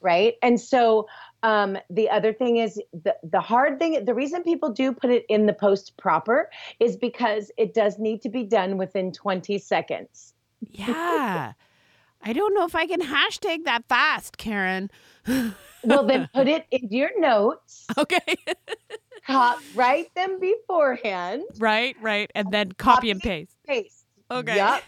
Right. 0.00 0.34
And 0.42 0.60
so 0.60 1.06
um, 1.42 1.78
the 1.88 2.10
other 2.10 2.32
thing 2.32 2.56
is 2.56 2.80
the, 2.92 3.16
the 3.22 3.40
hard 3.40 3.78
thing, 3.78 4.04
the 4.04 4.14
reason 4.14 4.42
people 4.42 4.70
do 4.70 4.92
put 4.92 5.10
it 5.10 5.24
in 5.28 5.46
the 5.46 5.52
post 5.52 5.96
proper 5.96 6.50
is 6.80 6.96
because 6.96 7.52
it 7.56 7.72
does 7.72 7.98
need 7.98 8.20
to 8.22 8.28
be 8.28 8.42
done 8.42 8.76
within 8.76 9.12
20 9.12 9.58
seconds. 9.58 10.34
Yeah. 10.72 11.52
I 12.24 12.32
don't 12.32 12.54
know 12.54 12.64
if 12.64 12.74
I 12.74 12.86
can 12.86 13.00
hashtag 13.00 13.64
that 13.64 13.84
fast, 13.88 14.38
Karen. 14.38 14.90
well, 15.84 16.06
then 16.06 16.28
put 16.34 16.48
it 16.48 16.66
in 16.70 16.88
your 16.90 17.10
notes. 17.20 17.86
Okay. 17.98 18.36
Cop, 19.26 19.58
write 19.74 20.14
them 20.14 20.40
beforehand. 20.40 21.42
Right, 21.58 21.96
right. 22.00 22.30
And 22.34 22.50
then 22.50 22.72
copy, 22.72 22.94
copy 22.94 23.10
and 23.10 23.20
paste. 23.20 23.56
Paste. 23.66 24.04
Okay. 24.30 24.56
Yep. 24.56 24.82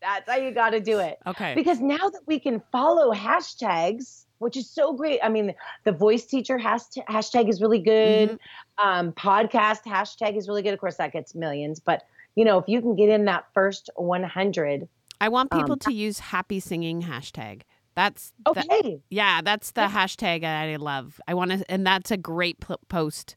That's 0.00 0.30
how 0.30 0.36
you 0.36 0.52
got 0.52 0.70
to 0.70 0.80
do 0.80 0.98
it. 0.98 1.18
Okay. 1.26 1.54
Because 1.54 1.80
now 1.80 1.96
that 1.96 2.20
we 2.26 2.38
can 2.38 2.62
follow 2.70 3.12
hashtags, 3.12 4.24
which 4.38 4.56
is 4.56 4.70
so 4.70 4.92
great. 4.92 5.20
I 5.22 5.28
mean, 5.28 5.54
the 5.84 5.92
voice 5.92 6.24
teacher 6.24 6.58
hashtag, 6.58 7.04
hashtag 7.06 7.48
is 7.48 7.60
really 7.60 7.80
good. 7.80 8.30
Mm-hmm. 8.30 8.88
Um, 8.88 9.12
podcast 9.12 9.82
hashtag 9.82 10.36
is 10.36 10.48
really 10.48 10.62
good. 10.62 10.74
Of 10.74 10.80
course, 10.80 10.96
that 10.96 11.12
gets 11.12 11.34
millions. 11.34 11.80
But, 11.80 12.02
you 12.36 12.44
know, 12.44 12.58
if 12.58 12.68
you 12.68 12.80
can 12.80 12.94
get 12.94 13.08
in 13.08 13.24
that 13.24 13.46
first 13.54 13.90
100. 13.96 14.88
I 15.20 15.28
want 15.28 15.50
people 15.50 15.72
um, 15.72 15.78
to 15.80 15.92
use 15.92 16.18
happy 16.18 16.60
singing 16.60 17.02
hashtag. 17.02 17.62
That's 17.94 18.32
okay. 18.46 18.62
The, 18.82 19.00
yeah, 19.10 19.40
that's 19.42 19.72
the 19.72 19.80
yeah. 19.82 19.90
hashtag 19.90 20.44
I 20.44 20.76
love. 20.76 21.20
I 21.26 21.34
want 21.34 21.50
to, 21.50 21.70
and 21.70 21.84
that's 21.84 22.10
a 22.12 22.16
great 22.16 22.60
p- 22.60 22.76
post 22.88 23.34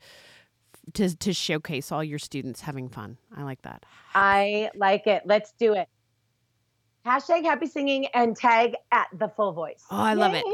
to 0.93 1.15
to 1.17 1.33
showcase 1.33 1.91
all 1.91 2.03
your 2.03 2.19
students 2.19 2.61
having 2.61 2.87
fun. 2.89 3.17
I 3.35 3.43
like 3.43 3.63
that. 3.63 3.85
I 4.13 4.69
like 4.75 5.07
it. 5.07 5.23
Let's 5.25 5.53
do 5.53 5.73
it. 5.73 5.87
Hashtag 7.05 7.43
happy 7.43 7.65
singing 7.65 8.05
and 8.13 8.35
tag 8.35 8.75
at 8.91 9.07
the 9.17 9.29
full 9.29 9.53
voice. 9.53 9.83
Oh, 9.89 9.97
I 9.97 10.11
Yay. 10.11 10.15
love 10.17 10.33
it. 10.35 10.45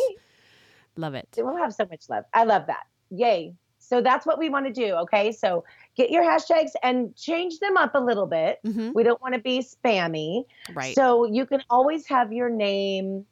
Love 0.95 1.13
it. 1.13 1.27
We'll 1.37 1.57
have 1.57 1.73
so 1.73 1.85
much 1.89 2.05
love. 2.09 2.23
I 2.33 2.45
love 2.45 2.67
that. 2.67 2.85
Yay. 3.09 3.55
So 3.87 4.01
that's 4.01 4.25
what 4.25 4.37
we 4.37 4.49
want 4.49 4.65
to 4.65 4.73
do. 4.73 4.95
Okay. 4.95 5.31
So 5.31 5.63
get 5.95 6.11
your 6.11 6.21
hashtags 6.21 6.71
and 6.83 7.15
change 7.15 7.59
them 7.59 7.77
up 7.77 7.95
a 7.95 7.99
little 7.99 8.25
bit. 8.25 8.59
Mm-hmm. 8.65 8.91
We 8.93 9.03
don't 9.03 9.21
want 9.21 9.33
to 9.35 9.39
be 9.39 9.59
spammy. 9.59 10.43
Right. 10.73 10.93
So 10.93 11.25
you 11.25 11.45
can 11.45 11.63
always 11.69 12.05
have 12.07 12.33
your 12.33 12.49
name 12.49 13.25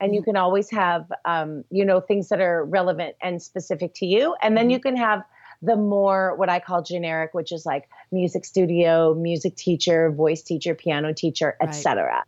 and 0.00 0.14
you 0.14 0.20
mm-hmm. 0.20 0.32
can 0.32 0.36
always 0.36 0.70
have, 0.70 1.10
um, 1.24 1.64
you 1.70 1.84
know, 1.86 2.00
things 2.00 2.28
that 2.28 2.42
are 2.42 2.62
relevant 2.64 3.16
and 3.22 3.42
specific 3.42 3.94
to 3.94 4.06
you. 4.06 4.36
And 4.42 4.54
then 4.54 4.64
mm-hmm. 4.64 4.72
you 4.72 4.80
can 4.80 4.96
have 4.96 5.22
the 5.62 5.76
more 5.76 6.36
what 6.36 6.50
I 6.50 6.58
call 6.58 6.82
generic, 6.82 7.32
which 7.32 7.50
is 7.50 7.64
like 7.64 7.88
music 8.10 8.44
studio, 8.44 9.14
music 9.14 9.56
teacher, 9.56 10.10
voice 10.10 10.42
teacher, 10.42 10.74
piano 10.74 11.14
teacher, 11.14 11.56
etc. 11.62 12.04
Right. 12.04 12.22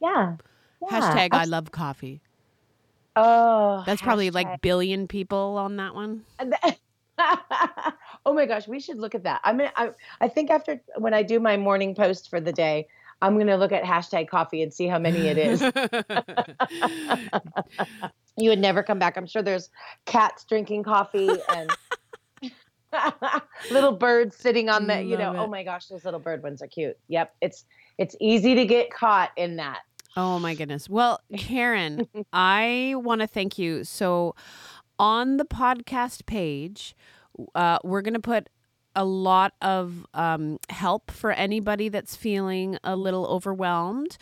Yeah. 0.00 0.36
yeah. 0.82 1.00
Hashtag 1.00 1.28
I 1.32 1.44
love 1.44 1.70
coffee. 1.70 2.20
Oh, 3.14 3.82
that's 3.86 4.02
probably 4.02 4.30
like 4.30 4.60
billion 4.60 5.06
people 5.06 5.56
on 5.58 5.76
that 5.76 5.94
one. 5.94 6.24
oh 8.26 8.32
my 8.32 8.46
gosh, 8.46 8.68
we 8.68 8.80
should 8.80 8.98
look 8.98 9.14
at 9.14 9.24
that. 9.24 9.40
I 9.44 9.52
mean, 9.52 9.70
I 9.76 9.90
I 10.20 10.28
think 10.28 10.50
after 10.50 10.80
when 10.96 11.14
I 11.14 11.22
do 11.22 11.40
my 11.40 11.56
morning 11.56 11.94
post 11.94 12.30
for 12.30 12.40
the 12.40 12.52
day, 12.52 12.86
I'm 13.20 13.34
going 13.34 13.48
to 13.48 13.56
look 13.56 13.72
at 13.72 13.82
hashtag 13.82 14.28
coffee 14.28 14.62
and 14.62 14.72
see 14.72 14.86
how 14.86 14.98
many 14.98 15.26
it 15.26 15.38
is. 15.38 15.60
you 18.36 18.50
would 18.50 18.60
never 18.60 18.82
come 18.82 18.98
back. 18.98 19.16
I'm 19.16 19.26
sure 19.26 19.42
there's 19.42 19.70
cats 20.04 20.44
drinking 20.44 20.84
coffee 20.84 21.30
and 21.54 21.70
little 23.70 23.92
birds 23.92 24.36
sitting 24.36 24.68
on 24.68 24.86
the, 24.86 25.02
you 25.02 25.16
know, 25.16 25.30
oh 25.30 25.34
it. 25.34 25.38
oh 25.38 25.46
my 25.48 25.64
gosh, 25.64 25.86
those 25.86 26.04
little 26.04 26.20
bird 26.20 26.42
ones 26.42 26.62
are 26.62 26.68
cute. 26.68 26.96
Yep, 27.08 27.34
it's 27.40 27.64
it's 27.98 28.14
easy 28.20 28.54
to 28.54 28.64
get 28.64 28.90
caught 28.92 29.30
in 29.36 29.56
that. 29.56 29.80
Oh 30.16 30.38
my 30.38 30.54
goodness. 30.54 30.88
Well, 30.88 31.20
Karen, 31.36 32.08
I 32.32 32.94
want 32.96 33.20
to 33.20 33.26
thank 33.26 33.58
you. 33.58 33.84
So 33.84 34.34
on 34.98 35.36
the 35.36 35.44
podcast 35.44 36.26
page, 36.26 36.94
uh, 37.54 37.78
we're 37.84 38.02
going 38.02 38.14
to 38.14 38.20
put 38.20 38.48
a 38.96 39.04
lot 39.04 39.52
of 39.62 40.06
um, 40.14 40.58
help 40.70 41.10
for 41.10 41.30
anybody 41.30 41.88
that's 41.88 42.16
feeling 42.16 42.78
a 42.82 42.96
little 42.96 43.26
overwhelmed. 43.26 44.16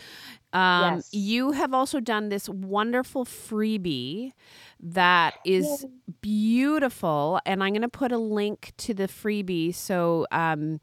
Um, 0.52 0.96
yes. 0.96 1.14
You 1.14 1.52
have 1.52 1.72
also 1.72 2.00
done 2.00 2.28
this 2.28 2.48
wonderful 2.48 3.24
freebie 3.24 4.32
that 4.80 5.34
is 5.44 5.86
beautiful. 6.20 7.40
And 7.46 7.62
I'm 7.64 7.72
going 7.72 7.82
to 7.82 7.88
put 7.88 8.12
a 8.12 8.18
link 8.18 8.72
to 8.78 8.92
the 8.92 9.06
freebie. 9.06 9.74
So 9.74 10.26
um, 10.30 10.80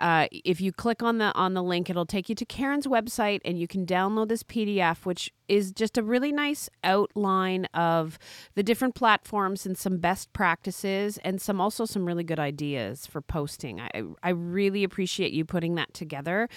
uh, 0.00 0.26
if 0.32 0.60
you 0.60 0.72
click 0.72 1.02
on 1.02 1.18
the 1.18 1.32
on 1.34 1.54
the 1.54 1.62
link, 1.62 1.88
it'll 1.88 2.06
take 2.06 2.28
you 2.28 2.34
to 2.34 2.44
Karen's 2.44 2.86
website, 2.86 3.40
and 3.44 3.58
you 3.58 3.68
can 3.68 3.86
download 3.86 4.28
this 4.28 4.42
PDF, 4.42 5.04
which 5.04 5.32
is 5.48 5.72
just 5.72 5.98
a 5.98 6.02
really 6.02 6.32
nice 6.32 6.68
outline 6.84 7.66
of 7.74 8.18
the 8.54 8.62
different 8.62 8.94
platforms 8.94 9.66
and 9.66 9.76
some 9.76 9.98
best 9.98 10.32
practices, 10.32 11.18
and 11.24 11.40
some 11.40 11.60
also 11.60 11.84
some 11.84 12.06
really 12.06 12.24
good 12.24 12.38
ideas 12.38 13.06
for 13.06 13.20
posting. 13.20 13.80
I 13.80 14.02
I 14.22 14.30
really 14.30 14.84
appreciate 14.84 15.32
you 15.32 15.44
putting 15.44 15.74
that 15.76 15.92
together. 15.94 16.48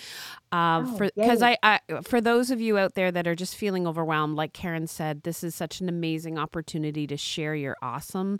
Uh, 0.52 0.84
oh, 0.86 0.98
for 0.98 1.10
because 1.16 1.42
I, 1.42 1.58
I 1.62 1.80
for 2.04 2.22
those 2.22 2.52
of 2.52 2.60
you 2.60 2.78
out 2.78 2.96
there 2.96 3.12
that 3.12 3.28
are 3.28 3.36
just 3.36 3.56
feeling 3.56 3.88
overwhelmed, 3.88 4.36
like 4.36 4.54
Karen 4.54 4.88
said, 4.88 5.24
this 5.24 5.44
is 5.44 5.56
such 5.56 5.82
an 5.82 5.90
amazing 5.90 6.38
opportunity 6.38 7.06
to 7.08 7.18
share 7.18 7.56
your 7.56 7.78
awesome 7.82 8.40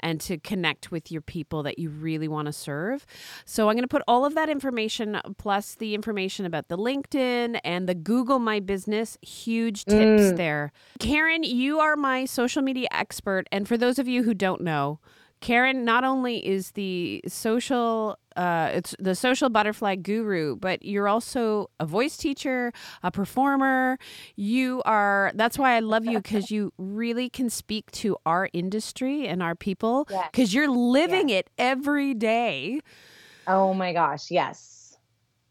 and 0.00 0.20
to 0.20 0.38
connect 0.38 0.90
with 0.90 1.10
your 1.10 1.22
people 1.22 1.62
that 1.64 1.78
you 1.78 1.90
really 1.90 2.28
want 2.28 2.46
to 2.46 2.52
serve. 2.52 3.06
So 3.44 3.68
I'm 3.68 3.74
going 3.74 3.82
to 3.82 3.88
put 3.88 4.02
all 4.06 4.24
of 4.24 4.34
that 4.34 4.48
information 4.48 5.20
plus 5.38 5.74
the 5.74 5.94
information 5.94 6.46
about 6.46 6.68
the 6.68 6.78
LinkedIn 6.78 7.60
and 7.64 7.88
the 7.88 7.94
Google 7.94 8.38
My 8.38 8.60
Business. 8.60 9.18
Huge 9.22 9.84
tips 9.88 10.22
mm. 10.22 10.36
there. 10.36 10.72
Karen, 10.98 11.42
you 11.42 11.80
are 11.80 11.96
my 11.96 12.24
social 12.24 12.62
media 12.62 12.88
expert. 12.90 13.48
And 13.50 13.66
for 13.66 13.76
those 13.76 13.98
of 13.98 14.08
you 14.08 14.22
who 14.22 14.34
don't 14.34 14.60
know, 14.60 15.00
Karen 15.40 15.84
not 15.84 16.04
only 16.04 16.44
is 16.46 16.72
the 16.72 17.22
social 17.26 18.18
uh, 18.36 18.70
it's 18.72 18.94
the 19.00 19.16
social 19.16 19.48
butterfly 19.48 19.96
guru, 19.96 20.54
but 20.54 20.84
you're 20.84 21.08
also 21.08 21.70
a 21.80 21.86
voice 21.86 22.16
teacher, 22.16 22.72
a 23.02 23.10
performer. 23.10 23.98
You 24.36 24.82
are 24.84 25.32
that's 25.34 25.58
why 25.58 25.74
I 25.76 25.80
love 25.80 26.06
you 26.06 26.18
because 26.18 26.50
you 26.50 26.72
really 26.78 27.28
can 27.28 27.50
speak 27.50 27.90
to 27.92 28.16
our 28.24 28.48
industry 28.52 29.26
and 29.26 29.42
our 29.42 29.54
people 29.54 30.04
because 30.04 30.30
yes. 30.36 30.54
you're 30.54 30.70
living 30.70 31.30
yes. 31.30 31.40
it 31.40 31.50
every 31.58 32.14
day. 32.14 32.80
Oh 33.46 33.74
my 33.74 33.92
gosh, 33.92 34.30
yes. 34.30 34.77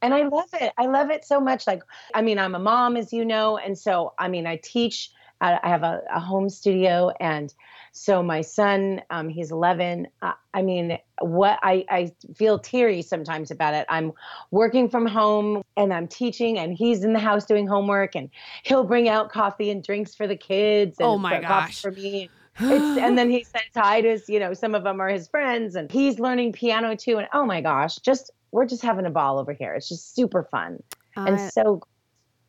And 0.01 0.13
I 0.13 0.23
love 0.23 0.49
it. 0.53 0.73
I 0.77 0.85
love 0.85 1.09
it 1.09 1.25
so 1.25 1.39
much. 1.39 1.65
Like, 1.67 1.81
I 2.13 2.21
mean, 2.21 2.39
I'm 2.39 2.55
a 2.55 2.59
mom, 2.59 2.97
as 2.97 3.11
you 3.11 3.25
know, 3.25 3.57
and 3.57 3.77
so 3.77 4.13
I 4.19 4.27
mean, 4.27 4.47
I 4.47 4.57
teach. 4.57 5.11
I 5.39 5.59
have 5.61 5.83
a, 5.83 6.01
a 6.11 6.19
home 6.19 6.49
studio, 6.49 7.11
and 7.19 7.53
so 7.91 8.23
my 8.23 8.41
son, 8.41 9.01
um, 9.11 9.29
he's 9.29 9.51
11. 9.51 10.07
Uh, 10.21 10.33
I 10.53 10.63
mean, 10.63 10.97
what 11.19 11.59
I, 11.61 11.85
I 11.89 12.11
feel 12.35 12.57
teary 12.57 13.03
sometimes 13.03 13.51
about 13.51 13.75
it. 13.75 13.85
I'm 13.87 14.13
working 14.49 14.89
from 14.89 15.05
home 15.05 15.61
and 15.75 15.93
I'm 15.93 16.07
teaching, 16.07 16.57
and 16.57 16.73
he's 16.73 17.03
in 17.03 17.13
the 17.13 17.19
house 17.19 17.45
doing 17.45 17.67
homework, 17.67 18.15
and 18.15 18.29
he'll 18.63 18.83
bring 18.83 19.09
out 19.09 19.31
coffee 19.31 19.69
and 19.69 19.83
drinks 19.83 20.15
for 20.15 20.25
the 20.25 20.35
kids. 20.35 20.97
And 20.99 21.07
oh 21.07 21.17
my 21.17 21.39
gosh! 21.39 21.81
For 21.81 21.91
me. 21.91 22.29
It's, 22.59 22.99
and 22.99 23.17
then 23.19 23.29
he 23.29 23.43
says 23.43 23.61
hi 23.75 24.01
to 24.01 24.19
you 24.27 24.39
know 24.39 24.53
some 24.53 24.73
of 24.73 24.83
them 24.83 24.99
are 24.99 25.09
his 25.09 25.27
friends 25.27 25.75
and 25.75 25.91
he's 25.91 26.17
learning 26.17 26.53
piano 26.53 26.95
too 26.95 27.17
and 27.17 27.27
oh 27.31 27.45
my 27.45 27.61
gosh 27.61 27.97
just 27.97 28.31
we're 28.51 28.65
just 28.65 28.81
having 28.81 29.05
a 29.05 29.09
ball 29.09 29.39
over 29.39 29.53
here 29.53 29.73
it's 29.73 29.89
just 29.89 30.15
super 30.15 30.43
fun 30.43 30.81
uh, 31.15 31.25
and 31.25 31.51
so 31.51 31.81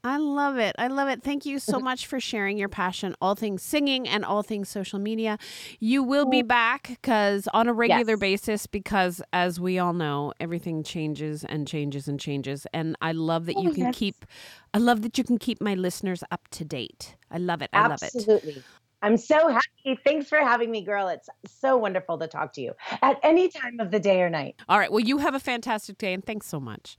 I 0.04 0.16
love 0.18 0.58
it. 0.58 0.76
I 0.78 0.86
love 0.86 1.08
it. 1.08 1.22
Thank 1.22 1.44
you 1.44 1.58
so 1.58 1.80
much 1.80 2.06
for 2.06 2.20
sharing 2.20 2.56
your 2.56 2.68
passion, 2.68 3.14
all 3.20 3.34
things 3.34 3.62
singing 3.62 4.08
and 4.08 4.24
all 4.24 4.42
things 4.42 4.68
social 4.68 4.98
media. 4.98 5.38
You 5.80 6.02
will 6.02 6.26
be 6.26 6.42
back 6.42 6.88
because 6.88 7.48
on 7.52 7.68
a 7.68 7.72
regular 7.72 8.12
yes. 8.12 8.20
basis, 8.20 8.66
because 8.66 9.20
as 9.32 9.58
we 9.58 9.78
all 9.78 9.92
know, 9.92 10.32
everything 10.40 10.82
changes 10.82 11.44
and 11.44 11.66
changes 11.66 12.08
and 12.08 12.18
changes. 12.18 12.66
And 12.72 12.96
I 13.00 13.12
love 13.12 13.46
that 13.46 13.56
oh, 13.56 13.62
you 13.62 13.70
can 13.70 13.84
yes. 13.84 13.96
keep. 13.96 14.24
I 14.72 14.78
love 14.78 15.02
that 15.02 15.18
you 15.18 15.24
can 15.24 15.38
keep 15.38 15.60
my 15.60 15.74
listeners 15.74 16.22
up 16.30 16.46
to 16.52 16.64
date. 16.64 17.16
I 17.30 17.38
love 17.38 17.62
it. 17.62 17.70
I 17.72 17.78
Absolutely. 17.78 17.90
love 17.90 18.02
it. 18.02 18.46
Absolutely. 18.46 18.64
I'm 19.02 19.16
so 19.16 19.48
happy. 19.48 19.98
Thanks 20.04 20.28
for 20.28 20.38
having 20.38 20.70
me, 20.70 20.82
girl. 20.82 21.08
It's 21.08 21.28
so 21.46 21.76
wonderful 21.76 22.18
to 22.18 22.26
talk 22.26 22.52
to 22.54 22.60
you 22.60 22.74
at 23.02 23.18
any 23.22 23.48
time 23.48 23.78
of 23.80 23.90
the 23.90 24.00
day 24.00 24.22
or 24.22 24.30
night. 24.30 24.56
All 24.68 24.78
right. 24.78 24.90
Well, 24.90 25.00
you 25.00 25.18
have 25.18 25.34
a 25.34 25.40
fantastic 25.40 25.98
day 25.98 26.12
and 26.12 26.24
thanks 26.24 26.46
so 26.46 26.58
much. 26.58 26.96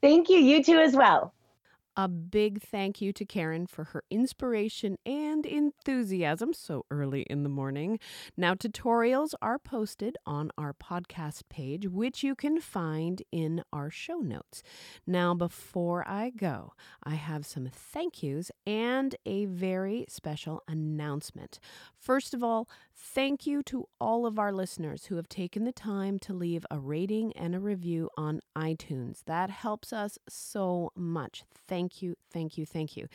Thank 0.00 0.28
you. 0.28 0.38
You 0.38 0.62
too, 0.62 0.78
as 0.78 0.94
well. 0.94 1.34
A 1.98 2.08
big 2.08 2.60
thank 2.60 3.00
you 3.00 3.10
to 3.14 3.24
Karen 3.24 3.66
for 3.66 3.84
her 3.84 4.04
inspiration 4.10 4.98
and 5.06 5.46
enthusiasm 5.46 6.52
so 6.52 6.84
early 6.90 7.22
in 7.22 7.42
the 7.42 7.48
morning. 7.48 7.98
Now, 8.36 8.52
tutorials 8.52 9.32
are 9.40 9.58
posted 9.58 10.18
on 10.26 10.50
our 10.58 10.74
podcast 10.74 11.44
page, 11.48 11.88
which 11.88 12.22
you 12.22 12.34
can 12.34 12.60
find 12.60 13.22
in 13.32 13.62
our 13.72 13.90
show 13.90 14.18
notes. 14.18 14.62
Now, 15.06 15.32
before 15.32 16.06
I 16.06 16.28
go, 16.28 16.74
I 17.02 17.14
have 17.14 17.46
some 17.46 17.70
thank 17.72 18.22
yous 18.22 18.50
and 18.66 19.16
a 19.24 19.46
very 19.46 20.04
special 20.06 20.62
announcement. 20.68 21.58
First 21.98 22.34
of 22.34 22.42
all, 22.42 22.68
thank 22.94 23.46
you 23.46 23.62
to 23.64 23.88
all 23.98 24.26
of 24.26 24.38
our 24.38 24.52
listeners 24.52 25.06
who 25.06 25.16
have 25.16 25.28
taken 25.30 25.64
the 25.64 25.72
time 25.72 26.18
to 26.18 26.34
leave 26.34 26.66
a 26.70 26.78
rating 26.78 27.32
and 27.34 27.54
a 27.54 27.60
review 27.60 28.10
on 28.18 28.40
iTunes. 28.54 29.22
That 29.24 29.48
helps 29.48 29.94
us 29.94 30.18
so 30.28 30.92
much. 30.94 31.44
Thank 31.66 31.85
Thank 31.86 32.02
you, 32.02 32.16
thank 32.32 32.58
you, 32.58 32.66
thank 32.66 32.96
you. 32.96 33.06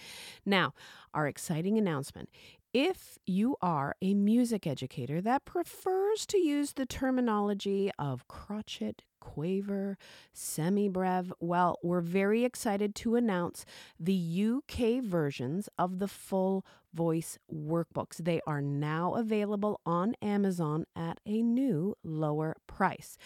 Now, 0.45 0.73
our 1.13 1.27
exciting 1.27 1.77
announcement. 1.77 2.29
If 2.73 3.17
you 3.25 3.57
are 3.61 3.95
a 4.01 4.13
music 4.13 4.65
educator 4.65 5.19
that 5.19 5.43
prefers 5.43 6.25
to 6.27 6.37
use 6.37 6.71
the 6.71 6.85
terminology 6.85 7.91
of 7.99 8.29
crotchet, 8.29 9.01
quaver, 9.19 9.97
semibreve, 10.33 11.33
well, 11.41 11.79
we're 11.83 11.99
very 11.99 12.45
excited 12.45 12.95
to 12.95 13.17
announce 13.17 13.65
the 13.99 14.61
UK 14.63 15.03
versions 15.03 15.67
of 15.77 15.99
the 15.99 16.07
full 16.07 16.65
voice 16.93 17.37
workbooks. 17.53 18.17
They 18.17 18.39
are 18.47 18.61
now 18.61 19.15
available 19.15 19.81
on 19.85 20.15
Amazon 20.21 20.85
at 20.95 21.19
a 21.25 21.41
new 21.41 21.95
lower 22.05 22.55
price. 22.67 23.17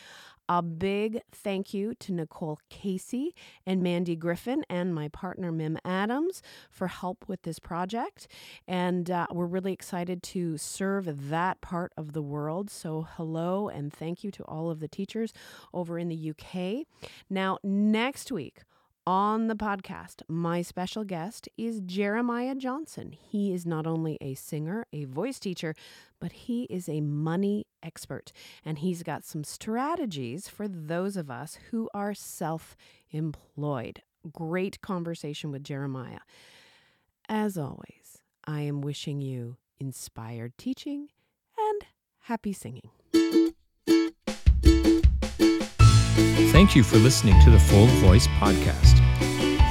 A 0.47 0.61
big 0.61 1.21
thank 1.31 1.73
you 1.73 1.95
to 1.95 2.13
Nicole 2.13 2.59
Casey 2.69 3.33
and 3.65 3.81
Mandy 3.81 4.15
Griffin 4.15 4.63
and 4.69 4.93
my 4.93 5.07
partner 5.07 5.51
Mim 5.51 5.79
Adams 5.83 6.43
for 6.69 6.87
help 6.87 7.25
with 7.27 7.41
this 7.41 7.57
project. 7.57 8.27
And 8.67 9.09
uh, 9.09 9.25
we're 9.31 9.47
really 9.47 9.73
excited 9.73 10.21
to 10.23 10.57
serve 10.57 11.29
that 11.29 11.61
part 11.61 11.93
of 11.97 12.13
the 12.13 12.21
world. 12.21 12.69
So, 12.69 13.07
hello 13.15 13.69
and 13.69 13.91
thank 13.91 14.23
you 14.23 14.29
to 14.31 14.43
all 14.43 14.69
of 14.69 14.79
the 14.79 14.87
teachers 14.87 15.33
over 15.73 15.97
in 15.97 16.09
the 16.09 16.29
UK. 16.31 16.85
Now, 17.27 17.57
next 17.63 18.31
week, 18.31 18.61
on 19.07 19.47
the 19.47 19.55
podcast, 19.55 20.21
my 20.27 20.61
special 20.61 21.03
guest 21.03 21.47
is 21.57 21.81
Jeremiah 21.81 22.55
Johnson. 22.55 23.11
He 23.11 23.53
is 23.53 23.65
not 23.65 23.85
only 23.85 24.17
a 24.19 24.33
singer, 24.33 24.85
a 24.91 25.05
voice 25.05 25.39
teacher, 25.39 25.75
but 26.19 26.31
he 26.31 26.63
is 26.63 26.89
a 26.89 27.01
money 27.01 27.67
expert. 27.83 28.31
And 28.63 28.79
he's 28.79 29.03
got 29.03 29.23
some 29.23 29.43
strategies 29.43 30.47
for 30.47 30.67
those 30.67 31.17
of 31.17 31.29
us 31.29 31.59
who 31.69 31.89
are 31.93 32.13
self 32.13 32.75
employed. 33.11 34.01
Great 34.31 34.81
conversation 34.81 35.51
with 35.51 35.63
Jeremiah. 35.63 36.19
As 37.29 37.57
always, 37.57 38.21
I 38.45 38.61
am 38.61 38.81
wishing 38.81 39.21
you 39.21 39.57
inspired 39.79 40.57
teaching 40.57 41.09
and 41.57 41.85
happy 42.21 42.53
singing. 42.53 42.89
Thank 46.51 46.73
you 46.75 46.83
for 46.83 46.95
listening 46.97 47.39
to 47.43 47.49
the 47.51 47.59
Full 47.59 47.87
Voice 47.87 48.27
Podcast. 48.39 48.94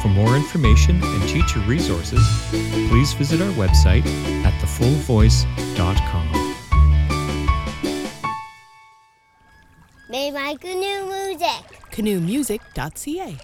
For 0.04 0.10
more 0.10 0.36
information 0.36 1.02
and 1.02 1.22
teacher 1.30 1.60
resources, 1.60 2.20
please 2.50 3.14
visit 3.14 3.40
our 3.40 3.50
website 3.52 4.04
at 4.44 4.52
thefullvoice.com. 4.60 6.54
They 10.10 10.30
like 10.30 10.62
new 10.62 11.06
music. 11.06 11.80
canoemusic.ca. 11.90 13.38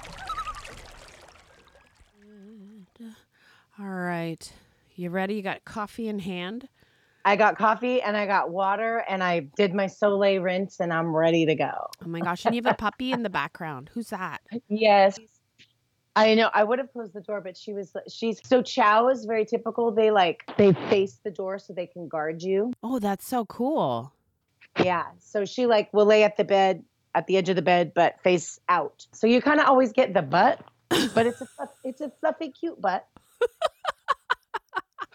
All 3.78 3.86
right. 3.86 4.52
You 4.96 5.08
ready? 5.08 5.36
You 5.36 5.42
got 5.42 5.64
coffee 5.64 6.08
in 6.08 6.18
hand? 6.18 6.68
I 7.24 7.36
got 7.36 7.56
coffee 7.56 8.02
and 8.02 8.18
I 8.18 8.26
got 8.26 8.50
water 8.50 9.02
and 9.08 9.24
I 9.24 9.40
did 9.56 9.72
my 9.72 9.86
Soleil 9.86 10.42
rinse 10.42 10.78
and 10.78 10.92
I'm 10.92 11.16
ready 11.16 11.46
to 11.46 11.54
go. 11.54 11.86
Oh 12.04 12.08
my 12.08 12.20
gosh. 12.20 12.44
And 12.44 12.54
you 12.54 12.60
have 12.62 12.74
a 12.74 12.76
puppy 12.76 13.12
in 13.12 13.22
the 13.22 13.30
background. 13.30 13.88
Who's 13.94 14.10
that? 14.10 14.42
Yes. 14.68 15.18
I 16.16 16.34
know 16.34 16.50
I 16.52 16.64
would 16.64 16.78
have 16.78 16.92
closed 16.92 17.12
the 17.12 17.20
door, 17.20 17.40
but 17.40 17.56
she 17.56 17.72
was 17.72 17.94
she's 18.08 18.40
so 18.44 18.62
Chow 18.62 19.08
is 19.08 19.24
very 19.24 19.44
typical. 19.44 19.90
They 19.90 20.10
like 20.10 20.44
they 20.56 20.72
face 20.72 21.20
the 21.22 21.30
door 21.30 21.58
so 21.58 21.72
they 21.72 21.86
can 21.86 22.08
guard 22.08 22.42
you. 22.42 22.72
Oh, 22.82 22.98
that's 22.98 23.26
so 23.26 23.44
cool. 23.46 24.12
Yeah. 24.82 25.06
So 25.18 25.44
she 25.44 25.66
like 25.66 25.92
will 25.92 26.06
lay 26.06 26.24
at 26.24 26.36
the 26.36 26.44
bed 26.44 26.84
at 27.14 27.26
the 27.26 27.36
edge 27.36 27.48
of 27.48 27.56
the 27.56 27.62
bed, 27.62 27.92
but 27.94 28.20
face 28.22 28.58
out. 28.68 29.06
So 29.12 29.26
you 29.26 29.40
kind 29.40 29.60
of 29.60 29.66
always 29.66 29.92
get 29.92 30.14
the 30.14 30.22
butt, 30.22 30.60
but 31.14 31.26
it's 31.26 31.40
a 31.40 31.46
it's 31.84 32.00
a 32.00 32.10
fluffy, 32.20 32.50
cute 32.50 32.80
butt. 32.80 33.06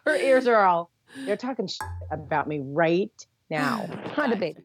Her 0.05 0.15
ears 0.15 0.47
are 0.47 0.65
all 0.65 0.91
they're 1.25 1.37
talking 1.37 1.69
about 2.11 2.47
me 2.47 2.59
right 2.63 3.25
now. 3.49 3.87
Not 4.17 4.33
a 4.33 4.35
baby. 4.35 4.63